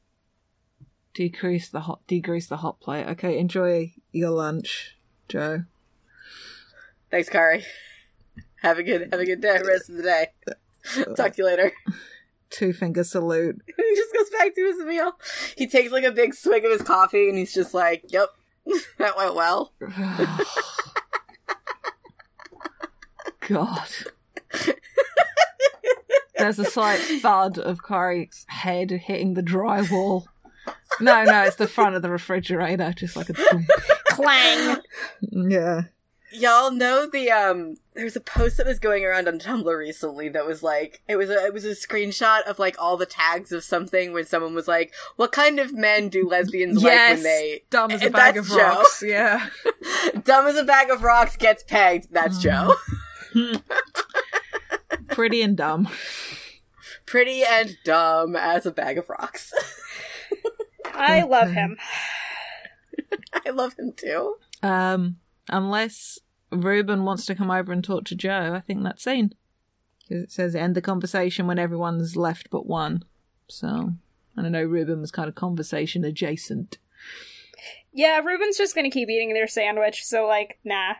decrease 1.13 1.69
the 1.69 1.81
hot 1.81 2.01
decrease 2.07 2.47
the 2.47 2.59
hot 2.59 2.81
plate. 2.81 3.07
Okay, 3.07 3.39
enjoy 3.39 3.95
your 4.13 4.31
lunch, 4.31 4.97
Joe. 5.29 5.65
Thanks, 7.11 7.29
Kari. 7.29 7.65
Have 8.63 8.79
a 8.79 8.83
good 8.83 9.09
have 9.11 9.21
a 9.21 9.27
good 9.27 9.41
day, 9.41 9.61
rest 9.67 9.91
of 9.91 9.97
the 9.97 10.03
day. 10.03 10.27
Talk 11.17 11.33
to 11.35 11.43
you 11.43 11.47
later. 11.47 11.73
Two 12.55 12.73
finger 12.73 13.03
salute. 13.03 13.61
he 13.77 13.97
just 13.97 14.15
goes 14.15 14.31
back 14.31 14.55
to 14.55 14.65
his 14.65 14.79
meal. 14.87 15.13
He 15.57 15.67
takes 15.67 15.91
like 15.91 16.05
a 16.05 16.13
big 16.13 16.35
swig 16.35 16.65
of 16.65 16.71
his 16.71 16.83
coffee 16.83 17.29
and 17.29 17.37
he's 17.37 17.53
just 17.53 17.75
like, 17.75 18.05
Yep, 18.09 18.29
that 18.99 19.17
went 19.17 19.35
well. 19.35 19.73
God. 23.49 23.89
There's 26.39 26.59
a 26.59 26.65
slight 26.65 27.01
thud 27.21 27.59
of 27.59 27.83
Kari's 27.83 28.47
head 28.49 28.91
hitting 28.91 29.35
the 29.35 29.43
drywall. 29.43 30.27
No, 31.01 31.25
no, 31.25 31.43
it's 31.43 31.57
the 31.57 31.67
front 31.67 31.97
of 31.97 32.03
the 32.03 32.11
refrigerator, 32.11 32.93
just 32.93 33.17
like 33.17 33.31
a. 33.31 33.35
Clang. 34.09 34.77
yeah. 35.21 35.83
Y'all 36.35 36.73
know 36.73 37.09
the 37.11 37.31
um 37.31 37.77
there's 37.95 38.17
a 38.17 38.21
post 38.21 38.57
that 38.57 38.67
was 38.67 38.81
going 38.81 39.05
around 39.05 39.29
on 39.29 39.39
Tumblr 39.39 39.79
recently 39.79 40.29
that 40.31 40.45
was 40.45 40.63
like 40.63 41.01
it 41.07 41.17
was 41.17 41.31
a 41.31 41.47
it 41.47 41.55
was 41.55 41.65
a 41.65 41.71
screenshot 41.71 42.43
of 42.43 42.59
like 42.59 42.77
all 42.81 42.97
the 42.97 43.07
tags 43.07 43.53
of 43.53 43.63
something 43.63 44.13
when 44.13 44.25
someone 44.25 44.55
was 44.55 44.67
like, 44.67 44.93
What 45.17 45.33
kind 45.33 45.61
of 45.61 45.73
men 45.73 46.09
do 46.09 46.29
lesbians 46.29 46.83
like 46.83 46.93
when 46.93 47.23
they 47.23 47.63
dumb 47.71 47.93
as 47.93 48.03
a 48.03 48.11
bag 48.11 48.35
that's 48.35 48.51
of 48.51 48.57
rocks. 48.57 49.03
Yeah. 49.07 49.49
dumb 50.25 50.47
as 50.47 50.57
a 50.57 50.65
bag 50.65 50.91
of 50.91 51.03
rocks 51.03 51.37
gets 51.37 51.63
pegged? 51.63 52.09
That's 52.11 52.39
Joe. 52.39 52.75
Pretty 55.09 55.41
and 55.43 55.57
dumb. 55.57 55.89
Pretty 57.07 57.45
and 57.45 57.77
dumb 57.85 58.35
as 58.35 58.67
a 58.67 58.73
bag 58.73 58.99
of 58.99 59.09
rocks. 59.09 59.53
I 60.93 61.23
love 61.23 61.51
him. 61.51 61.77
I 63.33 63.51
love 63.51 63.75
him 63.75 63.93
too. 63.97 64.37
Um, 64.63 65.17
unless 65.49 66.19
Ruben 66.55 67.05
wants 67.05 67.27
to 67.27 67.35
come 67.35 67.51
over 67.51 67.73
and 67.73 67.83
talk 67.85 68.05
to 68.07 68.15
Joe, 68.15 68.53
I 68.55 68.61
think 68.61 68.83
that's 68.83 69.05
scene. 69.05 69.35
'Cause 70.09 70.19
it 70.19 70.31
says 70.33 70.55
end 70.55 70.75
the 70.75 70.83
conversation 70.83 71.47
when 71.47 71.59
everyone's 71.59 72.15
left 72.17 72.51
but 72.51 72.67
one. 72.67 73.05
So 73.49 73.95
I 74.37 74.43
don't 74.43 74.53
know. 74.53 74.63
Ruben 74.65 75.01
was 75.01 75.11
kind 75.11 75.29
of 75.29 75.35
conversation 75.35 76.05
adjacent. 76.05 76.79
Yeah, 77.93 78.19
Ruben's 78.19 78.59
just 78.59 78.75
gonna 78.75 78.91
keep 78.91 79.09
eating 79.09 79.33
their 79.33 79.47
sandwich, 79.47 80.05
so 80.05 80.27
like, 80.27 80.59
nah. 80.65 80.95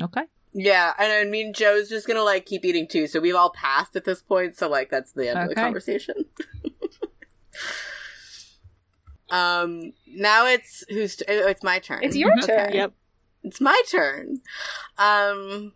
Okay. 0.00 0.22
Yeah, 0.54 0.94
and 0.98 1.12
I 1.12 1.24
mean 1.24 1.52
Joe's 1.52 1.88
just 1.90 2.06
gonna 2.06 2.22
like 2.22 2.46
keep 2.46 2.64
eating 2.64 2.88
too, 2.88 3.06
so 3.06 3.20
we've 3.20 3.34
all 3.34 3.50
passed 3.50 3.94
at 3.96 4.04
this 4.04 4.22
point, 4.22 4.56
so 4.56 4.68
like 4.68 4.88
that's 4.88 5.12
the 5.12 5.28
end 5.28 5.38
of 5.42 5.48
the 5.48 5.52
Okay. 5.54 5.60
conversation. 5.60 6.14
um 9.30 9.92
now 10.06 10.46
it's 10.46 10.84
who's 10.88 11.20
oh, 11.28 11.48
it's 11.48 11.62
my 11.62 11.78
turn. 11.80 12.02
It's 12.02 12.16
your 12.16 12.32
Okay. 12.38 12.46
turn. 12.46 12.72
Yep. 12.72 12.92
It's 13.46 13.60
my 13.60 13.80
turn. 13.88 14.40
Um 14.98 15.72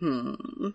hmm. 0.00 0.68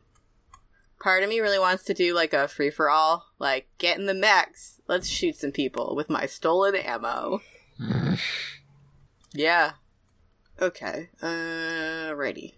Part 1.02 1.24
of 1.24 1.30
me 1.30 1.40
really 1.40 1.60
wants 1.60 1.84
to 1.86 1.94
do 1.94 2.14
like 2.14 2.32
a 2.32 2.48
free 2.48 2.70
for 2.70 2.90
all, 2.90 3.26
like 3.40 3.68
get 3.80 3.98
in 3.98 4.06
the 4.06 4.14
mechs. 4.14 4.80
Let's 4.88 5.10
shoot 5.10 5.36
some 5.36 5.52
people 5.52 5.96
with 5.96 6.10
my 6.10 6.26
stolen 6.26 6.76
ammo. 6.76 7.42
Yeah. 9.34 9.74
Okay. 10.60 11.10
Uh 11.22 12.14
righty. 12.16 12.56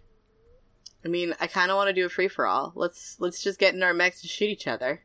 I 1.03 1.07
mean, 1.07 1.34
I 1.39 1.47
kind 1.47 1.71
of 1.71 1.77
want 1.77 1.88
to 1.88 1.93
do 1.93 2.05
a 2.05 2.09
free 2.09 2.27
for 2.27 2.45
all. 2.45 2.71
Let's 2.75 3.17
let's 3.19 3.41
just 3.41 3.59
get 3.59 3.73
in 3.73 3.84
our 3.84 3.93
mechs 3.93 4.21
and 4.21 4.30
shoot 4.30 4.49
each 4.49 4.67
other. 4.67 5.01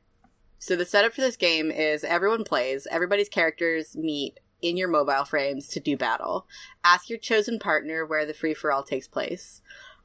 So 0.58 0.76
the 0.76 0.84
setup 0.84 1.14
for 1.14 1.20
this 1.20 1.36
game 1.36 1.70
is 1.70 2.04
everyone 2.04 2.44
plays, 2.44 2.86
everybody's 2.90 3.28
characters 3.28 3.96
meet 3.96 4.38
in 4.64 4.76
your 4.76 4.88
mobile 4.88 5.24
frames 5.24 5.68
to 5.68 5.80
do 5.80 5.96
battle. 5.96 6.46
Ask 6.82 7.10
your 7.10 7.18
chosen 7.18 7.58
partner 7.58 8.06
where 8.06 8.24
the 8.24 8.34
free 8.34 8.54
for 8.54 8.72
all 8.72 8.82
takes 8.82 9.06
place. 9.06 9.60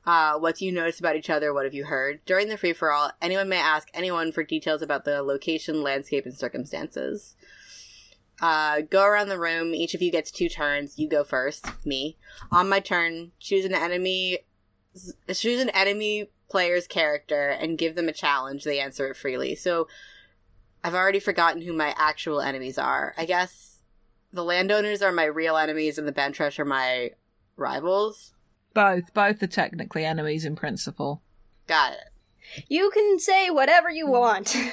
Uh, 0.06 0.38
what 0.38 0.58
do 0.58 0.66
you 0.66 0.72
notice 0.72 1.00
about 1.00 1.16
each 1.16 1.30
other? 1.30 1.54
What 1.54 1.66
have 1.66 1.74
you 1.74 1.86
heard? 1.86 2.20
During 2.26 2.50
the 2.50 2.58
free 2.58 2.74
for 2.74 2.92
all, 2.92 3.12
anyone 3.22 3.50
may 3.50 3.60
ask 3.60 3.90
anyone 3.94 4.32
for 4.32 4.44
details 4.44 4.82
about 4.82 5.06
the 5.06 5.22
location, 5.22 5.82
landscape, 5.82 6.26
and 6.26 6.36
circumstances. 6.36 7.36
Uh, 8.42 8.82
go 8.82 9.04
around 9.04 9.30
the 9.30 9.40
room. 9.40 9.74
Each 9.74 9.94
of 9.94 10.02
you 10.02 10.12
gets 10.12 10.32
two 10.32 10.50
turns. 10.50 10.98
You 10.98 11.10
go 11.10 11.24
first. 11.24 11.66
Me. 11.86 12.18
On 12.52 12.70
my 12.70 12.80
turn, 12.80 13.32
choose 13.40 13.66
an 13.66 13.74
enemy. 13.74 14.40
Choose 15.34 15.62
an 15.62 15.70
enemy 15.70 16.30
player's 16.50 16.88
character 16.88 17.50
and 17.50 17.78
give 17.78 17.96
them 17.96 18.10
a 18.10 18.14
challenge. 18.14 18.64
They 18.64 18.80
answer 18.80 19.08
it 19.08 19.18
freely. 19.18 19.56
So, 19.56 19.88
I've 20.84 20.96
already 20.96 21.20
forgotten 21.20 21.62
who 21.62 21.74
my 21.74 21.94
actual 21.98 22.40
enemies 22.40 22.78
are. 22.78 23.14
I 23.18 23.26
guess 23.26 23.79
the 24.32 24.44
landowners 24.44 25.02
are 25.02 25.12
my 25.12 25.26
real 25.26 25.58
enemies, 25.58 25.98
and 25.98 26.08
the 26.08 26.12
bench 26.12 26.40
rush 26.40 26.60
are 26.60 26.66
my 26.66 27.12
rivals. 27.56 28.34
Both. 28.74 29.14
Both 29.14 29.42
are 29.44 29.48
technically 29.48 30.06
enemies 30.06 30.46
in 30.46 30.56
principle. 30.56 31.22
Got 31.68 31.94
it. 31.94 32.64
You 32.68 32.90
can 32.92 33.20
say 33.20 33.50
whatever 33.50 33.90
you 33.90 34.08
want. 34.08 34.56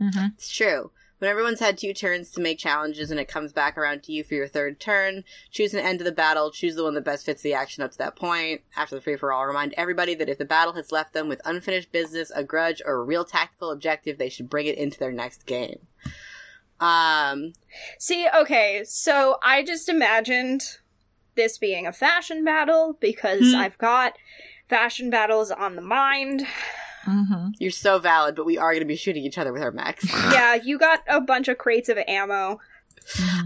Mm-hmm. 0.00 0.26
It's 0.34 0.50
true. 0.50 0.90
When 1.18 1.30
everyone's 1.30 1.60
had 1.60 1.78
two 1.78 1.94
turns 1.94 2.32
to 2.32 2.40
make 2.40 2.58
challenges 2.58 3.12
and 3.12 3.20
it 3.20 3.28
comes 3.28 3.52
back 3.52 3.78
around 3.78 4.02
to 4.02 4.12
you 4.12 4.24
for 4.24 4.34
your 4.34 4.48
third 4.48 4.80
turn, 4.80 5.22
choose 5.52 5.72
an 5.72 5.78
end 5.78 6.00
to 6.00 6.04
the 6.04 6.10
battle, 6.10 6.50
choose 6.50 6.74
the 6.74 6.82
one 6.82 6.94
that 6.94 7.04
best 7.04 7.24
fits 7.24 7.42
the 7.42 7.54
action 7.54 7.84
up 7.84 7.92
to 7.92 7.98
that 7.98 8.16
point. 8.16 8.62
After 8.76 8.96
the 8.96 9.00
free 9.00 9.14
for 9.14 9.32
all, 9.32 9.46
remind 9.46 9.72
everybody 9.74 10.16
that 10.16 10.28
if 10.28 10.38
the 10.38 10.44
battle 10.44 10.72
has 10.72 10.90
left 10.90 11.12
them 11.12 11.28
with 11.28 11.40
unfinished 11.44 11.92
business, 11.92 12.32
a 12.34 12.42
grudge, 12.42 12.82
or 12.84 12.94
a 12.94 13.04
real 13.04 13.24
tactical 13.24 13.70
objective, 13.70 14.18
they 14.18 14.28
should 14.28 14.50
bring 14.50 14.66
it 14.66 14.76
into 14.76 14.98
their 14.98 15.12
next 15.12 15.46
game. 15.46 15.86
Um, 16.82 17.52
See, 17.98 18.26
okay, 18.34 18.82
so 18.84 19.38
I 19.42 19.62
just 19.62 19.88
imagined 19.88 20.78
this 21.36 21.56
being 21.58 21.86
a 21.86 21.92
fashion 21.92 22.44
battle 22.44 22.96
because 23.00 23.52
Hmm. 23.52 23.56
I've 23.60 23.78
got 23.78 24.14
fashion 24.68 25.08
battles 25.10 25.50
on 25.50 25.76
the 25.76 25.82
mind. 25.82 26.46
Mm-hmm. 27.06 27.48
you're 27.58 27.72
so 27.72 27.98
valid, 27.98 28.36
but 28.36 28.46
we 28.46 28.56
are 28.58 28.70
going 28.70 28.80
to 28.82 28.86
be 28.86 28.94
shooting 28.94 29.24
each 29.24 29.36
other 29.36 29.52
with 29.52 29.60
our 29.62 29.72
mechs. 29.72 30.04
yeah, 30.32 30.54
you 30.54 30.78
got 30.78 31.00
a 31.08 31.20
bunch 31.20 31.48
of 31.48 31.58
crates 31.58 31.88
of 31.88 31.98
ammo. 32.06 32.60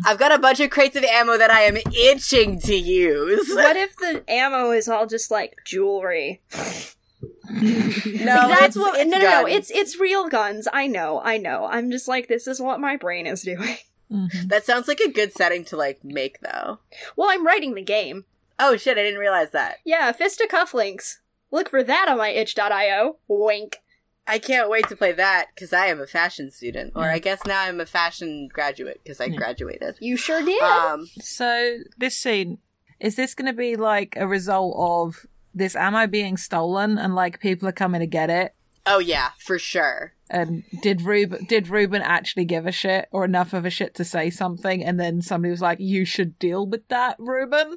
I've 0.04 0.18
got 0.18 0.30
a 0.32 0.38
bunch 0.38 0.60
of 0.60 0.68
crates 0.68 0.94
of 0.96 1.04
ammo 1.04 1.38
that 1.38 1.50
I 1.50 1.62
am 1.62 1.78
itching 1.78 2.60
to 2.60 2.74
use. 2.74 3.48
What 3.54 3.76
if 3.76 3.96
the 3.96 4.22
ammo 4.28 4.72
is 4.72 4.88
all 4.88 5.06
just 5.06 5.30
like 5.30 5.56
jewelry? 5.64 6.42
No, 7.50 8.48
that's 8.48 8.76
it's- 8.76 8.76
what. 8.76 8.98
it's 9.00 9.10
no, 9.10 9.18
no, 9.18 9.42
no. 9.42 9.46
It's 9.46 9.70
it's 9.70 9.98
real 9.98 10.28
guns. 10.28 10.68
I 10.72 10.86
know, 10.86 11.20
I 11.24 11.36
know. 11.38 11.66
I'm 11.66 11.90
just 11.90 12.08
like 12.08 12.28
this 12.28 12.46
is 12.46 12.60
what 12.60 12.80
my 12.80 12.96
brain 12.96 13.26
is 13.26 13.42
doing. 13.42 13.76
Mm-hmm. 14.08 14.46
That 14.46 14.64
sounds 14.64 14.86
like 14.86 15.00
a 15.00 15.10
good 15.10 15.32
setting 15.32 15.64
to 15.64 15.76
like 15.76 16.04
make 16.04 16.38
though. 16.38 16.78
Well, 17.16 17.28
I'm 17.28 17.44
writing 17.44 17.74
the 17.74 17.82
game. 17.82 18.24
Oh 18.56 18.76
shit, 18.76 18.96
I 18.96 19.02
didn't 19.02 19.18
realize 19.18 19.50
that. 19.50 19.78
Yeah, 19.84 20.12
fist 20.12 20.40
of 20.40 20.48
cufflinks. 20.48 21.14
Look 21.50 21.70
for 21.70 21.82
that 21.82 22.06
on 22.08 22.16
my 22.18 22.28
itch.io. 22.28 23.16
Wink. 23.26 23.78
I 24.24 24.38
can't 24.38 24.70
wait 24.70 24.86
to 24.90 24.96
play 24.96 25.10
that 25.10 25.46
because 25.52 25.72
I 25.72 25.86
am 25.86 26.00
a 26.00 26.06
fashion 26.06 26.52
student, 26.52 26.92
or 26.94 27.02
I 27.10 27.18
guess 27.18 27.44
now 27.46 27.62
I'm 27.62 27.80
a 27.80 27.84
fashion 27.86 28.48
graduate 28.52 29.00
because 29.02 29.20
I 29.20 29.24
Yeah. 29.24 29.38
graduated. 29.38 29.96
You 29.98 30.16
sure 30.16 30.40
did. 30.40 30.62
Um, 30.62 31.06
So 31.20 31.78
this 31.98 32.16
scene 32.16 32.58
is 33.00 33.16
this 33.16 33.34
going 33.34 33.50
to 33.50 33.52
be 33.58 33.74
like 33.74 34.14
a 34.16 34.28
result 34.28 34.76
of 34.78 35.26
this 35.56 35.74
ammo 35.74 36.06
being 36.06 36.36
stolen 36.36 36.98
and 36.98 37.14
like 37.14 37.40
people 37.40 37.68
are 37.68 37.72
coming 37.72 38.00
to 38.00 38.06
get 38.06 38.30
it? 38.30 38.54
oh 38.86 38.98
yeah, 39.00 39.30
for 39.38 39.58
sure. 39.58 40.12
And 40.30 40.64
did 40.82 41.02
Ruben 41.02 41.44
did 41.44 41.68
Ruben 41.68 42.02
actually 42.02 42.44
give 42.44 42.66
a 42.66 42.72
shit 42.72 43.08
or 43.10 43.24
enough 43.24 43.52
of 43.52 43.64
a 43.64 43.70
shit 43.70 43.94
to 43.96 44.04
say 44.04 44.30
something? 44.30 44.82
And 44.84 44.98
then 44.98 45.22
somebody 45.22 45.50
was 45.50 45.60
like, 45.60 45.78
"You 45.80 46.04
should 46.04 46.38
deal 46.38 46.66
with 46.66 46.86
that, 46.88 47.16
Ruben." 47.18 47.76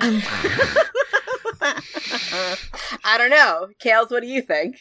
And- 0.00 0.22
I 1.60 3.16
don't 3.18 3.30
know, 3.30 3.68
Kales. 3.82 4.10
What 4.10 4.22
do 4.22 4.28
you 4.28 4.42
think? 4.42 4.76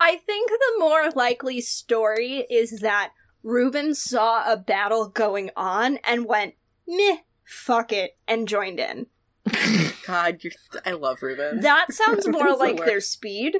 I 0.00 0.16
think 0.16 0.50
the 0.50 0.78
more 0.78 1.10
likely 1.10 1.60
story 1.60 2.46
is 2.50 2.80
that 2.80 3.12
Ruben 3.42 3.94
saw 3.94 4.50
a 4.50 4.56
battle 4.56 5.08
going 5.08 5.50
on 5.56 5.98
and 6.04 6.26
went, 6.26 6.54
meh, 6.86 7.18
fuck 7.44 7.92
it, 7.92 8.16
and 8.28 8.46
joined 8.46 8.78
in. 8.78 9.06
God, 10.08 10.42
you're. 10.42 10.52
I 10.86 10.92
love 10.92 11.22
Ruben. 11.22 11.60
That 11.60 11.92
sounds 11.92 12.26
more 12.28 12.44
That's 12.44 12.58
the 12.58 12.64
like 12.64 12.76
their 12.78 13.00
speed. 13.00 13.58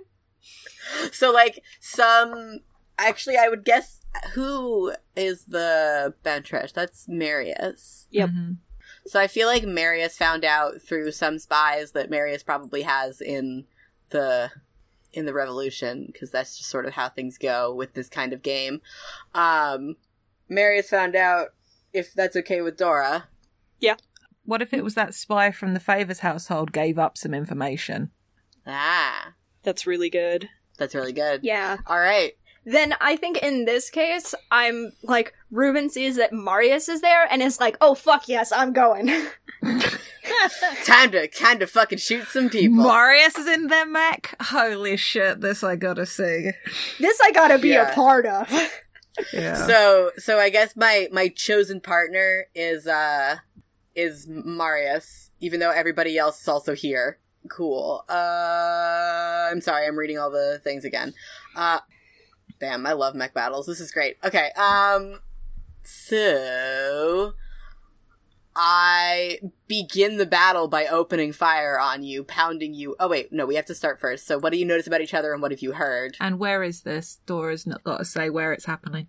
So 1.13 1.31
like 1.31 1.63
some. 1.79 2.61
Actually, 3.01 3.37
I 3.37 3.49
would 3.49 3.65
guess 3.65 4.01
who 4.33 4.93
is 5.15 5.45
the 5.45 6.15
Bentrish? 6.25 6.73
That's 6.73 7.07
Marius. 7.07 8.09
Yep. 8.11 8.31
Mhm. 8.31 8.57
So 9.07 9.21
I 9.21 9.27
feel 9.27 9.47
like 9.47 9.63
Marius 9.65 10.17
found 10.17 10.45
out 10.45 10.81
through 10.83 11.13
some 11.13 11.39
spies 11.39 11.93
that 11.93 12.11
Marius 12.11 12.43
probably 12.43 12.83
has 12.83 13.21
in 13.21 13.67
the 14.11 14.51
in 15.13 15.27
the 15.27 15.33
revolution 15.35 16.07
because 16.13 16.31
that's 16.31 16.59
just 16.59 16.71
sort 16.71 16.87
of 16.87 16.95
how 16.95 17.09
things 17.09 17.39
go 17.39 17.73
with 17.73 17.93
this 17.95 18.09
kind 18.09 18.33
of 18.33 18.43
game. 18.43 18.81
Um 19.35 19.97
Marius 20.49 20.91
found 20.91 21.15
out 21.15 21.49
if 21.93 22.13
that's 22.15 22.37
okay 22.37 22.63
with 22.63 22.77
Dora. 22.77 23.29
What 24.49 24.63
if 24.63 24.73
it 24.73 24.83
was 24.83 24.95
that 24.95 25.15
spy 25.15 25.51
from 25.51 25.75
the 25.75 25.81
Favors 25.81 26.21
household 26.21 26.73
gave 26.73 26.99
up 26.99 27.19
some 27.19 27.35
information? 27.35 28.11
Ah, 28.67 29.35
That's 29.63 29.87
really 29.87 30.09
good. 30.09 30.49
that's 30.79 30.95
really 30.95 31.13
good. 31.13 31.41
Yeah. 31.43 31.77
All 31.87 31.99
right. 31.99 32.33
Then 32.65 32.95
I 33.01 33.17
think 33.17 33.43
in 33.43 33.67
this 33.67 33.91
case, 33.91 34.35
I'm 34.51 34.93
like, 35.03 35.35
Ruben 35.51 35.91
sees 35.91 36.17
that 36.17 36.33
Marius 36.33 36.89
is 36.89 37.03
there 37.03 37.27
and 37.31 37.43
is 37.43 37.61
like, 37.61 37.77
oh 37.83 37.95
fuck 37.95 38.27
yes, 38.27 38.51
I'm 38.51 38.73
going. 38.73 39.09
time 40.85 41.11
to 41.13 41.29
kind 41.29 41.63
of 41.63 41.71
fucking 41.71 41.99
shoot 41.99 42.27
some 42.29 42.49
people. 42.49 42.83
Marius 42.85 43.37
is 43.39 43.47
in 43.47 43.67
there, 43.67 43.87
Mac. 43.87 44.35
Holy 44.41 44.97
shit! 44.97 45.41
This 45.41 45.63
I 45.65 45.77
gotta 45.77 46.07
see. 46.07 46.51
This 46.99 47.19
I 47.23 47.33
gotta 47.33 47.59
be 47.59 47.69
Yeah. 47.69 47.91
a 47.91 47.95
part 47.95 48.25
of. 48.27 48.51
Yeah. 49.33 49.55
So 49.67 50.13
so 50.17 50.39
I 50.39 50.49
guess 50.51 50.77
my 50.77 51.09
my 51.11 51.29
chosen 51.29 51.81
partner 51.81 52.47
is 52.55 52.87
uh 52.87 53.37
is 53.99 54.27
Marius, 54.29 55.31
even 55.41 55.61
though 55.61 55.71
everybody 55.71 56.17
else 56.17 56.41
is 56.41 56.49
also 56.49 56.75
here. 56.75 57.19
Cool. 57.51 58.05
Uh 58.09 59.49
I'm 59.51 59.61
sorry, 59.61 59.87
I'm 59.87 59.99
reading 59.99 60.19
all 60.19 60.31
the 60.31 60.61
things 60.63 60.85
again. 60.85 61.15
Uh 61.57 61.81
damn, 62.61 62.87
I 62.87 62.93
love 62.93 63.15
mech 63.15 63.35
battles. 63.35 63.67
This 63.67 63.81
is 63.81 63.91
great. 63.91 64.17
Okay, 64.25 64.51
um 64.57 65.21
so 65.83 67.33
I 68.61 69.39
begin 69.69 70.17
the 70.17 70.27
battle 70.27 70.67
by 70.67 70.87
opening 70.87 71.33
fire 71.33 71.79
on 71.79 72.03
you, 72.03 72.25
pounding 72.25 72.75
you. 72.75 72.97
Oh 72.99 73.09
wait, 73.09 73.33
no, 73.33 73.47
we 73.47 73.55
have 73.55 73.67
to 73.67 73.75
start 73.75 74.01
first. 74.01 74.27
So 74.27 74.39
what 74.39 74.53
do 74.53 74.59
you 74.59 74.65
notice 74.67 74.87
about 74.89 75.01
each 75.01 75.15
other 75.15 75.33
and 75.33 75.41
what 75.41 75.53
have 75.53 75.63
you 75.63 75.73
heard? 75.73 76.17
and 76.21 76.39
where 76.39 76.63
is 76.63 76.83
this? 76.83 77.21
Dora's 77.25 77.67
not 77.67 77.85
got 77.85 77.99
to 77.99 78.05
say 78.05 78.29
where 78.31 78.53
it's 78.53 78.65
happening. 78.67 79.09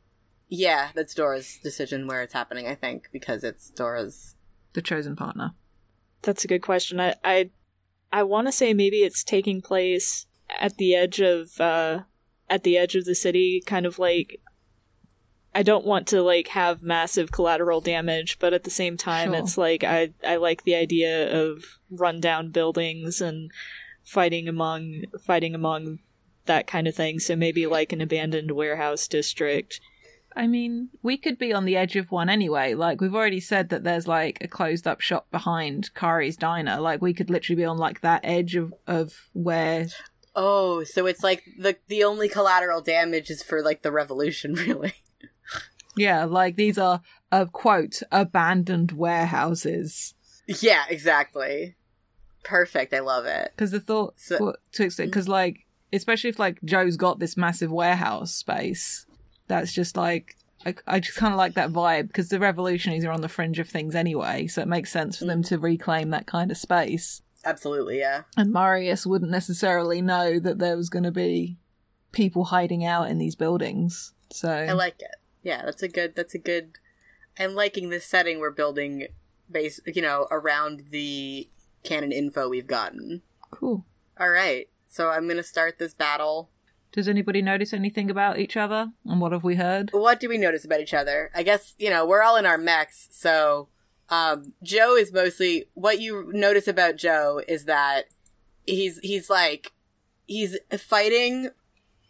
Yeah, 0.49 0.89
that's 0.95 1.13
Dora's 1.13 1.59
decision 1.61 2.07
where 2.07 2.21
it's 2.23 2.33
happening, 2.33 2.67
I 2.67 2.75
think, 2.75 3.09
because 3.11 3.43
it's 3.43 3.69
Dora's. 3.69 4.35
The 4.73 4.81
chosen 4.81 5.15
partner. 5.15 5.53
That's 6.21 6.43
a 6.43 6.47
good 6.47 6.61
question. 6.61 6.99
I 6.99 7.15
I, 7.23 7.49
I 8.11 8.23
want 8.23 8.47
to 8.47 8.51
say 8.51 8.73
maybe 8.73 8.97
it's 8.97 9.23
taking 9.23 9.61
place 9.61 10.25
at 10.59 10.77
the 10.77 10.95
edge 10.95 11.19
of 11.19 11.59
uh 11.59 11.99
at 12.49 12.63
the 12.63 12.77
edge 12.77 12.95
of 12.95 13.05
the 13.05 13.15
city, 13.15 13.61
kind 13.65 13.85
of 13.85 13.99
like 13.99 14.41
I 15.53 15.63
don't 15.63 15.85
want 15.85 16.07
to 16.07 16.21
like 16.21 16.49
have 16.49 16.83
massive 16.83 17.31
collateral 17.31 17.81
damage, 17.81 18.37
but 18.39 18.53
at 18.53 18.63
the 18.63 18.69
same 18.69 18.97
time 18.97 19.31
Sure. 19.31 19.39
it's 19.39 19.57
like 19.57 19.83
I 19.83 20.13
I 20.25 20.35
like 20.35 20.63
the 20.63 20.75
idea 20.75 21.31
of 21.35 21.63
rundown 21.89 22.51
buildings 22.51 23.21
and 23.21 23.51
fighting 24.03 24.47
among 24.47 25.03
fighting 25.21 25.55
among 25.55 25.99
that 26.45 26.67
kind 26.67 26.87
of 26.87 26.95
thing. 26.95 27.19
So 27.19 27.35
maybe 27.35 27.65
like 27.67 27.91
an 27.91 28.01
abandoned 28.01 28.51
warehouse 28.51 29.07
district. 29.07 29.79
I 30.35 30.47
mean, 30.47 30.89
we 31.01 31.17
could 31.17 31.37
be 31.37 31.51
on 31.53 31.65
the 31.65 31.75
edge 31.75 31.95
of 31.95 32.11
one 32.11 32.29
anyway. 32.29 32.73
Like 32.73 33.01
we've 33.01 33.15
already 33.15 33.39
said 33.39 33.69
that 33.69 33.83
there's 33.83 34.07
like 34.07 34.37
a 34.41 34.47
closed 34.47 34.87
up 34.87 35.01
shop 35.01 35.29
behind 35.31 35.93
Kari's 35.95 36.37
diner. 36.37 36.79
Like 36.79 37.01
we 37.01 37.13
could 37.13 37.29
literally 37.29 37.57
be 37.57 37.65
on 37.65 37.77
like 37.77 38.01
that 38.01 38.21
edge 38.23 38.55
of 38.55 38.73
of 38.87 39.29
where 39.33 39.87
Oh, 40.35 40.83
so 40.83 41.05
it's 41.07 41.23
like 41.23 41.43
the 41.57 41.75
the 41.87 42.03
only 42.03 42.29
collateral 42.29 42.81
damage 42.81 43.29
is 43.29 43.43
for 43.43 43.61
like 43.61 43.81
the 43.81 43.91
revolution, 43.91 44.53
really. 44.67 44.93
yeah, 45.97 46.23
like 46.25 46.55
these 46.55 46.77
are 46.77 47.01
uh, 47.31 47.45
quote 47.45 48.01
abandoned 48.11 48.91
warehouses. 48.93 50.13
yeah, 50.47 50.85
exactly. 50.89 51.75
Perfect. 52.43 52.93
I 52.93 52.99
love 52.99 53.25
it. 53.25 53.51
Because 53.55 53.71
the 53.71 53.79
thought 53.81 54.13
So- 54.17 54.37
well, 54.39 54.55
to 54.73 54.83
extent, 54.83 55.11
because 55.11 55.27
like 55.27 55.65
especially 55.91 56.29
if 56.29 56.39
like 56.39 56.59
Joe's 56.63 56.95
got 56.97 57.19
this 57.19 57.35
massive 57.35 57.71
warehouse 57.71 58.33
space, 58.33 59.05
that's 59.49 59.73
just 59.73 59.97
like 59.97 60.37
I, 60.65 60.75
I 60.87 60.99
just 60.99 61.17
kind 61.17 61.33
of 61.33 61.37
like 61.37 61.53
that 61.55 61.71
vibe 61.71 62.07
because 62.07 62.29
the 62.29 62.39
revolutionaries 62.39 63.05
are 63.05 63.11
on 63.11 63.21
the 63.21 63.29
fringe 63.29 63.59
of 63.59 63.67
things 63.69 63.95
anyway, 63.95 64.47
so 64.47 64.61
it 64.61 64.67
makes 64.67 64.91
sense 64.91 65.17
for 65.17 65.25
them 65.25 65.41
mm. 65.41 65.47
to 65.47 65.57
reclaim 65.57 66.09
that 66.09 66.27
kind 66.27 66.51
of 66.51 66.57
space. 66.57 67.21
Absolutely, 67.45 67.99
yeah. 67.99 68.23
And 68.35 68.51
Marius 68.51 69.05
wouldn't 69.05 69.31
necessarily 69.31 70.01
know 70.01 70.39
that 70.39 70.59
there 70.59 70.75
was 70.75 70.89
going 70.89 71.03
to 71.03 71.11
be 71.11 71.57
people 72.11 72.45
hiding 72.45 72.83
out 72.83 73.09
in 73.09 73.17
these 73.17 73.35
buildings. 73.35 74.13
So 74.31 74.51
I 74.51 74.73
like 74.73 74.99
it. 74.99 75.15
Yeah, 75.43 75.63
that's 75.63 75.81
a 75.81 75.87
good. 75.87 76.15
That's 76.15 76.35
a 76.35 76.39
good. 76.39 76.77
I'm 77.39 77.55
liking 77.55 77.89
this 77.89 78.05
setting 78.05 78.39
we're 78.39 78.51
building, 78.51 79.07
base. 79.49 79.79
You 79.85 80.01
know, 80.01 80.27
around 80.29 80.87
the 80.91 81.49
canon 81.83 82.11
info 82.11 82.49
we've 82.49 82.67
gotten. 82.67 83.21
cool. 83.51 83.85
All 84.19 84.29
right, 84.29 84.67
so 84.85 85.09
I'm 85.09 85.27
gonna 85.29 85.43
start 85.43 85.79
this 85.79 85.93
battle. 85.93 86.49
Does 86.91 87.07
anybody 87.07 87.41
notice 87.41 87.71
anything 87.73 88.09
about 88.09 88.39
each 88.39 88.57
other? 88.57 88.91
And 89.05 89.21
what 89.21 89.31
have 89.31 89.43
we 89.43 89.55
heard? 89.55 89.91
what 89.93 90.19
do 90.19 90.27
we 90.27 90.37
notice 90.37 90.65
about 90.65 90.79
each 90.81 90.93
other? 90.93 91.29
I 91.35 91.43
guess, 91.43 91.75
you 91.77 91.89
know, 91.89 92.05
we're 92.05 92.23
all 92.23 92.35
in 92.35 92.45
our 92.45 92.57
mechs, 92.57 93.07
so 93.11 93.69
um 94.09 94.53
Joe 94.63 94.95
is 94.95 95.13
mostly 95.13 95.65
what 95.75 95.99
you 95.99 96.31
notice 96.33 96.67
about 96.67 96.95
Joe 96.95 97.41
is 97.47 97.65
that 97.65 98.05
he's 98.65 98.99
he's 98.99 99.29
like 99.29 99.71
he's 100.25 100.57
fighting 100.77 101.49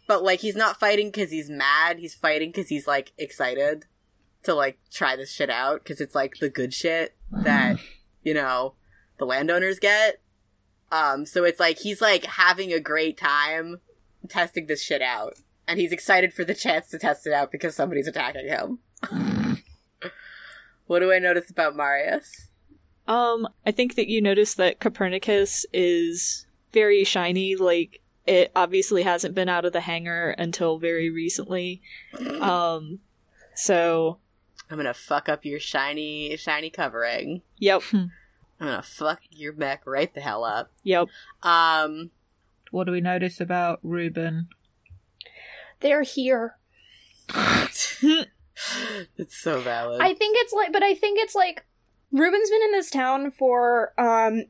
but 0.06 0.22
like 0.22 0.40
he's 0.40 0.56
not 0.56 0.80
fighting 0.80 1.12
cuz 1.12 1.30
he's 1.30 1.50
mad, 1.50 1.98
he's 1.98 2.14
fighting 2.14 2.52
cuz 2.52 2.68
he's 2.68 2.86
like 2.86 3.12
excited 3.18 3.84
to 4.44 4.54
like 4.54 4.78
try 4.90 5.14
this 5.14 5.30
shit 5.30 5.50
out 5.50 5.84
cuz 5.84 6.00
it's 6.00 6.14
like 6.14 6.38
the 6.38 6.48
good 6.48 6.72
shit 6.72 7.14
that, 7.30 7.76
you 8.22 8.32
know, 8.32 8.76
the 9.18 9.26
landowners 9.26 9.78
get. 9.78 10.22
Um 10.90 11.26
so 11.26 11.44
it's 11.44 11.60
like 11.60 11.80
he's 11.80 12.00
like 12.00 12.24
having 12.24 12.72
a 12.72 12.80
great 12.80 13.18
time 13.18 13.82
testing 14.28 14.66
this 14.66 14.82
shit 14.82 15.02
out 15.02 15.36
and 15.70 15.78
he's 15.78 15.92
excited 15.92 16.32
for 16.32 16.44
the 16.44 16.54
chance 16.54 16.88
to 16.88 16.98
test 16.98 17.26
it 17.26 17.32
out 17.32 17.52
because 17.52 17.76
somebody's 17.76 18.08
attacking 18.08 18.48
him. 18.48 18.80
what 20.86 20.98
do 20.98 21.12
I 21.12 21.20
notice 21.20 21.48
about 21.48 21.76
Marius? 21.76 22.48
Um, 23.06 23.48
I 23.64 23.70
think 23.70 23.94
that 23.94 24.08
you 24.08 24.20
notice 24.20 24.54
that 24.54 24.80
Copernicus 24.80 25.64
is 25.72 26.46
very 26.72 27.04
shiny. 27.04 27.54
Like 27.54 28.00
it 28.26 28.50
obviously 28.56 29.04
hasn't 29.04 29.34
been 29.34 29.48
out 29.48 29.64
of 29.64 29.72
the 29.72 29.80
hangar 29.80 30.30
until 30.30 30.78
very 30.78 31.08
recently. 31.08 31.82
Um, 32.40 32.98
so 33.54 34.18
I'm 34.68 34.76
gonna 34.76 34.92
fuck 34.92 35.28
up 35.28 35.44
your 35.44 35.60
shiny, 35.60 36.36
shiny 36.36 36.70
covering. 36.70 37.42
yep, 37.58 37.82
I'm 37.92 38.10
gonna 38.58 38.82
fuck 38.82 39.20
your 39.30 39.52
mech 39.52 39.86
right 39.86 40.12
the 40.12 40.20
hell 40.20 40.44
up. 40.44 40.72
yep. 40.82 41.06
Um, 41.42 42.10
What 42.70 42.84
do 42.84 42.92
we 42.92 43.00
notice 43.00 43.40
about 43.40 43.80
Ruben? 43.82 44.48
They're 45.80 46.02
here. 46.02 46.56
it's 49.16 49.36
so 49.36 49.60
valid. 49.60 50.00
I 50.00 50.14
think 50.14 50.36
it's 50.40 50.52
like, 50.52 50.72
but 50.72 50.82
I 50.82 50.94
think 50.94 51.18
it's 51.20 51.34
like 51.34 51.64
Ruben's 52.12 52.50
been 52.50 52.62
in 52.62 52.72
this 52.72 52.90
town 52.90 53.30
for 53.30 53.92
um 53.98 54.44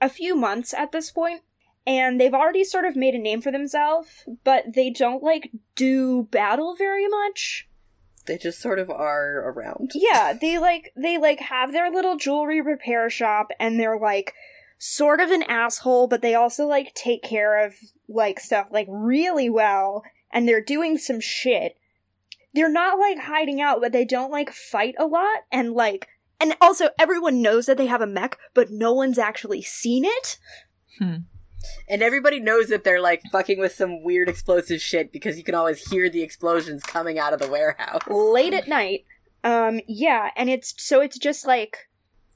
a 0.00 0.08
few 0.08 0.34
months 0.34 0.74
at 0.74 0.92
this 0.92 1.10
point, 1.10 1.42
and 1.86 2.20
they've 2.20 2.34
already 2.34 2.64
sort 2.64 2.84
of 2.84 2.96
made 2.96 3.14
a 3.14 3.18
name 3.18 3.40
for 3.40 3.52
themselves, 3.52 4.24
but 4.44 4.74
they 4.74 4.90
don't 4.90 5.22
like 5.22 5.50
do 5.76 6.24
battle 6.30 6.74
very 6.76 7.06
much. 7.08 7.68
they 8.26 8.38
just 8.38 8.60
sort 8.60 8.78
of 8.78 8.88
are 8.90 9.48
around. 9.50 9.92
Yeah, 9.94 10.32
they 10.32 10.58
like 10.58 10.92
they 10.96 11.18
like 11.18 11.40
have 11.40 11.72
their 11.72 11.90
little 11.90 12.16
jewelry 12.16 12.60
repair 12.60 13.08
shop, 13.10 13.48
and 13.60 13.78
they're 13.78 13.98
like 13.98 14.34
sort 14.84 15.20
of 15.20 15.30
an 15.30 15.44
asshole, 15.44 16.08
but 16.08 16.22
they 16.22 16.34
also 16.34 16.66
like 16.66 16.92
take 16.92 17.22
care 17.22 17.64
of 17.64 17.76
like 18.08 18.40
stuff 18.40 18.66
like 18.72 18.88
really 18.90 19.48
well, 19.48 20.02
and 20.32 20.48
they're 20.48 20.60
doing 20.60 20.98
some 20.98 21.20
shit. 21.20 21.76
They're 22.52 22.68
not 22.68 22.98
like 22.98 23.20
hiding 23.20 23.60
out, 23.60 23.80
but 23.80 23.92
they 23.92 24.04
don't 24.04 24.32
like 24.32 24.50
fight 24.50 24.96
a 24.98 25.06
lot, 25.06 25.42
and 25.52 25.72
like, 25.72 26.08
and 26.40 26.56
also 26.60 26.88
everyone 26.98 27.40
knows 27.40 27.66
that 27.66 27.76
they 27.76 27.86
have 27.86 28.00
a 28.00 28.08
mech, 28.08 28.36
but 28.54 28.72
no 28.72 28.92
one's 28.92 29.18
actually 29.18 29.62
seen 29.62 30.04
it. 30.04 30.38
And 31.88 32.02
everybody 32.02 32.40
knows 32.40 32.66
that 32.66 32.82
they're 32.82 33.00
like 33.00 33.22
fucking 33.30 33.60
with 33.60 33.72
some 33.72 34.02
weird 34.02 34.28
explosive 34.28 34.82
shit 34.82 35.12
because 35.12 35.38
you 35.38 35.44
can 35.44 35.54
always 35.54 35.88
hear 35.90 36.10
the 36.10 36.22
explosions 36.22 36.82
coming 36.82 37.20
out 37.20 37.32
of 37.32 37.38
the 37.38 37.48
warehouse. 37.48 38.02
late 38.08 38.52
at 38.52 38.66
night. 38.66 39.04
Um, 39.44 39.80
yeah, 39.86 40.30
and 40.34 40.50
it's 40.50 40.74
so 40.76 41.00
it's 41.00 41.18
just 41.18 41.46
like, 41.46 41.88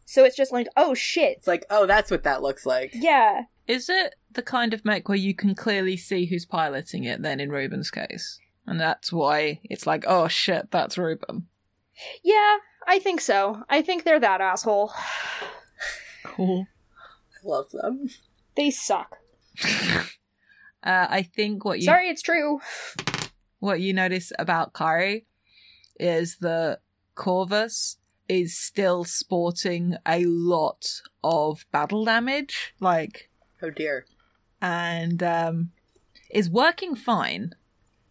so 0.07 0.25
it's 0.25 0.37
just 0.37 0.53
like, 0.53 0.69
oh 0.77 0.95
shit, 0.95 1.37
It's 1.39 1.47
like, 1.47 1.67
oh, 1.69 1.85
that's 1.87 2.11
what 2.11 2.23
that 2.25 2.41
looks 2.41 2.65
like. 2.65 2.93
yeah, 2.95 3.43
Is 3.67 3.89
it 3.91 4.15
the 4.33 4.43
kind 4.43 4.73
of 4.73 4.85
mech 4.85 5.09
where 5.09 5.19
you 5.19 5.35
can 5.35 5.55
clearly 5.55 5.97
see 5.99 6.25
who's 6.27 6.47
piloting 6.47 7.05
it 7.05 7.21
then 7.23 7.41
in 7.41 7.51
Ruben's 7.51 7.91
case? 7.91 8.39
And 8.67 8.81
that's 8.81 9.13
why 9.13 9.61
it's 9.65 9.87
like, 9.87 10.05
oh 10.09 10.27
shit, 10.29 10.71
that's 10.71 10.97
Ruben. 10.97 11.49
yeah, 12.25 12.57
I 12.87 12.99
think 13.01 13.21
so. 13.21 13.63
I 13.69 13.83
think 13.83 14.05
they're 14.05 14.21
that 14.21 14.41
asshole. 14.41 14.93
Cool. 16.25 16.67
I 17.45 17.49
love 17.49 17.71
them. 17.73 18.09
They 18.57 18.71
suck. 18.71 19.17
Uh, 20.85 21.07
I 21.11 21.23
think 21.23 21.65
what 21.65 21.81
you 21.81 21.85
Sorry, 21.85 22.09
it's 22.09 22.23
true. 22.23 22.61
what 23.59 23.81
you 23.81 23.93
notice 23.93 24.31
about 24.39 24.73
Kari 24.73 25.27
is 25.99 26.37
the 26.37 26.79
Corvus 27.17 27.97
is 28.29 28.59
still 28.59 29.05
sporting 29.05 29.97
a 30.07 30.25
lot 30.25 31.01
of 31.23 31.65
battle 31.73 32.05
damage, 32.05 32.75
like, 32.81 33.31
Oh 33.63 33.71
dear. 33.71 34.07
and 34.61 35.23
um, 35.23 35.71
is 36.31 36.51
working 36.51 36.95
fine. 36.95 37.53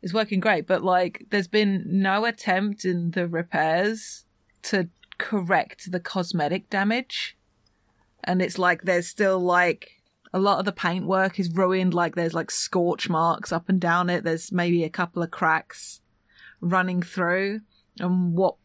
Is 0.01 0.13
working 0.13 0.39
great, 0.39 0.68
but 0.68 0.84
like, 0.84 1.26
there's 1.32 1.47
been 1.47 1.84
no 1.88 2.26
attempt 2.26 2.86
in 2.86 3.11
the 3.11 3.28
repairs 3.28 4.26
to 4.63 4.89
correct 5.18 5.91
the 5.91 5.99
cosmetic 5.99 6.70
damage, 6.70 7.36
and 8.24 8.39
it's 8.41 8.59
like 8.59 8.84
there's 8.84 9.07
still 9.07 9.39
like 9.39 10.01
a 10.32 10.38
lot 10.39 10.59
of 10.59 10.66
the 10.66 10.72
paintwork 10.72 11.39
is 11.39 11.51
ruined. 11.51 11.95
Like 11.95 12.13
there's 12.16 12.36
like 12.36 12.51
scorch 12.51 13.09
marks 13.09 13.51
up 13.51 13.68
and 13.68 13.80
down 13.82 14.09
it. 14.11 14.24
There's 14.24 14.51
maybe 14.51 14.84
a 14.84 14.89
couple 14.89 15.24
of 15.24 15.32
cracks 15.32 16.01
running 16.61 17.01
through, 17.01 17.61
and 17.99 18.34
what 18.34 18.57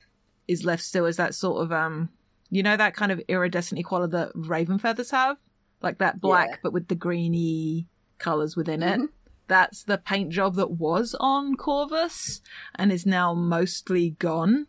is 0.50 0.64
left 0.64 0.82
still 0.82 1.06
is 1.06 1.16
that 1.16 1.34
sort 1.34 1.62
of 1.62 1.70
um 1.72 2.10
You 2.50 2.62
know 2.64 2.76
that 2.76 2.94
kind 2.96 3.12
of 3.12 3.20
iridescent 3.28 3.84
quality 3.84 4.10
that 4.12 4.32
raven 4.34 4.78
feathers 4.78 5.10
have? 5.12 5.36
Like 5.82 5.98
that 5.98 6.20
black 6.20 6.48
Yeah. 6.50 6.56
but 6.62 6.72
with 6.72 6.88
the 6.88 6.94
greeny 6.96 7.86
colours 8.18 8.56
within 8.56 8.82
it. 8.82 8.98
Mhm. 9.00 9.08
That's 9.46 9.84
the 9.84 9.98
paint 9.98 10.30
job 10.32 10.54
that 10.56 10.72
was 10.72 11.14
on 11.20 11.54
Corvus 11.56 12.40
and 12.74 12.90
is 12.92 13.06
now 13.06 13.34
mostly 13.34 14.10
gone. 14.18 14.66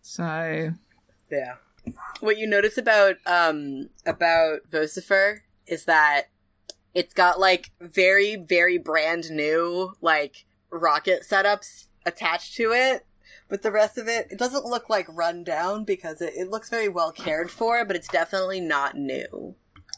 So 0.00 0.72
Yeah. 1.30 1.54
What 2.20 2.38
you 2.38 2.46
notice 2.46 2.78
about 2.78 3.16
um 3.26 3.88
about 4.06 4.60
Vocifer 4.70 5.40
is 5.66 5.84
that 5.86 6.28
it's 6.94 7.14
got 7.14 7.40
like 7.40 7.70
very 7.80 8.36
very 8.36 8.78
brand 8.78 9.30
new 9.30 9.94
like 10.00 10.44
rocket 10.70 11.22
setups 11.28 11.86
attached 12.06 12.54
to 12.56 12.72
it. 12.72 13.06
But 13.52 13.60
the 13.60 13.70
rest 13.70 13.98
of 13.98 14.08
it, 14.08 14.28
it 14.30 14.38
doesn't 14.38 14.64
look 14.64 14.88
like 14.88 15.04
run 15.10 15.44
down 15.44 15.84
because 15.84 16.22
it, 16.22 16.32
it 16.34 16.48
looks 16.48 16.70
very 16.70 16.88
well 16.88 17.12
cared 17.12 17.50
for, 17.50 17.84
but 17.84 17.96
it's 17.96 18.08
definitely 18.08 18.62
not 18.62 18.96
new. 18.96 19.56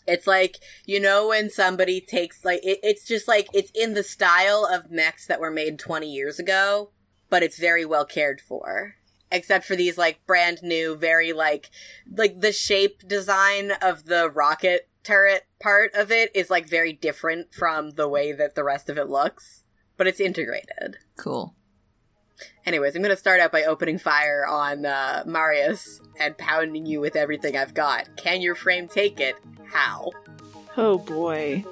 It's 0.08 0.26
like, 0.26 0.56
you 0.86 0.98
know, 0.98 1.28
when 1.28 1.50
somebody 1.50 2.00
takes, 2.00 2.44
like, 2.44 2.64
it, 2.64 2.80
it's 2.82 3.04
just 3.06 3.28
like, 3.28 3.46
it's 3.52 3.70
in 3.70 3.94
the 3.94 4.02
style 4.02 4.68
of 4.68 4.90
mechs 4.90 5.28
that 5.28 5.38
were 5.38 5.52
made 5.52 5.78
20 5.78 6.10
years 6.10 6.40
ago, 6.40 6.90
but 7.30 7.44
it's 7.44 7.56
very 7.56 7.84
well 7.84 8.04
cared 8.04 8.40
for. 8.40 8.96
Except 9.30 9.64
for 9.64 9.76
these, 9.76 9.96
like, 9.96 10.26
brand 10.26 10.58
new, 10.64 10.96
very, 10.96 11.32
like, 11.32 11.70
like 12.10 12.40
the 12.40 12.52
shape 12.52 13.06
design 13.06 13.70
of 13.80 14.06
the 14.06 14.28
rocket 14.30 14.88
turret 15.04 15.46
part 15.60 15.92
of 15.94 16.10
it 16.10 16.34
is, 16.34 16.50
like, 16.50 16.68
very 16.68 16.92
different 16.92 17.54
from 17.54 17.90
the 17.90 18.08
way 18.08 18.32
that 18.32 18.56
the 18.56 18.64
rest 18.64 18.90
of 18.90 18.98
it 18.98 19.08
looks. 19.08 19.62
But 19.96 20.08
it's 20.08 20.18
integrated. 20.18 20.96
cool. 21.16 21.54
Anyways, 22.66 22.96
I'm 22.96 23.02
gonna 23.02 23.16
start 23.16 23.40
out 23.40 23.52
by 23.52 23.64
opening 23.64 23.98
fire 23.98 24.46
on 24.46 24.86
uh, 24.86 25.22
Marius 25.26 26.00
and 26.18 26.36
pounding 26.38 26.86
you 26.86 27.00
with 27.00 27.16
everything 27.16 27.56
I've 27.56 27.74
got. 27.74 28.16
Can 28.16 28.40
your 28.40 28.54
frame 28.54 28.88
take 28.88 29.20
it? 29.20 29.36
How? 29.66 30.10
Oh 30.76 30.98
boy. 30.98 31.64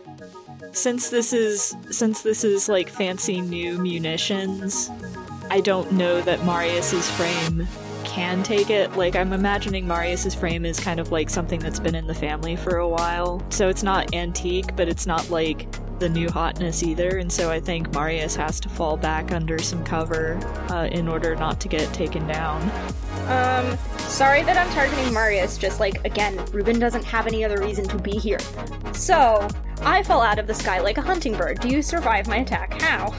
Since 0.73 1.11
this 1.11 1.33
is 1.33 1.75
since 1.91 2.23
this 2.23 2.45
is 2.45 2.69
like 2.69 2.89
fancy 2.89 3.41
new 3.41 3.79
munitions, 3.79 4.91
I 5.51 5.61
don't 5.61 5.93
know 5.93 6.21
that 6.23 6.45
Marius's 6.45 7.11
frame 7.13 7.67
can 8.05 8.43
take 8.43 8.71
it. 8.71 8.93
Like 8.93 9.17
I'm 9.17 9.33
imagining 9.33 9.87
Marius's 9.87 10.35
frame 10.35 10.65
is 10.65 10.79
kind 10.79 11.01
of 11.01 11.11
like 11.11 11.31
something 11.31 11.61
that's 11.61 11.81
been 11.81 11.95
in 11.95 12.07
the 12.07 12.15
family 12.15 12.57
for 12.57 12.77
a 12.77 12.89
while. 12.89 13.43
So 13.49 13.69
it's 13.69 13.83
not 13.83 14.15
antique, 14.15 14.77
but 14.77 14.89
it's 14.89 15.07
not 15.07 15.31
like 15.31 15.67
the 16.03 16.09
new 16.09 16.29
hotness 16.29 16.83
either. 16.83 17.19
And 17.19 17.33
so 17.33 17.49
I 17.49 17.61
think 17.61 17.95
Marius 17.95 18.35
has 18.35 18.59
to 18.61 18.69
fall 18.69 18.97
back 18.97 19.31
under 19.31 19.61
some 19.61 19.85
cover 19.85 20.35
uh, 20.69 20.89
in 20.91 21.07
order 21.07 21.37
not 21.37 21.61
to 21.61 21.69
get 21.69 21.95
taken 21.95 22.27
down. 22.27 22.61
Um, 23.29 23.79
sorry 23.99 24.43
that 24.43 24.59
I'm 24.59 24.69
targeting 24.73 25.15
Marius, 25.15 25.57
just 25.57 25.79
like, 25.79 26.05
again, 26.05 26.45
Ruben 26.47 26.81
doesn't 26.81 27.05
have 27.05 27.29
any 27.29 27.45
other 27.45 27.61
reason 27.61 27.87
to 27.87 27.99
be 27.99 28.19
here. 28.19 28.41
So, 28.93 29.47
I 29.83 30.03
fall 30.03 30.23
out 30.23 30.41
of 30.41 30.49
the 30.49 30.55
sky 30.55 30.81
like 30.81 30.99
a 30.99 31.03
hunting 31.03 31.37
bird. 31.37 31.61
Do 31.61 31.69
you 31.69 31.83
survive 31.83 32.27
my 32.27 32.39
attack? 32.39 32.83
How? 32.83 33.15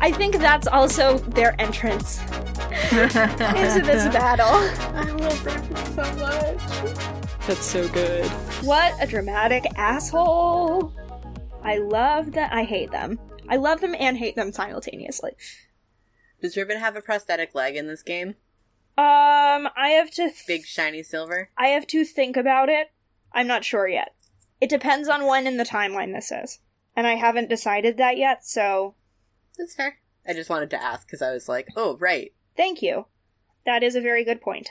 I 0.00 0.10
think 0.10 0.36
that's 0.36 0.66
also 0.66 1.18
their 1.18 1.54
entrance 1.60 2.20
into 2.90 3.82
this 3.84 4.08
battle. 4.08 4.46
I 4.94 5.10
love 5.10 5.44
Raven 5.44 5.76
so 5.76 6.14
much. 6.16 7.46
That's 7.46 7.66
so 7.66 7.86
good. 7.88 8.26
What 8.64 8.94
a 8.98 9.06
dramatic 9.06 9.66
asshole! 9.76 10.94
I 11.64 11.78
love 11.78 12.32
that. 12.32 12.52
I 12.52 12.64
hate 12.64 12.90
them. 12.90 13.18
I 13.48 13.56
love 13.56 13.80
them 13.80 13.94
and 13.98 14.16
hate 14.16 14.36
them 14.36 14.52
simultaneously. 14.52 15.32
Does 16.40 16.56
Ribbon 16.56 16.78
have 16.78 16.96
a 16.96 17.00
prosthetic 17.00 17.54
leg 17.54 17.76
in 17.76 17.86
this 17.86 18.02
game? 18.02 18.30
Um, 18.98 19.68
I 19.76 19.94
have 19.96 20.10
to. 20.12 20.24
Th- 20.24 20.46
Big 20.46 20.64
shiny 20.66 21.02
silver? 21.02 21.50
I 21.56 21.68
have 21.68 21.86
to 21.88 22.04
think 22.04 22.36
about 22.36 22.68
it. 22.68 22.88
I'm 23.32 23.46
not 23.46 23.64
sure 23.64 23.88
yet. 23.88 24.14
It 24.60 24.68
depends 24.68 25.08
on 25.08 25.26
when 25.26 25.46
in 25.46 25.56
the 25.56 25.64
timeline 25.64 26.14
this 26.14 26.30
is. 26.30 26.58
And 26.94 27.06
I 27.06 27.14
haven't 27.14 27.48
decided 27.48 27.96
that 27.96 28.18
yet, 28.18 28.44
so 28.44 28.94
That's 29.56 29.74
fair. 29.74 29.98
I 30.26 30.34
just 30.34 30.50
wanted 30.50 30.70
to 30.70 30.82
ask 30.82 31.06
because 31.06 31.22
I 31.22 31.32
was 31.32 31.48
like, 31.48 31.68
oh, 31.76 31.96
right. 31.98 32.32
thank 32.56 32.82
you. 32.82 33.06
That 33.64 33.82
is 33.82 33.94
a 33.94 34.00
very 34.00 34.24
good 34.24 34.40
point. 34.40 34.70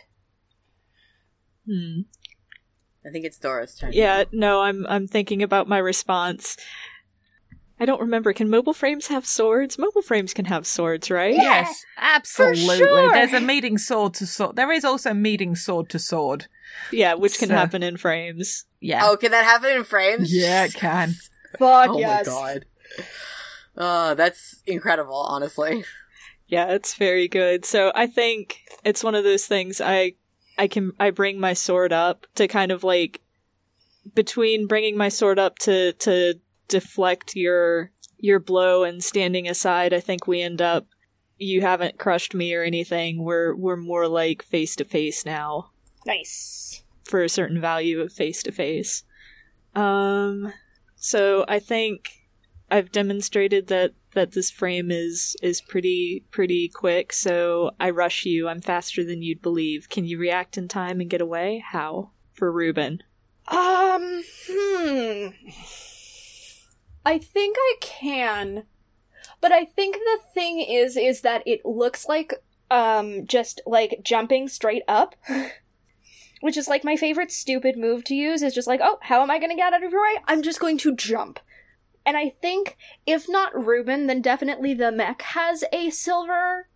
Hmm. 1.66 2.02
I 3.06 3.10
think 3.10 3.26
it's 3.26 3.40
Dora's 3.40 3.76
turn. 3.76 3.94
Yeah, 3.94 4.26
no, 4.32 4.62
I'm 4.62 4.86
I'm 4.88 5.08
thinking 5.08 5.42
about 5.42 5.68
my 5.68 5.80
response. 5.80 6.58
I 7.82 7.86
don't 7.86 8.00
remember. 8.00 8.32
Can 8.32 8.48
mobile 8.50 8.74
frames 8.74 9.08
have 9.08 9.26
swords? 9.26 9.78
Mobile 9.80 10.04
frames 10.04 10.34
can 10.36 10.46
have 10.46 10.68
swords, 10.68 11.10
right? 11.10 11.34
Yeah, 11.34 11.42
yes, 11.62 11.84
absolutely. 11.98 12.78
sure. 12.78 13.12
There's 13.12 13.34
a 13.34 13.40
meeting 13.42 13.78
sword 13.80 14.14
to 14.16 14.28
sword. 14.28 14.56
There 14.56 14.72
is 14.72 14.86
also 14.86 15.12
a 15.12 15.16
meeting 15.16 15.56
sword 15.56 15.90
to 15.90 15.98
sword. 16.00 16.46
Yeah, 16.92 17.16
which 17.16 17.40
can 17.40 17.48
So- 17.50 17.56
happen 17.56 17.82
in 17.84 17.98
frames. 17.98 18.66
Yeah. 18.80 19.02
Oh, 19.04 19.18
can 19.18 19.32
that 19.32 19.46
happen 19.46 19.72
in 19.72 19.84
frames? 19.84 20.32
Yeah, 20.34 20.64
it 20.66 20.76
can. 20.76 21.16
Fuck 21.58 21.90
Oh 21.90 22.00
yes. 22.00 22.28
my 22.28 22.32
god. 22.32 22.66
Oh, 23.76 24.14
that's 24.16 24.62
incredible, 24.66 25.16
honestly. 25.16 25.84
Yeah, 26.48 26.74
it's 26.74 26.94
very 26.96 27.28
good. 27.28 27.66
So 27.66 27.92
I 27.96 28.08
think 28.08 28.60
it's 28.84 29.04
one 29.04 29.16
of 29.16 29.24
those 29.24 29.46
things 29.46 29.80
I 29.82 30.14
I 30.58 30.68
can 30.68 30.92
I 31.00 31.10
bring 31.10 31.40
my 31.40 31.54
sword 31.54 31.94
up 31.94 32.28
to 32.36 32.48
kind 32.48 32.72
of 32.72 32.84
like 32.84 33.22
between 34.14 34.68
bringing 34.68 34.98
my 34.98 35.10
sword 35.10 35.40
up 35.40 35.58
to 35.60 35.94
to 35.94 36.36
deflect 36.72 37.36
your 37.36 37.92
your 38.18 38.40
blow 38.40 38.84
and 38.84 39.04
standing 39.04 39.48
aside, 39.48 39.94
I 39.94 40.00
think 40.00 40.26
we 40.26 40.42
end 40.42 40.62
up 40.62 40.88
you 41.38 41.62
haven't 41.62 41.98
crushed 41.98 42.34
me 42.36 42.54
or 42.54 42.64
anything. 42.64 43.24
We're 43.24 43.56
we're 43.56 43.78
more 43.78 44.08
like 44.08 44.44
face 44.44 44.76
to 44.78 44.86
face 44.86 45.26
now. 45.26 45.72
Nice. 46.06 46.84
for 47.04 47.24
a 47.24 47.30
certain 47.30 47.62
value 47.62 48.00
of 48.02 48.12
face 48.12 48.42
to 48.44 48.52
face. 48.52 49.04
Um, 49.76 50.52
so 50.96 51.46
I 51.48 51.60
think 51.60 52.10
I've 52.72 52.92
demonstrated 52.92 53.68
that 53.68 53.92
that 54.14 54.32
this 54.32 54.52
frame 54.52 54.92
is 54.92 55.36
is 55.42 55.62
pretty 55.62 56.26
pretty 56.32 56.70
quick. 56.70 57.14
So 57.14 57.72
I 57.80 57.90
rush 57.90 58.26
you. 58.26 58.48
I'm 58.48 58.62
faster 58.62 59.04
than 59.04 59.22
you'd 59.22 59.42
believe. 59.42 59.90
Can 59.90 60.06
you 60.06 60.18
react 60.18 60.58
in 60.58 60.68
time 60.68 61.02
and 61.02 61.10
get 61.10 61.22
away? 61.22 61.64
How 61.66 62.12
for 62.34 62.52
Ruben? 62.52 63.04
Um, 63.48 64.24
hmm. 64.48 65.28
I 67.06 67.18
think 67.18 67.58
I 67.60 67.76
can. 67.80 68.64
But 69.40 69.52
I 69.52 69.66
think 69.66 69.96
the 69.96 70.20
thing 70.34 70.60
is 70.60 70.98
is 70.98 71.22
that 71.22 71.44
it 71.46 71.66
looks 71.66 72.08
like 72.08 72.34
um 72.70 73.26
just 73.28 73.62
like 73.66 74.02
jumping 74.04 74.48
straight 74.48 74.84
up. 74.88 75.16
Which 76.42 76.58
is 76.58 76.68
like 76.68 76.84
my 76.84 76.96
favorite 76.96 77.32
stupid 77.32 77.78
move 77.78 78.04
to 78.06 78.16
use 78.16 78.42
is 78.42 78.56
just 78.56 78.68
like, 78.68 78.80
"Oh, 78.84 78.98
how 79.02 79.22
am 79.22 79.30
I 79.30 79.38
going 79.38 79.52
to 79.52 79.56
get 79.56 79.74
out 79.74 79.84
of 79.84 79.92
your 79.92 80.02
way? 80.02 80.22
I'm 80.28 80.42
just 80.42 80.60
going 80.60 80.80
to 80.80 80.96
jump." 80.96 81.40
And 82.04 82.18
I 82.18 82.34
think 82.42 82.78
if 83.06 83.30
not 83.30 83.54
Ruben, 83.54 84.08
then 84.08 84.24
definitely 84.24 84.74
the 84.74 84.92
mech 84.92 85.22
has 85.22 85.64
a 85.72 85.92
silver 85.92 86.68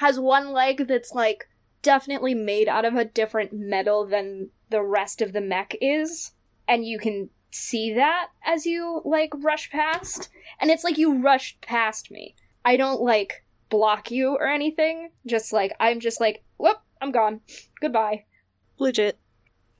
has 0.00 0.18
one 0.18 0.52
leg 0.52 0.88
that's 0.88 1.12
like 1.12 1.46
definitely 1.82 2.34
made 2.34 2.68
out 2.68 2.86
of 2.86 2.94
a 2.94 3.04
different 3.04 3.52
metal 3.52 4.06
than 4.06 4.48
the 4.70 4.82
rest 4.82 5.20
of 5.20 5.34
the 5.34 5.40
mech 5.42 5.76
is 5.80 6.32
and 6.66 6.86
you 6.86 6.98
can 6.98 7.28
see 7.50 7.92
that 7.94 8.28
as 8.44 8.66
you 8.66 9.02
like 9.04 9.32
rush 9.38 9.70
past 9.70 10.28
and 10.60 10.70
it's 10.70 10.84
like 10.84 10.98
you 10.98 11.20
rushed 11.20 11.60
past 11.60 12.10
me 12.10 12.34
i 12.64 12.76
don't 12.76 13.00
like 13.00 13.44
block 13.68 14.10
you 14.10 14.34
or 14.34 14.46
anything 14.46 15.10
just 15.26 15.52
like 15.52 15.72
i'm 15.80 16.00
just 16.00 16.20
like 16.20 16.42
whoop 16.58 16.78
i'm 17.00 17.10
gone 17.12 17.40
goodbye 17.80 18.24
Legit. 18.78 19.18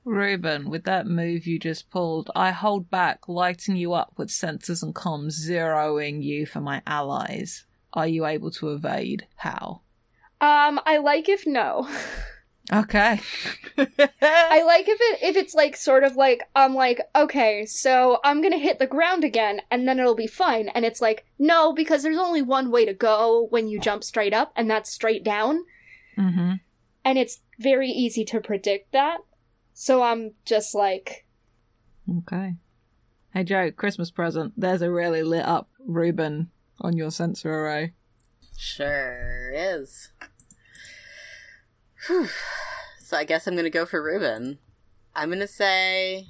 Ruben, 0.03 0.69
with 0.69 0.83
that 0.83 1.07
move 1.07 1.47
you 1.47 1.57
just 1.57 1.89
pulled, 1.89 2.29
I 2.35 2.51
hold 2.51 2.91
back, 2.91 3.27
lighting 3.27 3.75
you 3.75 3.93
up 3.93 4.13
with 4.15 4.29
sensors 4.29 4.83
and 4.83 4.93
comms, 4.93 5.47
zeroing 5.47 6.23
you 6.23 6.45
for 6.45 6.59
my 6.59 6.83
allies. 6.85 7.65
Are 7.93 8.07
you 8.07 8.27
able 8.27 8.51
to 8.51 8.69
evade? 8.69 9.25
How? 9.37 9.81
um 10.41 10.79
i 10.87 10.97
like 10.97 11.29
if 11.29 11.45
no 11.45 11.87
Okay. 12.71 13.19
i 13.77 14.63
like 14.63 14.87
if 14.87 14.97
it 14.99 15.19
if 15.21 15.35
it's 15.35 15.53
like 15.53 15.75
sort 15.75 16.03
of 16.03 16.15
like 16.15 16.41
i'm 16.55 16.75
like 16.75 17.01
okay 17.15 17.65
so 17.65 18.19
i'm 18.23 18.41
gonna 18.41 18.57
hit 18.57 18.79
the 18.79 18.87
ground 18.87 19.23
again 19.23 19.61
and 19.71 19.87
then 19.87 19.99
it'll 19.99 20.15
be 20.15 20.27
fine 20.27 20.67
and 20.69 20.85
it's 20.85 21.01
like 21.01 21.25
no 21.39 21.73
because 21.73 22.03
there's 22.03 22.17
only 22.17 22.41
one 22.41 22.69
way 22.69 22.85
to 22.85 22.93
go 22.93 23.47
when 23.49 23.67
you 23.67 23.79
jump 23.79 24.03
straight 24.03 24.33
up 24.33 24.51
and 24.55 24.69
that's 24.69 24.91
straight 24.91 25.23
down 25.23 25.63
mm-hmm. 26.17 26.53
and 27.03 27.17
it's 27.17 27.39
very 27.61 27.89
easy 27.89 28.25
to 28.25 28.41
predict 28.41 28.91
that. 28.91 29.19
So 29.73 30.03
I'm 30.03 30.31
just 30.45 30.75
like, 30.75 31.25
Okay. 32.17 32.55
Hey 33.33 33.43
Joe, 33.43 33.71
Christmas 33.71 34.11
present. 34.11 34.53
There's 34.57 34.81
a 34.81 34.91
really 34.91 35.23
lit 35.23 35.45
up 35.45 35.69
Ruben 35.79 36.49
on 36.81 36.97
your 36.97 37.11
sensor 37.11 37.53
array. 37.53 37.93
Sure 38.57 39.51
is. 39.53 40.11
Whew. 42.07 42.29
So 42.99 43.17
I 43.17 43.23
guess 43.23 43.47
I'm 43.47 43.55
gonna 43.55 43.69
go 43.69 43.85
for 43.85 44.01
Ruben. 44.01 44.59
I'm 45.15 45.29
gonna 45.29 45.47
say 45.47 46.27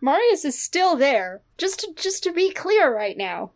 Marius 0.00 0.44
is 0.44 0.60
still 0.60 0.96
there. 0.96 1.42
Just 1.58 1.80
to, 1.80 1.92
just 1.96 2.22
to 2.24 2.32
be 2.32 2.50
clear 2.50 2.94
right 2.94 3.16
now. 3.16 3.52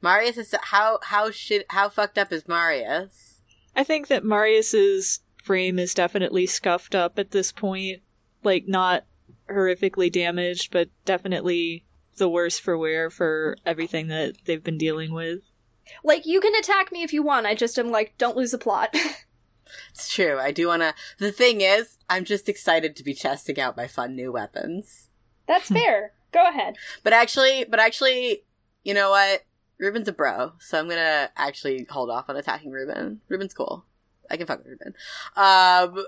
Marius 0.00 0.36
is 0.36 0.54
how 0.62 1.00
how 1.04 1.30
should 1.30 1.64
how 1.70 1.88
fucked 1.88 2.18
up 2.18 2.32
is 2.32 2.48
Marius? 2.48 3.40
I 3.74 3.84
think 3.84 4.08
that 4.08 4.24
Marius's 4.24 5.20
frame 5.42 5.78
is 5.78 5.94
definitely 5.94 6.46
scuffed 6.46 6.94
up 6.94 7.18
at 7.18 7.30
this 7.30 7.52
point. 7.52 8.02
Like 8.44 8.68
not 8.68 9.04
horrifically 9.48 10.10
damaged, 10.10 10.72
but 10.72 10.88
definitely 11.04 11.84
the 12.16 12.28
worse 12.28 12.58
for 12.58 12.76
wear 12.76 13.10
for 13.10 13.56
everything 13.64 14.08
that 14.08 14.36
they've 14.44 14.62
been 14.62 14.78
dealing 14.78 15.12
with. 15.12 15.40
Like, 16.04 16.26
you 16.26 16.40
can 16.40 16.54
attack 16.54 16.92
me 16.92 17.02
if 17.02 17.12
you 17.12 17.22
want. 17.22 17.46
I 17.46 17.54
just 17.54 17.78
am 17.78 17.90
like, 17.90 18.16
don't 18.18 18.36
lose 18.36 18.52
the 18.52 18.58
plot. 18.58 18.94
It's 19.90 20.12
true. 20.12 20.38
I 20.38 20.50
do 20.50 20.68
want 20.68 20.82
to. 20.82 20.94
The 21.18 21.32
thing 21.32 21.60
is, 21.60 21.98
I'm 22.08 22.24
just 22.24 22.48
excited 22.48 22.96
to 22.96 23.04
be 23.04 23.14
testing 23.14 23.60
out 23.60 23.76
my 23.76 23.86
fun 23.86 24.14
new 24.14 24.32
weapons. 24.32 25.08
That's 25.46 25.68
fair. 25.68 26.12
Go 26.32 26.48
ahead. 26.48 26.76
But 27.02 27.12
actually, 27.12 27.64
but 27.64 27.80
actually, 27.80 28.44
you 28.84 28.94
know 28.94 29.10
what? 29.10 29.44
Ruben's 29.78 30.08
a 30.08 30.12
bro, 30.12 30.52
so 30.60 30.78
I'm 30.78 30.88
gonna 30.88 31.30
actually 31.36 31.86
hold 31.90 32.10
off 32.10 32.28
on 32.28 32.36
attacking 32.36 32.70
Ruben. 32.70 33.20
Ruben's 33.28 33.54
cool. 33.54 33.84
I 34.30 34.36
can 34.36 34.46
fuck 34.46 34.60
with 34.60 34.68
Ruben. 34.68 34.94
Um, 35.36 36.04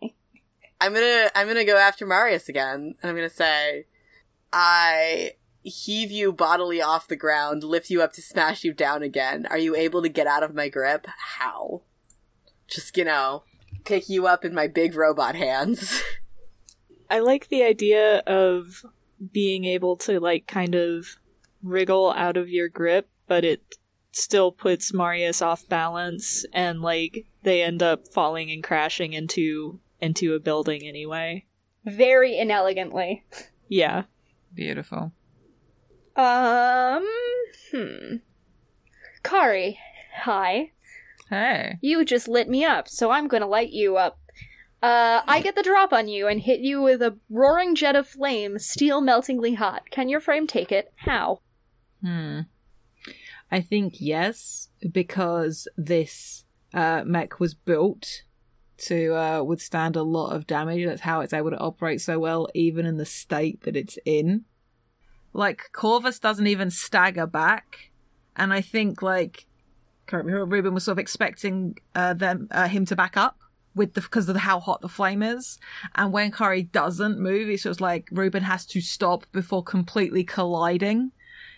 I'm 0.80 0.94
gonna 0.94 1.30
I'm 1.34 1.46
gonna 1.46 1.64
go 1.64 1.76
after 1.76 2.06
Marius 2.06 2.48
again, 2.48 2.94
and 3.02 3.10
I'm 3.10 3.14
gonna 3.14 3.28
say, 3.28 3.86
I 4.52 5.32
heave 5.68 6.10
you 6.10 6.32
bodily 6.32 6.80
off 6.80 7.08
the 7.08 7.16
ground, 7.16 7.62
lift 7.62 7.90
you 7.90 8.02
up 8.02 8.12
to 8.14 8.22
smash 8.22 8.64
you 8.64 8.72
down 8.72 9.02
again. 9.02 9.46
Are 9.46 9.58
you 9.58 9.74
able 9.76 10.02
to 10.02 10.08
get 10.08 10.26
out 10.26 10.42
of 10.42 10.54
my 10.54 10.68
grip? 10.68 11.06
How? 11.38 11.82
Just 12.66 12.96
you 12.96 13.04
know, 13.04 13.44
pick 13.84 14.08
you 14.08 14.26
up 14.26 14.44
in 14.44 14.54
my 14.54 14.66
big 14.66 14.94
robot 14.94 15.34
hands. 15.34 16.02
I 17.10 17.20
like 17.20 17.48
the 17.48 17.62
idea 17.62 18.18
of 18.26 18.84
being 19.32 19.64
able 19.64 19.96
to 19.96 20.20
like 20.20 20.46
kind 20.46 20.74
of 20.74 21.16
wriggle 21.62 22.12
out 22.12 22.36
of 22.36 22.48
your 22.48 22.68
grip, 22.68 23.08
but 23.26 23.44
it 23.44 23.76
still 24.12 24.52
puts 24.52 24.92
Marius 24.92 25.42
off 25.42 25.68
balance 25.68 26.44
and 26.52 26.82
like 26.82 27.26
they 27.42 27.62
end 27.62 27.82
up 27.82 28.08
falling 28.08 28.50
and 28.50 28.62
crashing 28.62 29.12
into 29.12 29.80
into 30.00 30.34
a 30.34 30.40
building 30.40 30.86
anyway. 30.86 31.44
Very 31.84 32.38
inelegantly. 32.38 33.24
Yeah. 33.68 34.04
Beautiful. 34.54 35.12
Um, 36.18 37.06
hmm. 37.70 38.16
Kari, 39.22 39.78
hi. 40.22 40.72
Hey. 41.30 41.78
You 41.80 42.04
just 42.04 42.26
lit 42.26 42.48
me 42.48 42.64
up, 42.64 42.88
so 42.88 43.12
I'm 43.12 43.28
gonna 43.28 43.46
light 43.46 43.70
you 43.70 43.96
up. 43.96 44.18
Uh, 44.82 45.22
I 45.28 45.40
get 45.40 45.54
the 45.54 45.62
drop 45.62 45.92
on 45.92 46.08
you 46.08 46.26
and 46.26 46.40
hit 46.40 46.58
you 46.58 46.82
with 46.82 47.02
a 47.02 47.16
roaring 47.30 47.76
jet 47.76 47.94
of 47.94 48.08
flame, 48.08 48.58
steel 48.58 49.00
meltingly 49.00 49.54
hot. 49.54 49.90
Can 49.90 50.08
your 50.08 50.18
frame 50.18 50.48
take 50.48 50.72
it? 50.72 50.92
How? 50.96 51.40
Hmm. 52.02 52.40
I 53.50 53.60
think 53.60 53.94
yes, 54.00 54.70
because 54.92 55.68
this 55.76 56.44
uh, 56.74 57.04
mech 57.06 57.38
was 57.38 57.54
built 57.54 58.22
to 58.78 59.14
uh, 59.14 59.42
withstand 59.44 59.94
a 59.94 60.02
lot 60.02 60.34
of 60.34 60.48
damage. 60.48 60.84
That's 60.84 61.02
how 61.02 61.20
it's 61.20 61.32
able 61.32 61.50
to 61.50 61.58
operate 61.58 62.00
so 62.00 62.18
well, 62.18 62.48
even 62.54 62.86
in 62.86 62.96
the 62.96 63.06
state 63.06 63.62
that 63.62 63.76
it's 63.76 63.98
in. 64.04 64.44
Like 65.32 65.70
Corvus 65.72 66.18
doesn't 66.18 66.46
even 66.46 66.70
stagger 66.70 67.26
back, 67.26 67.90
and 68.36 68.52
I 68.52 68.60
think 68.60 69.02
like 69.02 69.46
Ruben 70.10 70.74
was 70.74 70.84
sort 70.84 70.94
of 70.94 70.98
expecting 70.98 71.76
uh, 71.94 72.14
them 72.14 72.48
uh, 72.50 72.68
him 72.68 72.86
to 72.86 72.96
back 72.96 73.16
up 73.16 73.38
with 73.74 73.94
the 73.94 74.00
because 74.00 74.28
of 74.28 74.36
how 74.36 74.58
hot 74.60 74.80
the 74.80 74.88
flame 74.88 75.22
is, 75.22 75.58
and 75.94 76.12
when 76.12 76.32
Kari 76.32 76.62
doesn't 76.64 77.18
move, 77.18 77.48
it's 77.48 77.62
just 77.62 77.80
like 77.80 78.08
Ruben 78.10 78.42
has 78.42 78.66
to 78.66 78.80
stop 78.80 79.26
before 79.32 79.62
completely 79.62 80.24
colliding 80.24 81.12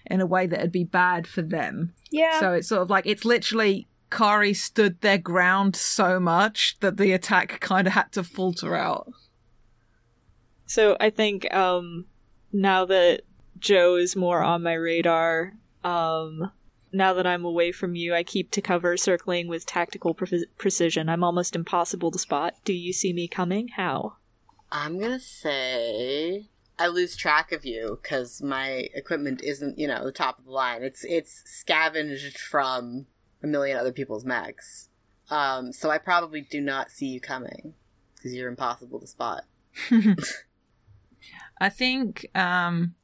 in 0.06 0.20
a 0.20 0.26
way 0.26 0.46
that 0.46 0.60
would 0.60 0.72
be 0.72 0.84
bad 0.84 1.26
for 1.26 1.42
them. 1.42 1.94
Yeah. 2.10 2.40
So 2.40 2.52
it's 2.52 2.68
sort 2.68 2.82
of 2.82 2.90
like 2.90 3.06
it's 3.06 3.24
literally 3.24 3.88
Kari 4.10 4.54
stood 4.54 5.00
their 5.00 5.18
ground 5.18 5.76
so 5.76 6.18
much 6.18 6.76
that 6.80 6.96
the 6.96 7.12
attack 7.12 7.60
kind 7.60 7.86
of 7.86 7.92
had 7.92 8.12
to 8.12 8.24
falter 8.24 8.76
out. 8.76 9.10
So 10.66 10.96
I 11.00 11.10
think 11.10 11.52
um 11.54 12.06
now 12.52 12.84
that 12.86 13.22
Joe 13.60 13.96
is 13.96 14.16
more 14.16 14.42
on 14.42 14.62
my 14.62 14.74
radar, 14.74 15.54
um 15.84 16.50
now 16.92 17.14
that 17.14 17.26
I'm 17.26 17.44
away 17.44 17.72
from 17.72 17.94
you, 17.94 18.14
I 18.14 18.22
keep 18.22 18.50
to 18.52 18.60
cover 18.60 18.96
circling 18.96 19.48
with 19.48 19.66
tactical 19.66 20.14
pre- 20.14 20.46
precision. 20.58 21.08
I'm 21.08 21.22
almost 21.22 21.54
impossible 21.54 22.10
to 22.10 22.18
spot. 22.18 22.54
Do 22.64 22.72
you 22.72 22.92
see 22.92 23.12
me 23.12 23.28
coming? 23.28 23.68
How? 23.68 24.16
I'm 24.72 24.98
gonna 24.98 25.20
say 25.20 26.48
I 26.78 26.88
lose 26.88 27.16
track 27.16 27.52
of 27.52 27.64
you 27.64 27.98
because 28.02 28.42
my 28.42 28.88
equipment 28.94 29.42
isn't, 29.42 29.78
you 29.78 29.86
know, 29.86 30.04
the 30.04 30.12
top 30.12 30.38
of 30.38 30.44
the 30.46 30.50
line. 30.50 30.82
It's 30.82 31.04
it's 31.04 31.42
scavenged 31.44 32.38
from 32.38 33.06
a 33.42 33.46
million 33.46 33.76
other 33.76 33.92
people's 33.92 34.24
mechs. 34.24 34.88
Um, 35.30 35.72
so 35.72 35.90
I 35.90 35.98
probably 35.98 36.40
do 36.40 36.60
not 36.60 36.90
see 36.90 37.06
you 37.06 37.20
coming 37.20 37.74
because 38.16 38.34
you're 38.34 38.48
impossible 38.48 39.00
to 39.00 39.06
spot. 39.06 39.44
I 41.60 41.68
think 41.68 42.26
um 42.34 42.94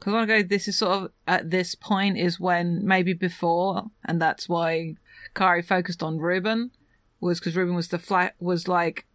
because 0.00 0.14
I 0.14 0.16
want 0.16 0.28
to 0.30 0.42
go. 0.42 0.48
This 0.48 0.66
is 0.66 0.78
sort 0.78 0.92
of 0.92 1.10
at 1.28 1.50
this 1.50 1.74
point 1.74 2.16
is 2.18 2.40
when 2.40 2.84
maybe 2.84 3.12
before, 3.12 3.90
and 4.04 4.20
that's 4.20 4.48
why 4.48 4.94
Kari 5.34 5.62
focused 5.62 6.02
on 6.02 6.18
Ruben 6.18 6.70
was 7.20 7.38
because 7.38 7.54
Ruben 7.54 7.74
was 7.74 7.88
the 7.88 7.98
flat 7.98 8.34
was 8.40 8.66
like, 8.66 9.06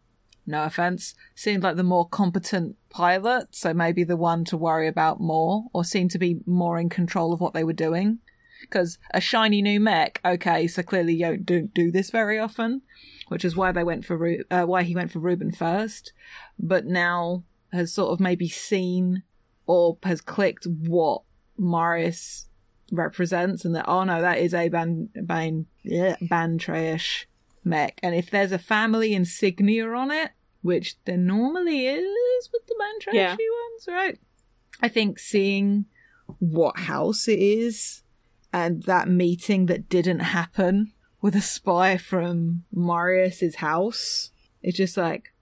no 0.45 0.63
offense, 0.63 1.15
seemed 1.33 1.63
like 1.63 1.75
the 1.75 1.83
more 1.83 2.07
competent 2.07 2.75
pilot, 2.91 3.47
so 3.55 3.73
maybe 3.73 4.03
the 4.03 4.15
one 4.15 4.45
to 4.45 4.55
worry 4.55 4.87
about 4.87 5.19
more, 5.19 5.65
or 5.73 5.83
seemed 5.83 6.11
to 6.11 6.19
be 6.19 6.39
more 6.45 6.77
in 6.77 6.87
control 6.87 7.33
of 7.33 7.41
what 7.41 7.55
they 7.55 7.63
were 7.63 7.73
doing. 7.73 8.19
Because 8.61 8.99
a 9.11 9.19
shiny 9.19 9.61
new 9.61 9.79
mech, 9.79 10.21
okay, 10.23 10.67
so 10.67 10.83
clearly 10.83 11.13
you 11.13 11.37
don't 11.37 11.73
do, 11.73 11.91
this 11.91 12.11
very 12.11 12.39
often, 12.39 12.83
which 13.27 13.43
is 13.43 13.55
why 13.55 13.71
they 13.71 13.83
went 13.83 14.05
for 14.05 14.17
Ru- 14.17 14.43
uh, 14.51 14.65
why 14.65 14.83
he 14.83 14.95
went 14.95 15.11
for 15.11 15.19
Ruben 15.19 15.51
first, 15.51 16.13
but 16.59 16.85
now 16.85 17.43
has 17.71 17.91
sort 17.91 18.13
of 18.13 18.19
maybe 18.19 18.47
seen 18.47 19.23
or 19.67 19.97
has 20.03 20.21
clicked 20.21 20.65
what 20.65 21.21
Marius 21.57 22.47
represents 22.91 23.65
and 23.65 23.75
that 23.75 23.85
oh 23.87 24.03
no 24.03 24.21
that 24.21 24.37
is 24.37 24.53
a 24.53 24.69
ban 24.69 25.09
ban 25.15 25.65
yeah, 25.83 26.15
Bantrayish 26.21 27.25
mech. 27.63 27.99
And 28.03 28.13
if 28.13 28.29
there's 28.29 28.51
a 28.51 28.59
family 28.59 29.13
insignia 29.13 29.89
on 29.91 30.11
it 30.11 30.31
which 30.61 30.95
there 31.05 31.17
normally 31.17 31.87
is 31.87 32.49
with 32.53 32.65
the 32.67 32.75
Bantrayishy 32.79 33.13
Yeah. 33.15 33.31
ones 33.35 33.87
right? 33.87 34.19
I 34.81 34.87
think 34.87 35.19
seeing 35.19 35.85
what 36.39 36.77
house 36.79 37.27
it 37.27 37.39
is 37.39 38.03
and 38.53 38.83
that 38.83 39.07
meeting 39.07 39.65
that 39.67 39.89
didn't 39.89 40.19
happen 40.19 40.91
with 41.21 41.35
a 41.35 41.41
spy 41.41 41.97
from 41.97 42.63
Marius's 42.71 43.55
house 43.55 44.31
it's 44.61 44.77
just 44.77 44.97
like 44.97 45.33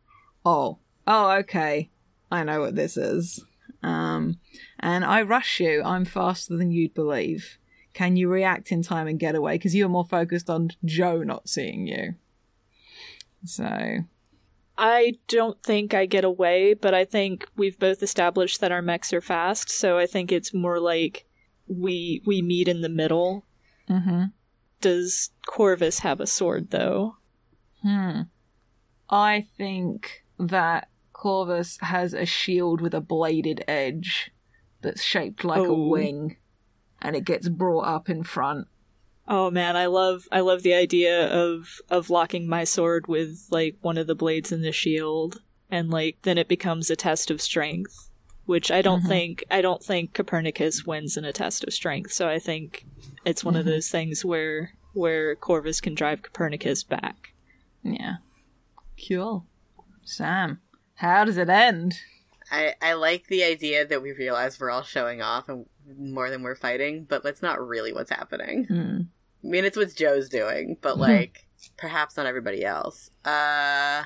oh 0.45 0.77
oh 1.07 1.31
okay 1.31 1.89
I 2.31 2.43
know 2.43 2.61
what 2.61 2.75
this 2.75 2.95
is 2.97 3.43
um, 3.83 4.39
and 4.79 5.03
I 5.05 5.21
rush 5.21 5.59
you. 5.59 5.81
I'm 5.83 6.05
faster 6.05 6.55
than 6.57 6.71
you'd 6.71 6.93
believe. 6.93 7.57
Can 7.93 8.15
you 8.15 8.27
react 8.29 8.71
in 8.71 8.81
time 8.81 9.07
and 9.07 9.19
get 9.19 9.35
away? 9.35 9.55
Because 9.55 9.75
you're 9.75 9.89
more 9.89 10.05
focused 10.05 10.49
on 10.49 10.71
Joe 10.83 11.21
not 11.23 11.47
seeing 11.47 11.85
you. 11.85 12.15
So, 13.45 13.99
I 14.77 15.13
don't 15.27 15.61
think 15.61 15.93
I 15.93 16.05
get 16.05 16.23
away, 16.23 16.73
but 16.73 16.93
I 16.93 17.05
think 17.05 17.47
we've 17.55 17.77
both 17.77 18.01
established 18.01 18.61
that 18.61 18.71
our 18.71 18.81
mechs 18.81 19.13
are 19.13 19.21
fast, 19.21 19.69
so 19.69 19.97
I 19.97 20.07
think 20.07 20.31
it's 20.31 20.53
more 20.53 20.79
like 20.79 21.25
we 21.67 22.21
we 22.25 22.41
meet 22.41 22.67
in 22.67 22.81
the 22.81 22.89
middle. 22.89 23.45
hmm 23.87 24.25
Does 24.81 25.29
Corvus 25.45 25.99
have 25.99 26.19
a 26.19 26.27
sword 26.27 26.71
though? 26.71 27.17
hmm. 27.81 28.21
I 29.09 29.45
think 29.57 30.23
that 30.39 30.87
Corvus 31.23 31.77
has 31.79 32.13
a 32.13 32.25
shield 32.25 32.81
with 32.81 32.93
a 32.93 32.99
bladed 32.99 33.63
edge 33.65 34.29
that's 34.81 35.01
shaped 35.01 35.45
like 35.45 35.61
a 35.61 35.67
Oh. 35.67 35.87
wing, 35.87 36.35
and 37.01 37.15
it 37.15 37.23
gets 37.23 37.47
brought 37.47 37.85
up 37.87 38.09
in 38.09 38.23
front. 38.23 38.67
Oh 39.25 39.49
man, 39.49 39.77
I 39.77 39.85
love 39.85 40.27
I 40.33 40.41
love 40.41 40.63
the 40.63 40.73
idea 40.73 41.33
of 41.33 41.79
of 41.89 42.09
locking 42.09 42.45
my 42.45 42.65
sword 42.65 43.07
with 43.07 43.47
like 43.51 43.77
one 43.79 43.97
of 43.97 44.05
the 44.05 44.15
blades 44.15 44.51
in 44.51 44.63
the 44.63 44.73
shield 44.73 45.41
and 45.71 45.89
like 45.89 46.17
then 46.23 46.37
it 46.37 46.49
becomes 46.49 46.89
a 46.89 46.95
test 46.97 47.31
of 47.31 47.39
strength, 47.39 48.09
which 48.43 48.69
I 48.69 48.81
don't 48.81 49.03
Mhm. 49.03 49.07
think 49.07 49.45
I 49.49 49.61
don't 49.61 49.81
think 49.81 50.13
Copernicus 50.13 50.85
wins 50.85 51.15
in 51.15 51.23
a 51.23 51.31
test 51.31 51.63
of 51.63 51.73
strength. 51.73 52.11
So 52.11 52.27
I 52.27 52.37
think 52.37 52.85
it's 53.23 53.45
one 53.45 53.55
of 53.55 53.63
Mhm. 53.65 53.69
those 53.69 53.89
things 53.89 54.25
where 54.25 54.73
where 54.93 55.37
Corvus 55.37 55.79
can 55.79 55.95
drive 55.95 56.21
Copernicus 56.21 56.83
back. 56.83 57.33
Yeah. 57.81 58.17
Cool. 59.07 59.45
Sam, 60.03 60.59
how 61.03 61.25
does 61.25 61.37
it 61.37 61.49
end? 61.49 61.99
I, 62.51 62.75
I 62.81 62.93
like 62.93 63.27
the 63.27 63.43
idea 63.43 63.85
that 63.85 64.01
we 64.01 64.11
realize 64.11 64.59
we're 64.59 64.69
all 64.69 64.83
showing 64.83 65.21
off 65.21 65.49
and 65.49 65.65
more 65.97 66.29
than 66.29 66.43
we're 66.43 66.55
fighting, 66.55 67.05
but 67.07 67.23
that's 67.23 67.41
not 67.41 67.65
really 67.65 67.93
what's 67.93 68.09
happening. 68.11 68.65
Hmm. 68.65 69.01
I 69.43 69.47
mean, 69.47 69.65
it's 69.65 69.77
what 69.77 69.93
Joe's 69.95 70.29
doing, 70.29 70.77
but 70.81 70.97
like 70.97 71.45
perhaps 71.77 72.15
not 72.17 72.25
everybody 72.25 72.63
else. 72.63 73.09
Uh, 73.25 74.03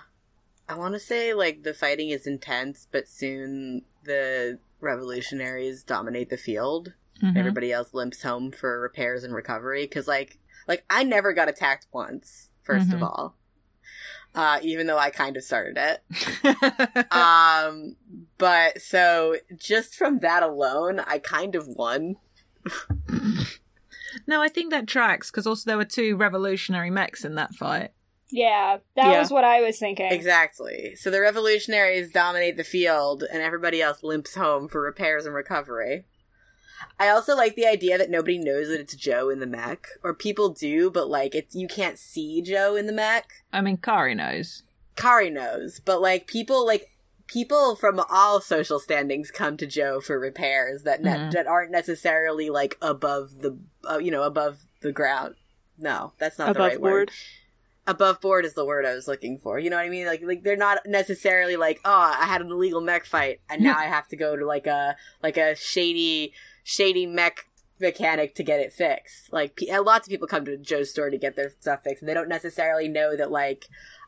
I 0.70 0.76
want 0.76 0.94
to 0.96 1.00
say 1.00 1.34
like 1.34 1.64
the 1.64 1.74
fighting 1.74 2.10
is 2.10 2.26
intense, 2.26 2.88
but 2.92 3.08
soon 3.08 3.84
the 4.04 4.60
revolutionaries 4.82 5.84
dominate 5.84 6.30
the 6.30 6.38
field. 6.38 6.94
Mhm. 7.24 7.38
Everybody 7.38 7.72
else 7.72 7.94
limps 7.94 8.24
home 8.24 8.52
for 8.52 8.80
repairs 8.80 9.24
and 9.24 9.34
recovery 9.34 9.84
because 9.86 10.08
like 10.08 10.40
like 10.68 10.84
I 10.90 11.04
never 11.04 11.34
got 11.34 11.50
attacked 11.50 11.88
once. 11.92 12.50
1st 12.64 12.94
of 12.94 13.00
Mhm. 13.00 13.04
all, 13.04 13.36
uh, 14.38 14.60
even 14.62 14.88
though 14.88 14.98
I 15.00 15.10
kind 15.10 15.36
of 15.36 15.44
started 15.44 15.78
it. 15.78 17.12
um, 17.12 17.96
but 18.38 18.82
so 18.82 19.38
just 19.58 19.96
from 19.96 20.20
that 20.20 20.44
alone, 20.44 21.00
I 21.00 21.18
kind 21.20 21.56
of 21.56 21.68
won. 21.68 22.16
no, 24.28 24.42
I 24.42 24.48
think 24.48 24.72
that 24.72 24.88
tracks 24.88 25.32
because 25.32 25.48
also 25.48 25.70
there 25.70 25.78
were 25.78 25.86
two 25.86 26.16
revolutionary 26.16 26.90
mechs 26.92 27.26
in 27.26 27.36
that 27.36 27.54
fight. 27.56 27.92
Yeah, 28.30 28.78
that 28.96 29.12
Yeah. 29.12 29.20
was 29.20 29.32
what 29.32 29.44
I 29.46 29.62
was 29.62 29.80
thinking. 29.80 30.12
Exactly. 30.12 30.96
So 30.96 31.10
the 31.10 31.22
revolutionaries 31.22 32.12
dominate 32.12 32.58
the 32.58 32.64
field, 32.64 33.24
and 33.24 33.42
everybody 33.42 33.82
else 33.82 34.04
limps 34.04 34.36
home 34.36 34.68
for 34.68 34.82
repairs 34.82 35.26
and 35.26 35.34
recovery. 35.34 36.06
I 37.00 37.10
also 37.10 37.36
like 37.36 37.56
the 37.56 37.66
idea 37.66 37.98
that 37.98 38.10
nobody 38.10 38.38
knows 38.38 38.68
that 38.70 38.80
it's 38.80 38.96
Joe 38.96 39.30
in 39.30 39.40
the 39.40 39.48
mech, 39.48 39.88
or 40.04 40.14
people 40.14 40.50
do, 40.50 40.90
but 40.92 41.10
like 41.10 41.34
it's 41.36 41.56
you 41.56 41.68
can't 41.68 41.98
see 41.98 42.42
Joe 42.42 42.76
in 42.76 42.86
the 42.88 42.94
mech. 42.94 43.44
I 43.54 43.62
mean, 43.62 43.78
Kari 43.78 44.16
knows. 44.16 44.64
Kari 44.96 45.30
knows, 45.30 45.80
but 45.80 46.02
like 46.02 46.28
people 46.28 46.66
like 46.66 46.90
people 47.28 47.76
from 47.76 48.00
all 48.10 48.40
social 48.40 48.80
standings 48.80 49.32
come 49.32 49.58
to 49.58 49.66
Joe 49.68 50.00
for 50.00 50.18
repairs 50.20 50.84
that 50.84 51.02
ne- 51.04 51.12
Mhm. 51.12 51.32
that 51.34 51.46
aren't 51.48 51.72
necessarily 51.72 52.50
like 52.50 52.78
above 52.82 53.42
the 53.42 53.58
uh, 53.90 53.98
you 53.98 54.12
know 54.12 54.24
above 54.24 54.60
the 54.82 54.92
ground. 54.92 55.36
No, 55.78 56.14
that's 56.18 56.40
not 56.40 56.54
the 56.54 56.60
right 56.60 56.80
board. 56.80 56.92
word. 56.92 57.12
Above 57.86 58.20
board 58.20 58.44
is 58.44 58.54
the 58.54 58.66
word 58.66 58.86
I 58.86 58.94
was 58.94 59.08
looking 59.08 59.38
for. 59.38 59.58
You 59.60 59.70
know 59.70 59.78
what 59.78 59.86
I 59.86 59.90
mean? 59.90 60.08
Like 60.08 60.22
like 60.24 60.44
they're 60.44 60.58
not 60.58 60.80
necessarily 60.86 61.56
like, 61.56 61.80
"Oh, 61.86 62.14
I 62.20 62.26
had 62.26 62.42
an 62.42 62.52
illegal 62.52 62.82
mech 62.82 63.06
fight 63.06 63.40
and 63.50 63.62
now 63.64 63.78
I 63.78 63.86
have 63.86 64.08
to 64.10 64.16
go 64.18 64.36
to 64.36 64.46
like 64.46 64.68
a 64.68 64.96
like 65.24 65.38
a 65.38 65.56
shady 65.56 66.34
shady 66.68 67.06
mech 67.06 67.48
mechanic 67.80 68.36
to 68.36 68.44
get 68.44 68.60
it 68.60 68.74
fixed." 68.74 69.32
Like 69.32 69.60
lots 69.70 70.08
of 70.08 70.12
people 70.12 70.28
come 70.28 70.46
to 70.46 70.58
Joe's 70.58 70.92
store 70.92 71.10
to 71.10 71.18
get 71.18 71.36
their 71.36 71.52
stuff 71.60 71.84
fixed 71.84 72.02
and 72.02 72.10
they 72.10 72.14
don't 72.14 72.30
necessarily 72.30 72.88
know 72.88 73.16
that 73.16 73.32
like 73.32 73.68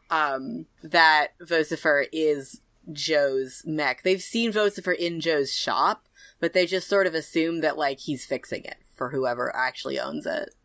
um 0.09 0.65
that 0.83 1.29
Vocifer 1.39 2.05
is 2.11 2.61
Joe's 2.91 3.63
mech. 3.65 4.03
They've 4.03 4.21
seen 4.21 4.51
Vocifer 4.51 4.95
in 4.95 5.21
Joe's 5.21 5.53
shop, 5.53 6.07
but 6.39 6.53
they 6.53 6.65
just 6.65 6.89
sort 6.89 7.07
of 7.07 7.13
assume 7.13 7.61
that 7.61 7.77
like 7.77 8.01
he's 8.01 8.25
fixing 8.25 8.63
it 8.63 8.77
for 8.95 9.11
whoever 9.11 9.55
actually 9.55 9.99
owns 9.99 10.25
it. 10.25 10.55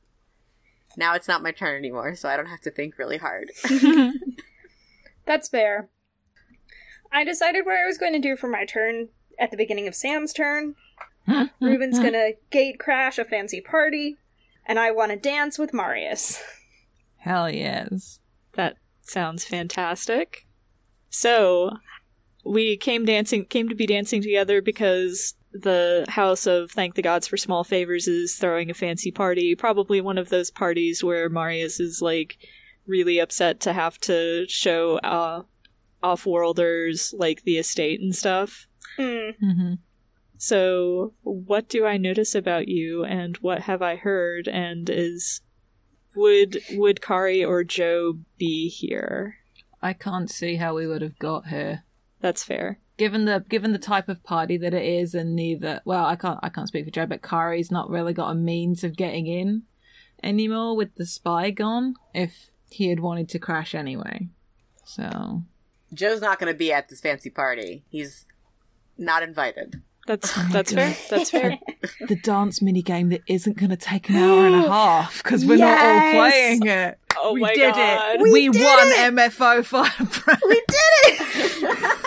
Now 0.97 1.15
it's 1.15 1.29
not 1.29 1.43
my 1.43 1.53
turn 1.53 1.77
anymore, 1.77 2.15
so 2.15 2.29
I 2.29 2.37
don't 2.37 2.47
have 2.47 2.61
to 2.63 2.71
think 2.71 2.99
really 2.99 3.19
hard. 3.19 3.51
That's 5.27 5.49
fair. 5.49 5.89
I 7.13 7.25
decided 7.25 7.65
what 7.65 7.77
I 7.77 7.87
was 7.87 7.99
going 7.99 8.13
to 8.13 8.19
do 8.19 8.37
for 8.37 8.49
my 8.49 8.65
turn 8.65 9.09
at 9.39 9.51
the 9.51 9.57
beginning 9.57 9.87
of 9.87 9.95
Sam's 9.95 10.33
turn. 10.33 10.75
Ruben's 11.61 11.99
gonna 11.99 12.31
gate 12.51 12.79
crash 12.79 13.19
a 13.19 13.25
fancy 13.25 13.61
party, 13.61 14.17
and 14.67 14.79
I 14.79 14.91
want 14.91 15.11
to 15.13 15.17
dance 15.17 15.59
with 15.59 15.75
Marius. 15.75 16.43
Hell 17.19 17.51
yes. 17.51 18.21
That 18.53 18.77
sounds 19.03 19.45
fantastic. 19.45 20.47
So, 21.09 21.79
we 22.45 22.77
came 22.77 23.05
dancing 23.05 23.47
came 23.47 23.69
to 23.69 23.75
be 23.75 23.87
dancing 23.87 24.23
together 24.23 24.61
because 24.61 25.35
the 25.53 26.05
house 26.09 26.47
of 26.47 26.71
Thank 26.71 26.95
the 26.95 27.03
Gods 27.03 27.29
for 27.29 27.37
Small 27.37 27.65
Favors 27.65 28.09
is 28.09 28.37
throwing 28.37 28.71
a 28.71 28.75
fancy 28.75 29.11
party, 29.11 29.55
probably 29.55 30.01
one 30.01 30.19
of 30.19 30.29
those 30.29 30.51
parties 30.51 31.03
where 31.03 31.29
Marius 31.29 31.81
is 31.81 32.03
like 32.03 32.37
really 32.87 33.19
upset 33.19 33.61
to 33.61 33.73
have 33.73 33.97
to 33.99 34.47
show 34.49 34.99
uh 34.99 35.43
off-worlders 36.03 37.15
like 37.17 37.43
the 37.45 37.57
estate 37.57 38.01
and 38.01 38.15
stuff. 38.15 38.67
Hmm. 38.99 39.31
hmm 39.41 39.75
So, 40.37 41.15
what 41.23 41.69
do 41.69 41.87
I 41.87 41.97
notice 41.97 42.35
about 42.35 42.69
you 42.69 43.05
and 43.05 43.37
what 43.39 43.63
have 43.63 43.83
I 43.83 43.97
heard 43.97 44.49
and 44.49 44.91
is 44.91 45.41
would 46.15 46.59
would 46.73 47.01
Kari 47.01 47.45
or 47.45 47.65
Joe 47.65 48.19
be 48.39 48.69
here? 48.69 49.37
I 49.83 49.93
can't 49.93 50.31
see 50.31 50.57
how 50.57 50.75
we 50.75 50.87
would 50.87 51.03
have 51.03 51.19
got 51.19 51.49
here. 51.49 51.85
That's 52.21 52.43
fair. 52.43 52.79
Given 52.97 53.25
the 53.25 53.45
given 53.49 53.73
the 53.73 53.79
type 53.79 54.09
of 54.09 54.23
party 54.23 54.57
that 54.59 54.75
it 54.75 54.85
is, 54.85 55.15
and 55.15 55.35
neither 55.35 55.81
well, 55.85 56.05
I 56.05 56.17
can't 56.17 56.39
I 56.43 56.49
can't 56.49 56.69
speak 56.69 56.85
for 56.85 56.91
Joe, 56.91 57.07
but 57.07 57.23
Kari's 57.23 57.71
not 57.71 57.91
really 57.91 58.13
got 58.13 58.31
a 58.31 58.35
means 58.35 58.85
of 58.85 58.97
getting 58.97 59.27
in 59.27 59.63
anymore 60.23 60.77
with 60.77 60.95
the 60.95 61.07
spy 61.07 61.51
gone. 61.51 61.95
If 62.15 62.51
he 62.71 62.89
had 62.89 63.01
wanted 63.01 63.29
to 63.31 63.39
crash 63.39 63.75
anyway, 63.75 64.29
so 64.85 65.43
Joe's 65.93 66.21
not 66.21 66.39
going 66.39 66.53
to 66.53 66.59
be 66.59 66.73
at 66.73 66.89
this 66.89 67.01
fancy 67.01 67.31
party. 67.31 67.85
He's 67.89 68.27
not 68.97 69.23
invited. 69.23 69.83
That's 70.07 70.37
Oh 70.37 70.49
that's 70.53 70.73
God. 70.73 70.95
fair. 70.95 70.97
That's 71.11 71.31
fair. 71.31 71.59
the 72.09 72.17
dance 72.17 72.61
mini 72.61 72.83
game 72.83 73.09
that 73.09 73.23
isn't 73.27 73.57
going 73.57 73.71
to 73.71 73.77
take 73.77 74.09
an 74.11 74.17
hour 74.17 74.47
and 74.47 74.55
a 74.55 74.69
half 74.71 75.23
because 75.23 75.47
we're 75.47 75.57
not 75.57 75.79
all 75.79 76.13
playing 76.13 76.67
it. 76.67 76.99
Oh 77.17 77.33
we 77.33 77.41
my 77.41 77.55
did 77.55 77.75
god. 77.75 78.17
it. 78.17 78.23
We, 78.23 78.49
did 78.51 78.63
won 78.63 78.89
it! 78.89 79.15
MFO 79.15 79.65
Firebrand. 79.65 80.43
We 80.49 80.55
did 80.55 81.21
it! 81.23 81.99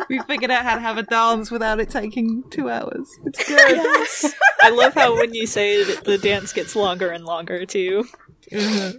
we 0.08 0.18
figured 0.20 0.50
out 0.50 0.64
how 0.64 0.74
to 0.76 0.80
have 0.80 0.96
a 0.96 1.02
dance 1.02 1.50
without 1.50 1.80
it 1.80 1.90
taking 1.90 2.42
two 2.50 2.70
hours. 2.70 3.08
It's 3.26 3.46
good. 3.46 3.76
Yes. 3.76 4.32
I 4.62 4.70
love 4.70 4.94
how 4.94 5.14
when 5.16 5.34
you 5.34 5.46
say 5.46 5.82
the 5.84 6.18
dance 6.18 6.52
gets 6.52 6.74
longer 6.76 7.10
and 7.10 7.24
longer 7.24 7.66
too. 7.66 8.04
Mm-hmm. 8.50 8.98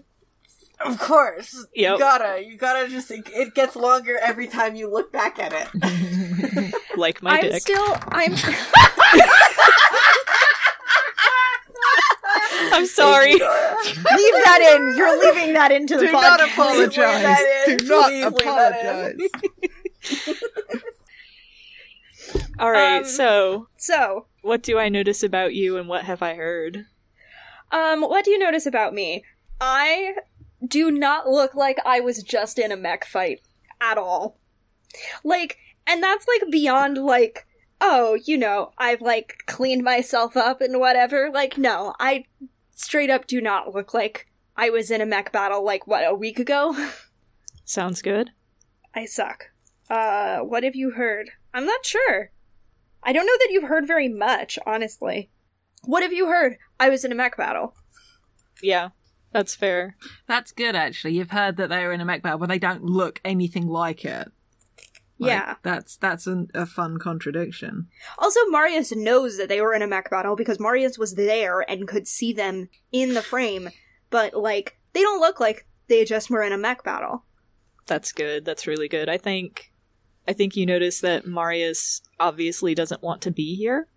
Of 0.85 0.99
course. 0.99 1.65
Yep. 1.75 1.93
You 1.93 1.99
gotta. 1.99 2.43
You 2.45 2.57
gotta 2.57 2.87
just. 2.89 3.09
It, 3.11 3.27
it 3.33 3.53
gets 3.55 3.75
longer 3.75 4.17
every 4.21 4.47
time 4.47 4.75
you 4.75 4.89
look 4.91 5.11
back 5.11 5.39
at 5.39 5.53
it. 5.53 5.67
Like 6.97 7.23
my 7.23 7.37
I'm 7.39 7.41
dick. 7.49 7.61
still. 7.61 7.97
I'm. 8.09 8.33
I'm 12.73 12.85
sorry. 12.85 13.31
Leave 13.33 13.41
that 13.41 14.75
in. 14.77 14.97
You're 14.97 15.19
leaving 15.19 15.53
that 15.53 15.71
into 15.71 15.95
the 15.97 16.05
Do 16.07 16.11
not 16.11 16.39
podcast. 16.39 16.53
apologize. 16.53 17.21
that 17.23 17.65
in. 17.67 17.77
Do 17.77 17.85
not 17.87 18.09
Please 18.09 18.25
leave 18.25 18.45
that 18.45 19.15
in. 19.19 19.27
apologize. 20.11 20.41
All 22.59 22.71
right. 22.71 22.97
Um, 22.99 23.05
so, 23.05 23.67
so, 23.77 24.27
what 24.41 24.61
do 24.63 24.77
I 24.77 24.89
notice 24.89 25.23
about 25.23 25.53
you 25.53 25.77
and 25.77 25.87
what 25.89 26.03
have 26.05 26.21
I 26.21 26.35
heard? 26.35 26.85
um, 27.71 28.01
what 28.01 28.25
do 28.25 28.31
you 28.31 28.37
notice 28.39 28.65
about 28.65 28.93
me? 28.93 29.23
I 29.59 30.13
do 30.65 30.91
not 30.91 31.27
look 31.27 31.55
like 31.55 31.77
I 31.85 31.99
was 31.99 32.23
just 32.23 32.59
in 32.59 32.71
a 32.71 32.77
mech 32.77 33.05
fight 33.05 33.41
at 33.79 33.97
all. 33.97 34.37
Like, 35.23 35.57
and 35.87 36.01
that's 36.01 36.25
like 36.27 36.51
beyond 36.51 36.97
like, 36.97 37.47
oh, 37.79 38.17
you 38.25 38.37
know, 38.37 38.71
I've 38.77 39.01
like 39.01 39.43
cleaned 39.47 39.83
myself 39.83 40.37
up 40.37 40.61
and 40.61 40.79
whatever. 40.79 41.29
Like, 41.31 41.57
no, 41.57 41.93
I 41.99 42.25
straight 42.75 43.09
up 43.09 43.27
do 43.27 43.41
not 43.41 43.73
look 43.73 43.93
like 43.93 44.27
I 44.55 44.69
was 44.69 44.91
in 44.91 45.01
a 45.01 45.05
mech 45.05 45.31
battle 45.31 45.63
like 45.63 45.87
what 45.87 46.05
a 46.05 46.15
week 46.15 46.39
ago. 46.39 46.75
Sounds 47.65 48.01
good. 48.01 48.31
I 48.93 49.05
suck. 49.05 49.51
Uh, 49.89 50.39
what 50.39 50.63
have 50.63 50.75
you 50.75 50.91
heard? 50.91 51.31
I'm 51.53 51.65
not 51.65 51.85
sure. 51.85 52.31
I 53.03 53.13
don't 53.13 53.25
know 53.25 53.37
that 53.39 53.49
you've 53.51 53.67
heard 53.67 53.87
very 53.87 54.07
much, 54.07 54.59
honestly. 54.65 55.31
What 55.83 56.03
have 56.03 56.13
you 56.13 56.27
heard? 56.27 56.57
I 56.79 56.89
was 56.89 57.03
in 57.03 57.11
a 57.11 57.15
mech 57.15 57.35
battle. 57.35 57.73
Yeah, 58.61 58.89
that's 59.31 59.55
fair. 59.55 59.95
That's 60.27 60.51
good, 60.51 60.75
actually. 60.75 61.13
You've 61.13 61.31
heard 61.31 61.57
that 61.57 61.69
they 61.69 61.85
were 61.85 61.93
in 61.93 62.01
a 62.01 62.05
mech 62.05 62.21
battle, 62.23 62.39
but 62.39 62.49
they 62.49 62.59
don't 62.59 62.83
look 62.83 63.19
anything 63.25 63.67
like 63.67 64.03
it. 64.05 64.31
Like, 65.19 65.29
Yeah. 65.29 65.55
that's 65.61 65.97
that's 65.97 66.25
an, 66.27 66.49
a 66.53 66.65
fun 66.65 66.97
contradiction. 66.97 67.87
Also, 68.17 68.39
Marius 68.49 68.91
knows 68.95 69.37
that 69.37 69.49
they 69.49 69.61
were 69.61 69.73
in 69.73 69.81
a 69.83 69.87
mech 69.87 70.09
battle 70.09 70.35
because 70.35 70.59
Marius 70.59 70.97
was 70.97 71.15
there 71.15 71.61
and 71.69 71.87
could 71.87 72.07
see 72.07 72.33
them 72.33 72.69
in 72.91 73.13
the 73.13 73.21
frame, 73.21 73.69
but, 74.09 74.33
like, 74.33 74.77
they 74.93 75.01
don't 75.01 75.21
look 75.21 75.39
like 75.39 75.67
they 75.87 76.03
just 76.05 76.29
were 76.29 76.41
in 76.43 76.51
a 76.53 76.57
mech 76.57 76.83
battle. 76.83 77.23
That's 77.85 78.11
good. 78.11 78.45
That's 78.45 78.67
really 78.67 78.87
good. 78.87 79.09
I 79.09 79.17
think 79.17 79.71
I 80.27 80.33
think 80.33 80.55
you 80.55 80.65
notice 80.65 81.01
that 81.01 81.25
Marius 81.25 82.01
obviously 82.19 82.73
doesn't 82.75 83.01
want 83.01 83.21
to 83.23 83.31
be 83.31 83.55
here 83.55 83.87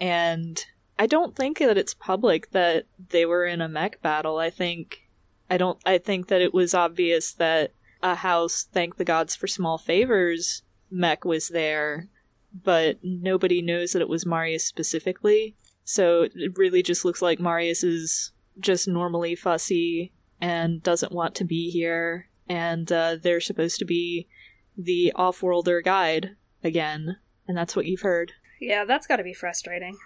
and 0.00 0.64
I 0.98 1.06
don't 1.06 1.34
think 1.34 1.58
that 1.58 1.76
it's 1.76 1.94
public 1.94 2.50
that 2.52 2.86
they 3.10 3.26
were 3.26 3.44
in 3.44 3.60
a 3.60 3.68
mech 3.68 4.00
battle. 4.02 4.38
I 4.38 4.50
think 4.50 5.08
I 5.50 5.56
don't 5.56 5.78
I 5.84 5.98
think 5.98 6.28
that 6.28 6.40
it 6.40 6.54
was 6.54 6.74
obvious 6.74 7.32
that 7.32 7.72
a 8.02 8.16
house 8.16 8.68
thank 8.72 8.96
the 8.96 9.04
gods 9.04 9.34
for 9.34 9.46
small 9.46 9.78
favors 9.78 10.62
mech 10.90 11.24
was 11.24 11.48
there, 11.48 12.08
but 12.52 12.98
nobody 13.02 13.60
knows 13.60 13.92
that 13.92 14.02
it 14.02 14.08
was 14.08 14.26
Marius 14.26 14.64
specifically. 14.64 15.56
So 15.84 16.28
it 16.34 16.56
really 16.56 16.82
just 16.82 17.04
looks 17.04 17.20
like 17.20 17.40
Marius 17.40 17.82
is 17.82 18.32
just 18.58 18.86
normally 18.86 19.34
fussy 19.34 20.12
and 20.40 20.82
doesn't 20.82 21.12
want 21.12 21.34
to 21.36 21.44
be 21.44 21.70
here 21.70 22.28
and 22.48 22.90
uh, 22.92 23.16
they're 23.20 23.40
supposed 23.40 23.78
to 23.78 23.84
be 23.84 24.28
the 24.76 25.12
off-worlder 25.14 25.80
guide 25.80 26.36
again, 26.62 27.16
and 27.46 27.56
that's 27.56 27.76
what 27.76 27.86
you've 27.86 28.02
heard, 28.02 28.32
Yeah, 28.60 28.84
that's 28.84 29.06
gotta 29.06 29.22
be 29.22 29.34
frustrating. 29.34 29.96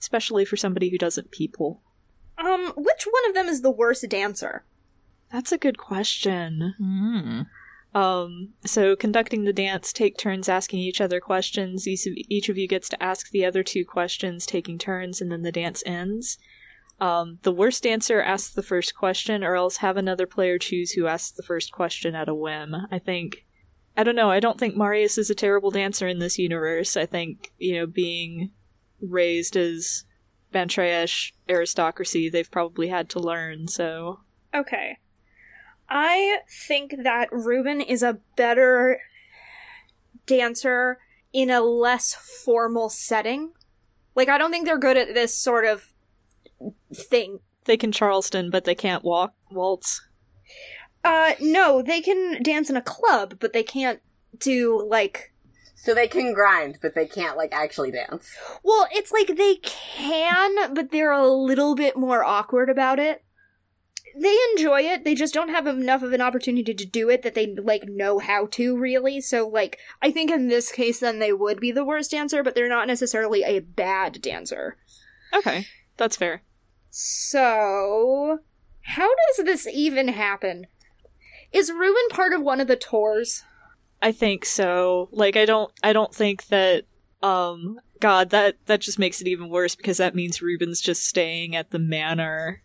Especially 0.00 0.44
for 0.44 0.56
somebody 0.56 0.90
who 0.90 0.98
doesn't 0.98 1.30
people. 1.30 1.82
Um, 2.38 2.72
which 2.76 3.04
one 3.10 3.28
of 3.28 3.34
them 3.34 3.48
is 3.48 3.62
the 3.62 3.70
worst 3.70 4.08
dancer? 4.08 4.64
That's 5.32 5.52
a 5.52 5.58
good 5.58 5.76
question. 5.76 6.74
Mm. 6.80 7.46
Um, 7.94 8.50
so 8.64 8.94
conducting 8.94 9.44
the 9.44 9.52
dance, 9.52 9.92
take 9.92 10.16
turns 10.16 10.48
asking 10.48 10.80
each 10.80 11.00
other 11.00 11.20
questions. 11.20 11.88
Each 11.88 12.06
of, 12.06 12.12
each 12.16 12.48
of 12.48 12.56
you 12.56 12.68
gets 12.68 12.88
to 12.90 13.02
ask 13.02 13.30
the 13.30 13.44
other 13.44 13.62
two 13.62 13.84
questions, 13.84 14.46
taking 14.46 14.78
turns, 14.78 15.20
and 15.20 15.32
then 15.32 15.42
the 15.42 15.52
dance 15.52 15.82
ends. 15.86 16.38
um, 17.00 17.38
the 17.42 17.52
worst 17.52 17.84
dancer 17.84 18.20
asks 18.20 18.52
the 18.52 18.62
first 18.62 18.94
question, 18.94 19.44
or 19.44 19.54
else 19.54 19.78
have 19.78 19.96
another 19.96 20.26
player 20.26 20.58
choose 20.58 20.92
who 20.92 21.06
asks 21.06 21.30
the 21.30 21.42
first 21.42 21.72
question 21.72 22.14
at 22.14 22.28
a 22.28 22.34
whim. 22.34 22.74
I 22.90 22.98
think. 22.98 23.44
I 23.96 24.04
don't 24.04 24.16
know. 24.16 24.30
I 24.30 24.40
don't 24.40 24.60
think 24.60 24.76
Marius 24.76 25.18
is 25.18 25.28
a 25.28 25.34
terrible 25.34 25.70
dancer 25.70 26.06
in 26.06 26.20
this 26.20 26.38
universe. 26.38 26.96
I 26.96 27.04
think, 27.04 27.50
you 27.58 27.74
know, 27.74 27.86
being 27.86 28.52
raised 29.00 29.56
as 29.56 30.04
Bantreyesh 30.52 31.32
aristocracy, 31.48 32.28
they've 32.28 32.50
probably 32.50 32.88
had 32.88 33.08
to 33.10 33.20
learn, 33.20 33.68
so. 33.68 34.20
Okay. 34.54 34.98
I 35.88 36.38
think 36.66 36.94
that 37.02 37.32
Ruben 37.32 37.80
is 37.80 38.02
a 38.02 38.18
better 38.36 39.00
dancer 40.26 40.98
in 41.32 41.50
a 41.50 41.60
less 41.60 42.14
formal 42.14 42.88
setting. 42.88 43.52
Like, 44.14 44.28
I 44.28 44.38
don't 44.38 44.50
think 44.50 44.66
they're 44.66 44.78
good 44.78 44.96
at 44.96 45.14
this 45.14 45.36
sort 45.36 45.64
of 45.64 45.92
thing. 46.92 47.40
They 47.64 47.76
can 47.76 47.92
Charleston, 47.92 48.50
but 48.50 48.64
they 48.64 48.74
can't 48.74 49.04
walk 49.04 49.34
waltz. 49.50 50.00
Uh, 51.04 51.32
no, 51.40 51.82
they 51.82 52.00
can 52.00 52.42
dance 52.42 52.68
in 52.68 52.76
a 52.76 52.82
club, 52.82 53.36
but 53.38 53.52
they 53.52 53.62
can't 53.62 54.00
do, 54.38 54.84
like, 54.88 55.32
So 55.80 55.94
they 55.94 56.08
can 56.08 56.34
grind, 56.34 56.78
but 56.82 56.96
they 56.96 57.06
can't 57.06 57.36
like 57.36 57.52
actually 57.52 57.92
dance. 57.92 58.36
Well, 58.64 58.88
it's 58.90 59.12
like 59.12 59.36
they 59.36 59.56
can, 59.56 60.74
but 60.74 60.90
they're 60.90 61.12
a 61.12 61.26
little 61.26 61.76
bit 61.76 61.96
more 61.96 62.24
awkward 62.24 62.68
about 62.68 62.98
it. 62.98 63.24
They 64.20 64.36
enjoy 64.50 64.80
it, 64.80 65.04
they 65.04 65.14
just 65.14 65.32
don't 65.32 65.50
have 65.50 65.68
enough 65.68 66.02
of 66.02 66.12
an 66.12 66.20
opportunity 66.20 66.74
to 66.74 66.84
do 66.84 67.08
it 67.08 67.22
that 67.22 67.34
they 67.34 67.54
like 67.54 67.84
know 67.84 68.18
how 68.18 68.46
to 68.46 68.76
really. 68.76 69.20
So 69.20 69.46
like 69.46 69.78
I 70.02 70.10
think 70.10 70.32
in 70.32 70.48
this 70.48 70.72
case 70.72 70.98
then 70.98 71.20
they 71.20 71.32
would 71.32 71.60
be 71.60 71.70
the 71.70 71.84
worst 71.84 72.10
dancer, 72.10 72.42
but 72.42 72.56
they're 72.56 72.68
not 72.68 72.88
necessarily 72.88 73.44
a 73.44 73.60
bad 73.60 74.20
dancer. 74.20 74.76
Okay, 75.32 75.66
that's 75.96 76.16
fair. 76.16 76.42
So 76.90 78.40
how 78.82 79.08
does 79.08 79.44
this 79.44 79.68
even 79.68 80.08
happen? 80.08 80.66
Is 81.52 81.70
Ruben 81.70 82.08
part 82.10 82.32
of 82.32 82.42
one 82.42 82.60
of 82.60 82.66
the 82.66 82.76
tours? 82.76 83.44
I 84.00 84.12
think 84.12 84.44
so. 84.44 85.08
Like 85.12 85.36
I 85.36 85.44
don't 85.44 85.72
I 85.82 85.92
don't 85.92 86.14
think 86.14 86.46
that 86.46 86.84
um 87.22 87.80
god 88.00 88.30
that 88.30 88.54
that 88.66 88.80
just 88.80 88.98
makes 88.98 89.20
it 89.20 89.26
even 89.26 89.48
worse 89.48 89.74
because 89.74 89.96
that 89.96 90.14
means 90.14 90.40
Ruben's 90.40 90.80
just 90.80 91.04
staying 91.06 91.56
at 91.56 91.70
the 91.70 91.78
manor. 91.78 92.62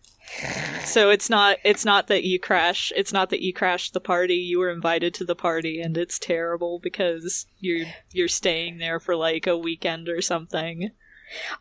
So 0.85 1.09
it's 1.09 1.29
not 1.29 1.57
it's 1.63 1.85
not 1.85 2.07
that 2.07 2.23
you 2.23 2.39
crash 2.39 2.91
it's 2.95 3.13
not 3.13 3.29
that 3.31 3.41
you 3.41 3.53
crashed 3.53 3.93
the 3.93 3.99
party, 3.99 4.35
you 4.35 4.59
were 4.59 4.71
invited 4.71 5.13
to 5.15 5.25
the 5.25 5.35
party 5.35 5.81
and 5.81 5.97
it's 5.97 6.19
terrible 6.19 6.79
because 6.79 7.45
you're 7.59 7.87
you're 8.11 8.27
staying 8.27 8.77
there 8.77 8.99
for 8.99 9.15
like 9.15 9.47
a 9.47 9.57
weekend 9.57 10.09
or 10.09 10.21
something. 10.21 10.91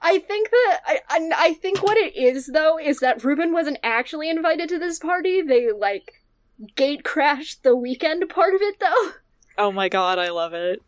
I 0.00 0.18
think 0.18 0.50
that 0.50 0.80
I, 1.08 1.30
I 1.34 1.54
think 1.54 1.82
what 1.82 1.96
it 1.96 2.14
is 2.16 2.46
though 2.46 2.78
is 2.78 2.98
that 2.98 3.24
Ruben 3.24 3.52
wasn't 3.52 3.78
actually 3.82 4.28
invited 4.28 4.68
to 4.68 4.78
this 4.78 4.98
party. 4.98 5.40
They 5.40 5.72
like 5.72 6.12
gate 6.76 7.04
crashed 7.04 7.62
the 7.62 7.74
weekend 7.74 8.28
part 8.28 8.54
of 8.54 8.60
it 8.60 8.78
though. 8.80 9.12
Oh 9.58 9.72
my 9.72 9.88
god, 9.88 10.18
I 10.18 10.30
love 10.30 10.52
it. 10.54 10.82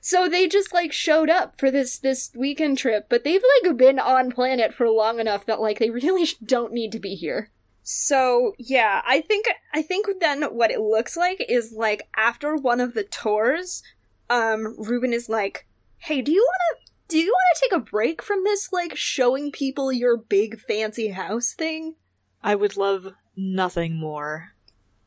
So 0.00 0.28
they 0.28 0.48
just 0.48 0.74
like 0.74 0.92
showed 0.92 1.30
up 1.30 1.58
for 1.58 1.70
this 1.70 1.98
this 1.98 2.32
weekend 2.34 2.78
trip, 2.78 3.06
but 3.08 3.22
they've 3.22 3.42
like 3.64 3.76
been 3.76 3.98
on 3.98 4.32
planet 4.32 4.74
for 4.74 4.88
long 4.88 5.20
enough 5.20 5.46
that 5.46 5.60
like 5.60 5.78
they 5.78 5.90
really 5.90 6.28
don't 6.44 6.72
need 6.72 6.92
to 6.92 6.98
be 6.98 7.14
here. 7.14 7.50
So 7.82 8.54
yeah, 8.58 9.02
I 9.04 9.20
think 9.20 9.46
I 9.72 9.82
think 9.82 10.06
then 10.20 10.42
what 10.42 10.70
it 10.70 10.80
looks 10.80 11.16
like 11.16 11.44
is 11.48 11.72
like 11.72 12.08
after 12.16 12.56
one 12.56 12.80
of 12.80 12.94
the 12.94 13.04
tours, 13.04 13.82
um, 14.30 14.74
Ruben 14.78 15.12
is 15.12 15.28
like, 15.28 15.66
"Hey, 15.98 16.22
do 16.22 16.32
you 16.32 16.42
want 16.42 16.60
to 16.86 16.92
do 17.08 17.18
you 17.18 17.30
want 17.30 17.56
to 17.56 17.60
take 17.60 17.76
a 17.76 17.90
break 17.90 18.22
from 18.22 18.44
this 18.44 18.72
like 18.72 18.96
showing 18.96 19.52
people 19.52 19.92
your 19.92 20.16
big 20.16 20.60
fancy 20.60 21.08
house 21.10 21.54
thing? 21.54 21.96
I 22.42 22.54
would 22.54 22.76
love 22.76 23.14
nothing 23.36 23.96
more. 23.96 24.52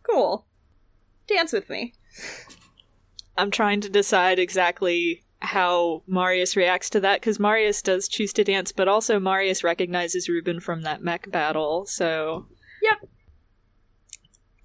Cool, 0.03 0.45
dance 1.27 1.51
with 1.51 1.69
me." 1.69 1.93
I'm 3.37 3.51
trying 3.51 3.81
to 3.81 3.89
decide 3.89 4.39
exactly 4.39 5.23
how 5.39 6.03
Marius 6.07 6.55
reacts 6.55 6.89
to 6.91 6.99
that 7.01 7.21
because 7.21 7.39
Marius 7.39 7.81
does 7.81 8.07
choose 8.07 8.33
to 8.33 8.43
dance, 8.43 8.71
but 8.71 8.87
also 8.87 9.19
Marius 9.19 9.63
recognizes 9.63 10.29
Ruben 10.29 10.59
from 10.59 10.83
that 10.83 11.03
mech 11.03 11.29
battle, 11.31 11.85
so 11.85 12.47
Yep. 12.81 13.09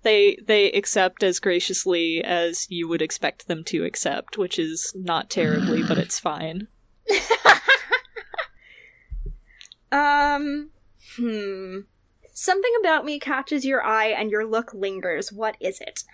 They 0.02 0.38
they 0.46 0.70
accept 0.72 1.22
as 1.22 1.40
graciously 1.40 2.22
as 2.24 2.66
you 2.70 2.88
would 2.88 3.02
expect 3.02 3.48
them 3.48 3.64
to 3.64 3.84
accept, 3.84 4.38
which 4.38 4.58
is 4.58 4.92
not 4.94 5.28
terribly, 5.28 5.82
but 5.82 5.98
it's 5.98 6.18
fine. 6.18 6.68
Um, 9.92 10.70
hmm. 11.16 11.80
Something 12.32 12.72
about 12.80 13.04
me 13.04 13.18
catches 13.18 13.64
your 13.64 13.82
eye 13.84 14.06
and 14.06 14.30
your 14.30 14.46
look 14.46 14.72
lingers. 14.72 15.32
What 15.32 15.56
is 15.60 15.80
it? 15.80 16.04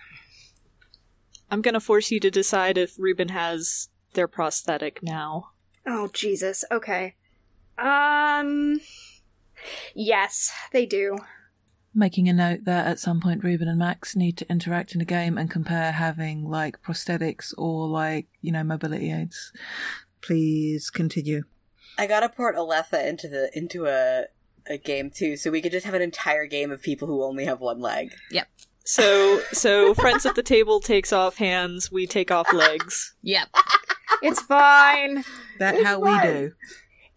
I'm 1.49 1.61
gonna 1.61 1.79
force 1.79 2.11
you 2.11 2.19
to 2.19 2.31
decide 2.31 2.77
if 2.77 2.95
Ruben 2.97 3.29
has 3.29 3.89
their 4.13 4.27
prosthetic 4.27 5.01
now. 5.01 5.51
Oh, 5.85 6.09
Jesus. 6.13 6.63
Okay. 6.71 7.15
Um. 7.77 8.81
Yes, 9.95 10.51
they 10.71 10.85
do. 10.85 11.17
Making 11.93 12.29
a 12.29 12.33
note 12.33 12.65
that 12.65 12.85
at 12.85 12.99
some 12.99 13.21
point 13.21 13.43
Ruben 13.43 13.67
and 13.67 13.79
Max 13.79 14.15
need 14.15 14.37
to 14.37 14.49
interact 14.51 14.93
in 14.93 15.01
a 15.01 15.05
game 15.05 15.37
and 15.37 15.49
compare 15.49 15.93
having 15.93 16.47
like 16.47 16.81
prosthetics 16.83 17.53
or 17.57 17.87
like, 17.87 18.27
you 18.41 18.51
know, 18.51 18.63
mobility 18.63 19.11
aids. 19.11 19.51
Please 20.21 20.89
continue. 20.89 21.43
I 21.97 22.05
gotta 22.05 22.29
port 22.29 22.55
Aletha 22.55 23.07
into 23.07 23.27
the 23.27 23.49
into 23.57 23.87
a 23.87 24.25
a 24.69 24.77
game 24.77 25.09
too, 25.09 25.37
so 25.37 25.49
we 25.49 25.61
could 25.61 25.71
just 25.71 25.85
have 25.85 25.95
an 25.95 26.01
entire 26.01 26.45
game 26.45 26.71
of 26.71 26.81
people 26.81 27.07
who 27.07 27.23
only 27.23 27.45
have 27.45 27.59
one 27.59 27.79
leg. 27.79 28.13
So 28.87 29.41
so 29.51 29.93
friends 29.93 30.25
at 30.25 30.35
the 30.35 30.43
table 30.43 30.79
takes 30.79 31.11
off 31.11 31.35
hands, 31.35 31.91
we 31.91 32.07
take 32.07 32.31
off 32.31 32.51
legs. 32.53 33.13
Yep. 33.21 33.49
It's 34.21 34.41
fine. 34.41 35.25
That 35.59 35.83
how 35.83 35.99
we 35.99 36.17
do. 36.21 36.53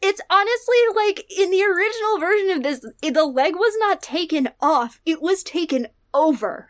It's 0.02 0.20
honestly 0.28 0.76
like 0.96 1.24
in 1.30 1.50
the 1.52 1.62
original 1.62 2.18
version 2.18 2.50
of 2.56 2.62
this, 2.64 2.80
the 3.12 3.24
leg 3.24 3.54
was 3.54 3.74
not 3.78 4.02
taken 4.02 4.48
off, 4.60 5.00
it 5.06 5.22
was 5.22 5.44
taken 5.44 5.86
over. 6.12 6.68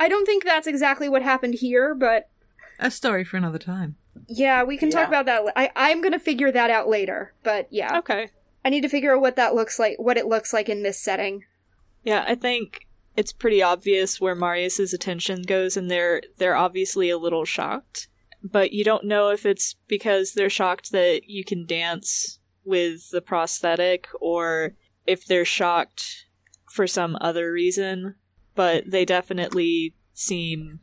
I 0.00 0.08
don't 0.08 0.26
think 0.26 0.42
that's 0.44 0.66
exactly 0.66 1.08
what 1.08 1.22
happened 1.22 1.54
here, 1.54 1.94
but 1.94 2.28
A 2.80 2.90
story 2.90 3.22
for 3.22 3.36
another 3.36 3.58
time. 3.58 3.94
yeah, 4.26 4.64
we 4.64 4.76
can 4.76 4.90
talk 4.90 5.06
about 5.06 5.26
that. 5.26 5.44
I, 5.54 5.70
I'm 5.76 6.00
gonna 6.02 6.18
figure 6.18 6.50
that 6.50 6.70
out 6.70 6.88
later, 6.88 7.34
but 7.44 7.68
yeah. 7.70 7.98
Okay. 7.98 8.30
I 8.64 8.70
need 8.70 8.80
to 8.80 8.88
figure 8.88 9.14
out 9.14 9.20
what 9.20 9.36
that 9.36 9.54
looks 9.54 9.78
like, 9.78 9.94
what 10.00 10.16
it 10.18 10.26
looks 10.26 10.52
like 10.52 10.68
in 10.68 10.82
this 10.82 10.98
setting. 11.00 11.44
Yeah, 12.02 12.24
I 12.26 12.34
think 12.34 12.87
it's 13.18 13.32
pretty 13.32 13.60
obvious 13.60 14.20
where 14.20 14.36
Marius's 14.36 14.94
attention 14.94 15.42
goes, 15.42 15.76
and 15.76 15.90
they're 15.90 16.22
they're 16.36 16.54
obviously 16.54 17.10
a 17.10 17.18
little 17.18 17.44
shocked. 17.44 18.06
But 18.44 18.72
you 18.72 18.84
don't 18.84 19.06
know 19.06 19.30
if 19.30 19.44
it's 19.44 19.74
because 19.88 20.34
they're 20.34 20.48
shocked 20.48 20.92
that 20.92 21.22
you 21.26 21.42
can 21.42 21.66
dance 21.66 22.38
with 22.64 23.10
the 23.10 23.20
prosthetic, 23.20 24.06
or 24.20 24.76
if 25.04 25.26
they're 25.26 25.44
shocked 25.44 26.26
for 26.70 26.86
some 26.86 27.18
other 27.20 27.50
reason. 27.50 28.14
But 28.54 28.88
they 28.88 29.04
definitely 29.04 29.96
seem 30.14 30.78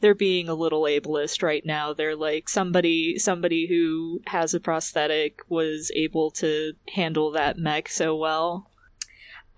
they're 0.00 0.14
being 0.14 0.48
a 0.48 0.54
little 0.54 0.82
ableist 0.82 1.42
right 1.42 1.66
now. 1.66 1.92
They're 1.92 2.14
like 2.14 2.48
somebody 2.48 3.18
somebody 3.18 3.66
who 3.66 4.20
has 4.28 4.54
a 4.54 4.60
prosthetic 4.60 5.40
was 5.48 5.90
able 5.96 6.30
to 6.32 6.74
handle 6.94 7.32
that 7.32 7.58
mech 7.58 7.88
so 7.88 8.14
well. 8.14 8.70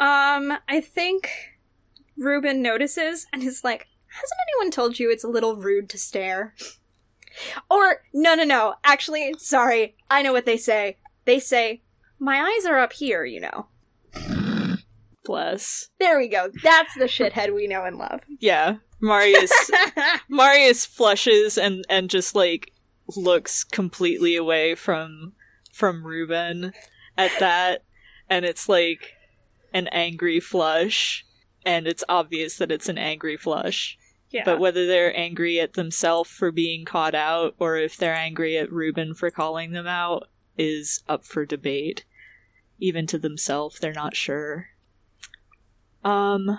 Um, 0.00 0.54
I 0.66 0.80
think 0.80 1.49
Ruben 2.20 2.62
notices 2.62 3.26
and 3.32 3.42
is 3.42 3.64
like, 3.64 3.88
hasn't 4.08 4.38
anyone 4.48 4.70
told 4.70 4.98
you 4.98 5.10
it's 5.10 5.24
a 5.24 5.28
little 5.28 5.56
rude 5.56 5.88
to 5.88 5.98
stare? 5.98 6.54
Or, 7.70 8.02
no, 8.12 8.34
no, 8.34 8.44
no, 8.44 8.74
actually, 8.84 9.34
sorry, 9.38 9.96
I 10.10 10.20
know 10.22 10.32
what 10.32 10.44
they 10.46 10.56
say. 10.56 10.98
They 11.24 11.40
say, 11.40 11.82
my 12.18 12.38
eyes 12.40 12.66
are 12.66 12.78
up 12.78 12.92
here, 12.92 13.24
you 13.24 13.40
know. 13.40 13.66
Bless. 15.24 15.88
There 15.98 16.18
we 16.18 16.28
go. 16.28 16.50
That's 16.62 16.94
the 16.94 17.04
shithead 17.04 17.54
we 17.54 17.66
know 17.66 17.84
and 17.84 17.96
love. 17.96 18.20
Yeah, 18.38 18.76
Marius 19.00 19.52
Marius 20.28 20.84
flushes 20.84 21.56
and 21.56 21.84
and 21.88 22.10
just 22.10 22.34
like 22.34 22.72
looks 23.16 23.64
completely 23.64 24.36
away 24.36 24.74
from 24.74 25.32
from 25.72 26.04
Ruben 26.04 26.72
at 27.16 27.30
that 27.40 27.84
and 28.28 28.44
it's 28.44 28.68
like 28.68 29.14
an 29.72 29.88
angry 29.88 30.40
flush 30.40 31.24
and 31.64 31.86
it's 31.86 32.04
obvious 32.08 32.56
that 32.56 32.72
it's 32.72 32.88
an 32.88 32.98
angry 32.98 33.36
flush. 33.36 33.98
yeah. 34.30 34.42
But 34.44 34.60
whether 34.60 34.86
they're 34.86 35.16
angry 35.16 35.60
at 35.60 35.74
themselves 35.74 36.30
for 36.30 36.50
being 36.50 36.84
caught 36.84 37.14
out 37.14 37.54
or 37.58 37.76
if 37.76 37.96
they're 37.96 38.14
angry 38.14 38.56
at 38.56 38.72
Ruben 38.72 39.14
for 39.14 39.30
calling 39.30 39.72
them 39.72 39.86
out 39.86 40.28
is 40.56 41.02
up 41.08 41.24
for 41.24 41.44
debate. 41.44 42.04
Even 42.78 43.06
to 43.08 43.18
themselves, 43.18 43.78
they're 43.78 43.92
not 43.92 44.16
sure. 44.16 44.68
Um, 46.02 46.58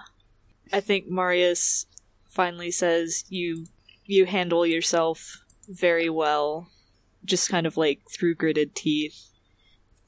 I 0.71 0.79
think 0.79 1.07
Marius 1.07 1.87
finally 2.27 2.69
says, 2.69 3.25
"You, 3.27 3.65
you 4.05 4.25
handle 4.25 4.65
yourself 4.65 5.43
very 5.67 6.09
well." 6.09 6.69
Just 7.25 7.49
kind 7.49 7.65
of 7.65 7.75
like 7.75 8.01
through 8.11 8.35
gritted 8.35 8.75
teeth, 8.75 9.29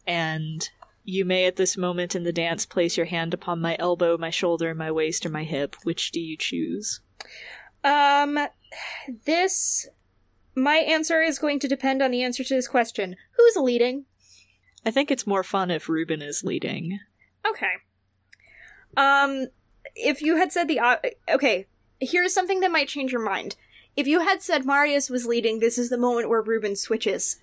and 0.05 0.69
You 1.03 1.25
may 1.25 1.45
at 1.45 1.57
this 1.57 1.75
moment 1.75 2.15
in 2.15 2.23
the 2.23 2.31
dance 2.31 2.65
place 2.65 2.95
your 2.95 3.05
hand 3.05 3.33
upon 3.33 3.59
my 3.59 3.75
elbow, 3.77 4.17
my 4.17 4.29
shoulder, 4.29 4.73
my 4.73 4.89
waist, 4.91 5.25
or 5.25 5.29
my 5.29 5.43
hip. 5.43 5.75
Which 5.83 6.11
do 6.11 6.19
you 6.19 6.37
choose? 6.37 7.01
Um, 7.83 8.39
this. 9.25 9.87
My 10.55 10.75
answer 10.75 11.21
is 11.21 11.39
going 11.39 11.59
to 11.59 11.67
depend 11.67 12.01
on 12.01 12.11
the 12.11 12.23
answer 12.23 12.43
to 12.43 12.55
this 12.55 12.67
question. 12.67 13.15
Who's 13.37 13.55
leading? 13.55 14.05
I 14.85 14.91
think 14.91 15.11
it's 15.11 15.27
more 15.27 15.43
fun 15.43 15.71
if 15.71 15.89
Ruben 15.89 16.21
is 16.21 16.43
leading. 16.43 16.99
Okay. 17.45 17.73
Um, 18.95 19.47
if 19.95 20.21
you 20.21 20.37
had 20.37 20.51
said 20.53 20.67
the. 20.67 20.79
Uh, 20.79 20.97
okay, 21.29 21.67
here's 21.99 22.33
something 22.33 22.61
that 22.61 22.71
might 22.71 22.87
change 22.87 23.11
your 23.11 23.23
mind. 23.23 23.55
If 23.95 24.07
you 24.07 24.21
had 24.21 24.41
said 24.41 24.65
Marius 24.65 25.09
was 25.09 25.25
leading, 25.25 25.59
this 25.59 25.77
is 25.77 25.89
the 25.89 25.97
moment 25.97 26.29
where 26.29 26.41
Ruben 26.41 26.75
switches. 26.75 27.41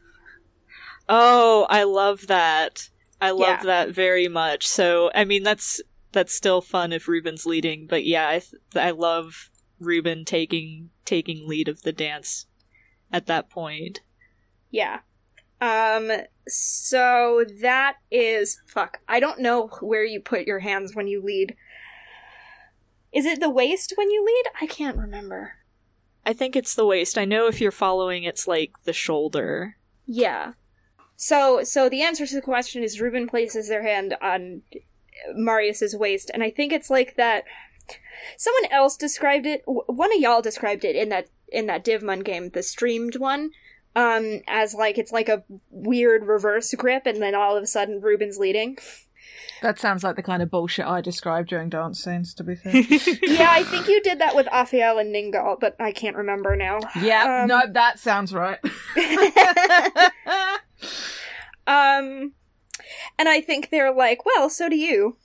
Oh, 1.08 1.66
I 1.68 1.82
love 1.82 2.26
that. 2.28 2.88
I 3.20 3.30
love 3.30 3.58
Yeah. 3.60 3.64
that 3.64 3.90
very 3.90 4.28
much. 4.28 4.66
So, 4.66 5.10
I 5.14 5.24
mean, 5.24 5.42
that's 5.42 5.80
that's 6.12 6.34
still 6.34 6.60
fun 6.60 6.92
if 6.92 7.06
Ruben's 7.06 7.46
leading, 7.46 7.86
but 7.86 8.04
yeah, 8.04 8.28
I 8.28 8.38
th- 8.40 8.54
I 8.74 8.90
love 8.90 9.50
Ruben 9.78 10.24
taking 10.24 10.90
taking 11.04 11.46
lead 11.48 11.68
of 11.68 11.82
the 11.82 11.92
dance 11.92 12.46
at 13.12 13.26
that 13.26 13.48
point. 13.50 14.00
Yeah. 14.70 15.00
Um, 15.60 16.10
so 16.48 17.44
that 17.60 17.96
is. 18.10 18.60
Fuck. 18.66 19.00
I 19.08 19.20
don't 19.20 19.40
know 19.40 19.68
where 19.80 20.04
you 20.04 20.20
put 20.20 20.46
your 20.46 20.60
hands 20.60 20.94
when 20.94 21.06
you 21.06 21.22
lead. 21.22 21.54
Is 23.12 23.26
it 23.26 23.40
the 23.40 23.50
waist 23.50 23.92
when 23.96 24.10
you 24.10 24.24
lead? 24.24 24.44
I 24.62 24.66
can't 24.66 24.96
remember. 24.96 25.54
I 26.24 26.32
think 26.32 26.54
it's 26.56 26.74
the 26.74 26.86
waist. 26.86 27.18
I 27.18 27.24
know 27.24 27.46
if 27.46 27.60
you're 27.60 27.72
following, 27.72 28.24
it's 28.24 28.46
like 28.46 28.72
the 28.84 28.92
shoulder. 28.92 29.76
Yeah. 30.06 30.52
So, 31.22 31.62
so 31.64 31.90
the 31.90 32.00
answer 32.00 32.26
to 32.26 32.34
the 32.34 32.40
question 32.40 32.82
is 32.82 32.98
Ruben 32.98 33.28
places 33.28 33.68
their 33.68 33.82
hand 33.82 34.16
on 34.22 34.62
Marius's 35.34 35.94
waist, 35.94 36.30
and 36.32 36.42
I 36.42 36.48
think 36.48 36.72
it's 36.72 36.88
like 36.88 37.16
that. 37.16 37.44
Someone 38.38 38.72
else 38.72 38.96
described 38.96 39.44
it. 39.44 39.62
One 39.66 40.14
of 40.14 40.18
y'all 40.18 40.40
described 40.40 40.82
it 40.82 40.96
in 40.96 41.10
that 41.10 41.28
in 41.52 41.66
that 41.66 41.84
Divmon 41.84 42.24
game, 42.24 42.48
the 42.48 42.62
streamed 42.62 43.16
one, 43.16 43.50
um, 43.94 44.40
as 44.48 44.72
like 44.72 44.96
it's 44.96 45.12
like 45.12 45.28
a 45.28 45.44
weird 45.68 46.26
reverse 46.26 46.72
grip, 46.72 47.04
and 47.04 47.20
then 47.20 47.34
all 47.34 47.54
of 47.54 47.62
a 47.62 47.66
sudden 47.66 48.00
Ruben's 48.00 48.38
leading. 48.38 48.78
That 49.60 49.78
sounds 49.78 50.02
like 50.02 50.16
the 50.16 50.22
kind 50.22 50.42
of 50.42 50.50
bullshit 50.50 50.86
I 50.86 51.02
described 51.02 51.50
during 51.50 51.68
dance 51.68 52.02
scenes, 52.02 52.32
to 52.34 52.44
be 52.44 52.54
fair. 52.54 52.72
yeah, 53.22 53.50
I 53.50 53.62
think 53.64 53.88
you 53.88 54.00
did 54.00 54.20
that 54.20 54.34
with 54.34 54.46
Aphael 54.46 54.98
and 54.98 55.14
Ningal, 55.14 55.60
but 55.60 55.76
I 55.78 55.92
can't 55.92 56.16
remember 56.16 56.56
now. 56.56 56.78
yeah, 56.98 57.42
Um, 57.42 57.48
no, 57.48 57.60
that 57.70 57.98
sounds 57.98 58.32
right. 58.32 58.58
Um, 61.66 62.32
and 63.18 63.28
I 63.28 63.40
think 63.40 63.70
they're 63.70 63.92
like, 63.94 64.24
well, 64.24 64.48
so 64.50 64.68
do 64.68 64.76
you. 64.76 65.16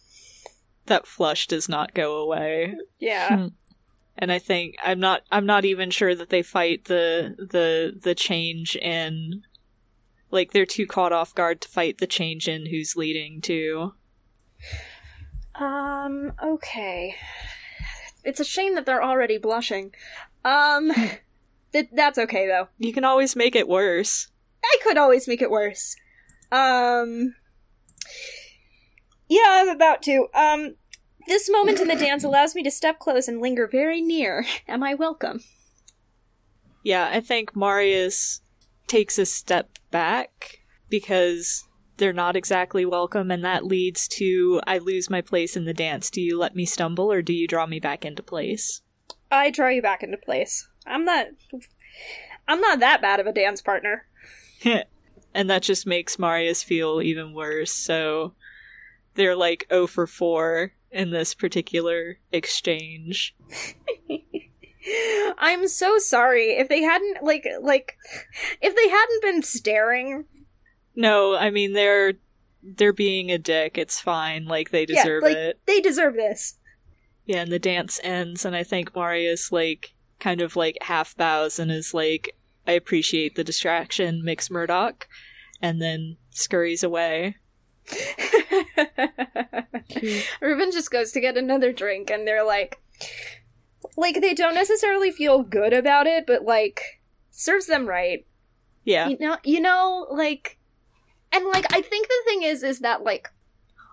that 0.87 1.07
flush 1.07 1.47
does 1.47 1.67
not 1.69 1.93
go 1.93 2.17
away. 2.17 2.75
Yeah. 2.99 3.47
and 4.17 4.31
I 4.31 4.39
think 4.39 4.75
I'm 4.83 4.99
not 4.99 5.23
I'm 5.31 5.45
not 5.45 5.65
even 5.65 5.89
sure 5.91 6.13
that 6.15 6.29
they 6.29 6.41
fight 6.43 6.85
the 6.85 7.35
the 7.37 7.97
the 7.99 8.13
change 8.15 8.75
in 8.75 9.41
like 10.31 10.51
they're 10.51 10.65
too 10.65 10.85
caught 10.85 11.11
off 11.13 11.33
guard 11.33 11.61
to 11.61 11.67
fight 11.69 11.97
the 11.97 12.07
change 12.07 12.47
in 12.47 12.67
who's 12.67 12.95
leading 12.95 13.41
to. 13.41 13.93
Um, 15.55 16.33
okay. 16.43 17.15
It's 18.23 18.39
a 18.39 18.45
shame 18.45 18.75
that 18.75 18.85
they're 18.85 19.03
already 19.03 19.37
blushing. 19.37 19.93
Um, 20.43 20.91
th- 21.73 21.89
that's 21.93 22.17
okay 22.17 22.47
though. 22.47 22.67
You 22.77 22.91
can 22.93 23.05
always 23.05 23.35
make 23.35 23.55
it 23.55 23.67
worse. 23.67 24.27
I 24.63 24.77
could 24.83 24.97
always 24.97 25.27
make 25.27 25.41
it 25.41 25.51
worse. 25.51 25.95
Um, 26.55 27.35
yeah, 29.27 29.47
I'm 29.47 29.69
about 29.69 30.01
to. 30.03 30.27
Um, 30.33 30.75
this 31.27 31.49
moment 31.49 31.79
in 31.79 31.87
the 31.87 31.95
dance 31.95 32.23
allows 32.23 32.55
me 32.55 32.63
to 32.63 32.71
step 32.71 32.99
close 32.99 33.27
and 33.27 33.41
linger 33.41 33.67
very 33.67 34.01
near. 34.01 34.45
Am 34.67 34.83
I 34.83 34.93
welcome? 34.93 35.41
Yeah, 36.83 37.09
I 37.11 37.19
think 37.19 37.55
Marius 37.55 38.41
takes 38.87 39.17
a 39.17 39.25
step 39.25 39.79
back 39.91 40.59
because 40.87 41.67
they're 41.97 42.13
not 42.13 42.35
exactly 42.35 42.85
welcome 42.85 43.31
and 43.31 43.43
that 43.43 43.65
leads 43.65 44.07
to 44.07 44.61
I 44.67 44.77
lose 44.77 45.09
my 45.09 45.21
place 45.21 45.57
in 45.57 45.65
the 45.65 45.73
dance. 45.73 46.09
Do 46.09 46.21
you 46.21 46.37
let 46.37 46.55
me 46.55 46.65
stumble 46.65 47.11
or 47.11 47.21
do 47.21 47.33
you 47.33 47.47
draw 47.47 47.65
me 47.65 47.79
back 47.79 48.05
into 48.05 48.21
place? 48.21 48.81
I 49.31 49.49
draw 49.49 49.69
you 49.69 49.81
back 49.81 50.03
into 50.03 50.17
place. 50.17 50.67
I'm 50.85 51.03
not. 51.03 51.27
I'm 52.47 52.61
not 52.61 52.79
that 52.79 53.01
bad 53.01 53.19
of 53.19 53.25
a 53.25 53.33
dance 53.33 53.61
partner. 53.61 54.05
and 55.35 55.49
that 55.49 55.61
just 55.61 55.85
makes 55.85 56.17
Marius 56.17 56.63
feel 56.63 57.01
even 57.01 57.33
worse. 57.33 57.71
So 57.71 58.33
they're 59.15 59.35
like 59.35 59.67
0 59.69 59.87
for 59.87 60.07
4 60.07 60.71
in 60.91 61.11
this 61.11 61.33
particular 61.33 62.17
exchange. 62.31 63.35
I'm 65.37 65.67
so 65.67 65.97
sorry 65.97 66.51
if 66.51 66.69
they 66.69 66.81
hadn't 66.81 67.21
like 67.21 67.45
like 67.61 67.97
if 68.61 68.75
they 68.75 68.89
hadn't 68.89 69.21
been 69.21 69.43
staring. 69.43 70.25
No, 70.95 71.35
I 71.35 71.49
mean 71.49 71.73
they're 71.73 72.13
they're 72.63 72.93
being 72.93 73.29
a 73.29 73.37
dick. 73.37 73.77
It's 73.77 73.99
fine. 73.99 74.45
Like 74.45 74.71
they 74.71 74.85
deserve 74.85 75.23
Yeah, 75.23 75.27
like, 75.27 75.37
it. 75.37 75.59
They 75.65 75.81
deserve 75.81 76.13
this. 76.13 76.57
Yeah, 77.25 77.41
and 77.41 77.51
the 77.51 77.59
dance 77.59 77.99
ends 78.03 78.45
and 78.45 78.55
I 78.55 78.63
think 78.63 78.95
Marius 78.95 79.51
like 79.51 79.95
kind 80.19 80.39
of 80.39 80.55
like 80.55 80.77
half 80.81 81.17
bows 81.17 81.59
and 81.59 81.71
is 81.71 81.93
like 81.93 82.37
I 82.67 82.73
appreciate 82.73 83.35
the 83.35 83.43
distraction, 83.43 84.23
Mix 84.23 84.49
Murdoch, 84.49 85.07
and 85.61 85.81
then 85.81 86.17
scurries 86.31 86.83
away. 86.83 87.35
Ruben 90.41 90.71
just 90.71 90.89
goes 90.91 91.11
to 91.11 91.21
get 91.21 91.37
another 91.37 91.71
drink 91.71 92.09
and 92.09 92.27
they're 92.27 92.43
like 92.43 92.81
like 93.95 94.19
they 94.21 94.33
don't 94.33 94.55
necessarily 94.55 95.11
feel 95.11 95.43
good 95.43 95.71
about 95.73 96.07
it, 96.07 96.25
but 96.25 96.43
like 96.43 96.81
serves 97.29 97.67
them 97.67 97.87
right. 97.87 98.25
Yeah. 98.83 99.07
You 99.07 99.17
know 99.19 99.37
you 99.43 99.59
know, 99.59 100.07
like 100.11 100.57
and 101.31 101.45
like 101.45 101.71
I 101.73 101.81
think 101.81 102.07
the 102.07 102.23
thing 102.25 102.41
is 102.43 102.63
is 102.63 102.79
that 102.79 103.03
like 103.03 103.29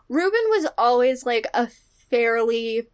Ruben 0.09 0.45
was 0.49 0.67
always 0.79 1.27
like 1.27 1.47
a 1.53 1.69
fairly 2.11 2.89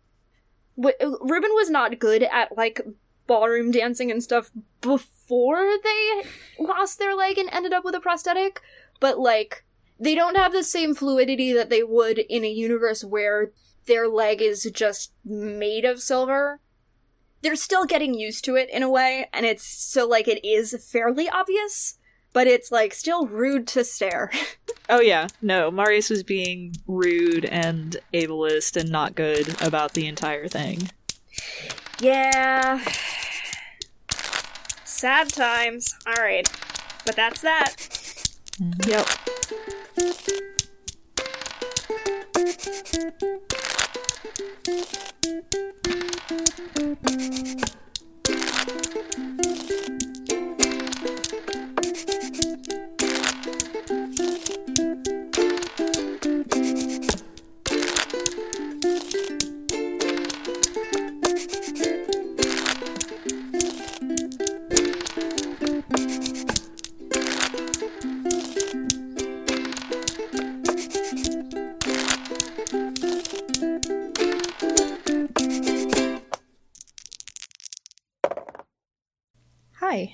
w- 0.77 1.19
Ruben 1.21 1.51
was 1.55 1.71
not 1.71 1.99
good 1.99 2.25
at 2.25 2.57
like 2.57 2.81
ballroom 3.27 3.71
dancing 3.71 4.11
and 4.11 4.23
stuff 4.23 4.51
before 4.81 5.15
they 5.29 6.25
lost 6.59 6.99
their 6.99 7.15
leg 7.15 7.39
and 7.39 7.49
ended 7.53 7.73
up 7.73 7.85
with 7.85 7.95
a 7.95 8.01
prosthetic, 8.01 8.61
but 9.01 9.19
like 9.19 9.65
they 10.01 10.15
don't 10.15 10.37
have 10.37 10.53
the 10.53 10.63
same 10.65 10.95
fluidity 10.95 11.53
that 11.53 11.71
they 11.71 11.83
would 11.83 12.19
in 12.19 12.45
a 12.45 12.51
universe 12.51 13.05
where 13.05 13.53
their 13.87 14.09
leg 14.09 14.41
is 14.41 14.69
just 14.75 15.13
made 15.25 15.85
of 15.85 16.01
silver. 16.01 16.61
They're 17.43 17.57
still 17.57 17.85
getting 17.85 18.15
used 18.15 18.45
to 18.47 18.57
it 18.57 18.69
in 18.71 18.83
a 18.83 18.91
way, 18.91 19.29
and 19.33 19.47
it's 19.47 19.65
so 19.65 20.07
like 20.07 20.27
it 20.29 20.45
is 20.45 20.77
fairly 20.91 21.29
obvious, 21.29 21.99
but 22.33 22.47
it's 22.47 22.73
like 22.73 22.93
still 22.95 23.27
rude 23.27 23.67
to 23.69 23.85
stare. 23.85 24.31
Oh 24.91 25.03
yeah, 25.03 25.27
no, 25.43 25.71
Marius 25.71 26.09
was 26.09 26.23
being 26.23 26.75
rude 26.87 27.45
and 27.45 27.99
ableist 28.15 28.75
and 28.75 28.89
not 28.89 29.15
good 29.15 29.61
about 29.61 29.93
the 29.93 30.07
entire 30.07 30.49
thing. 30.49 30.89
yeah. 32.01 32.83
Sad 34.99 35.29
times. 35.29 35.95
Alright. 36.09 36.51
But 37.07 37.15
that's 37.15 37.41
that. 37.43 37.77
Yep. 38.85 39.07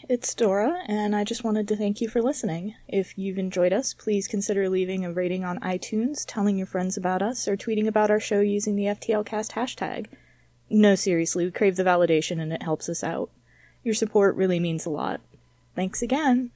It's 0.09 0.35
Dora, 0.35 0.81
and 0.87 1.15
I 1.15 1.25
just 1.25 1.45
wanted 1.45 1.67
to 1.69 1.77
thank 1.77 2.01
you 2.01 2.09
for 2.09 2.21
listening. 2.21 2.75
If 2.89 3.17
you've 3.17 3.39
enjoyed 3.39 3.73
us, 3.73 3.95
please 3.95 4.29
consider 4.29 4.69
leaving 4.69 5.05
a 5.05 5.13
rating 5.13 5.45
on 5.45 5.59
iTunes, 5.61 6.25
telling 6.27 6.57
your 6.57 6.67
friends 6.67 6.97
about 6.97 7.23
us, 7.23 7.49
or 7.49 7.57
tweeting 7.57 7.87
about 7.87 8.11
our 8.11 8.21
show 8.21 8.41
using 8.41 8.77
the 8.77 8.85
FTLcast 8.85 9.53
hashtag. 9.53 10.07
No, 10.69 10.95
seriously, 10.95 11.45
we 11.45 11.51
crave 11.51 11.77
the 11.77 11.85
validation 11.85 12.41
and 12.41 12.53
it 12.53 12.63
helps 12.63 12.89
us 12.89 13.05
out. 13.05 13.31
Your 13.83 13.95
support 13.95 14.35
really 14.37 14.61
means 14.61 14.87
a 14.87 14.91
lot. 14.91 15.21
Thanks 15.75 16.03
again. 16.03 16.51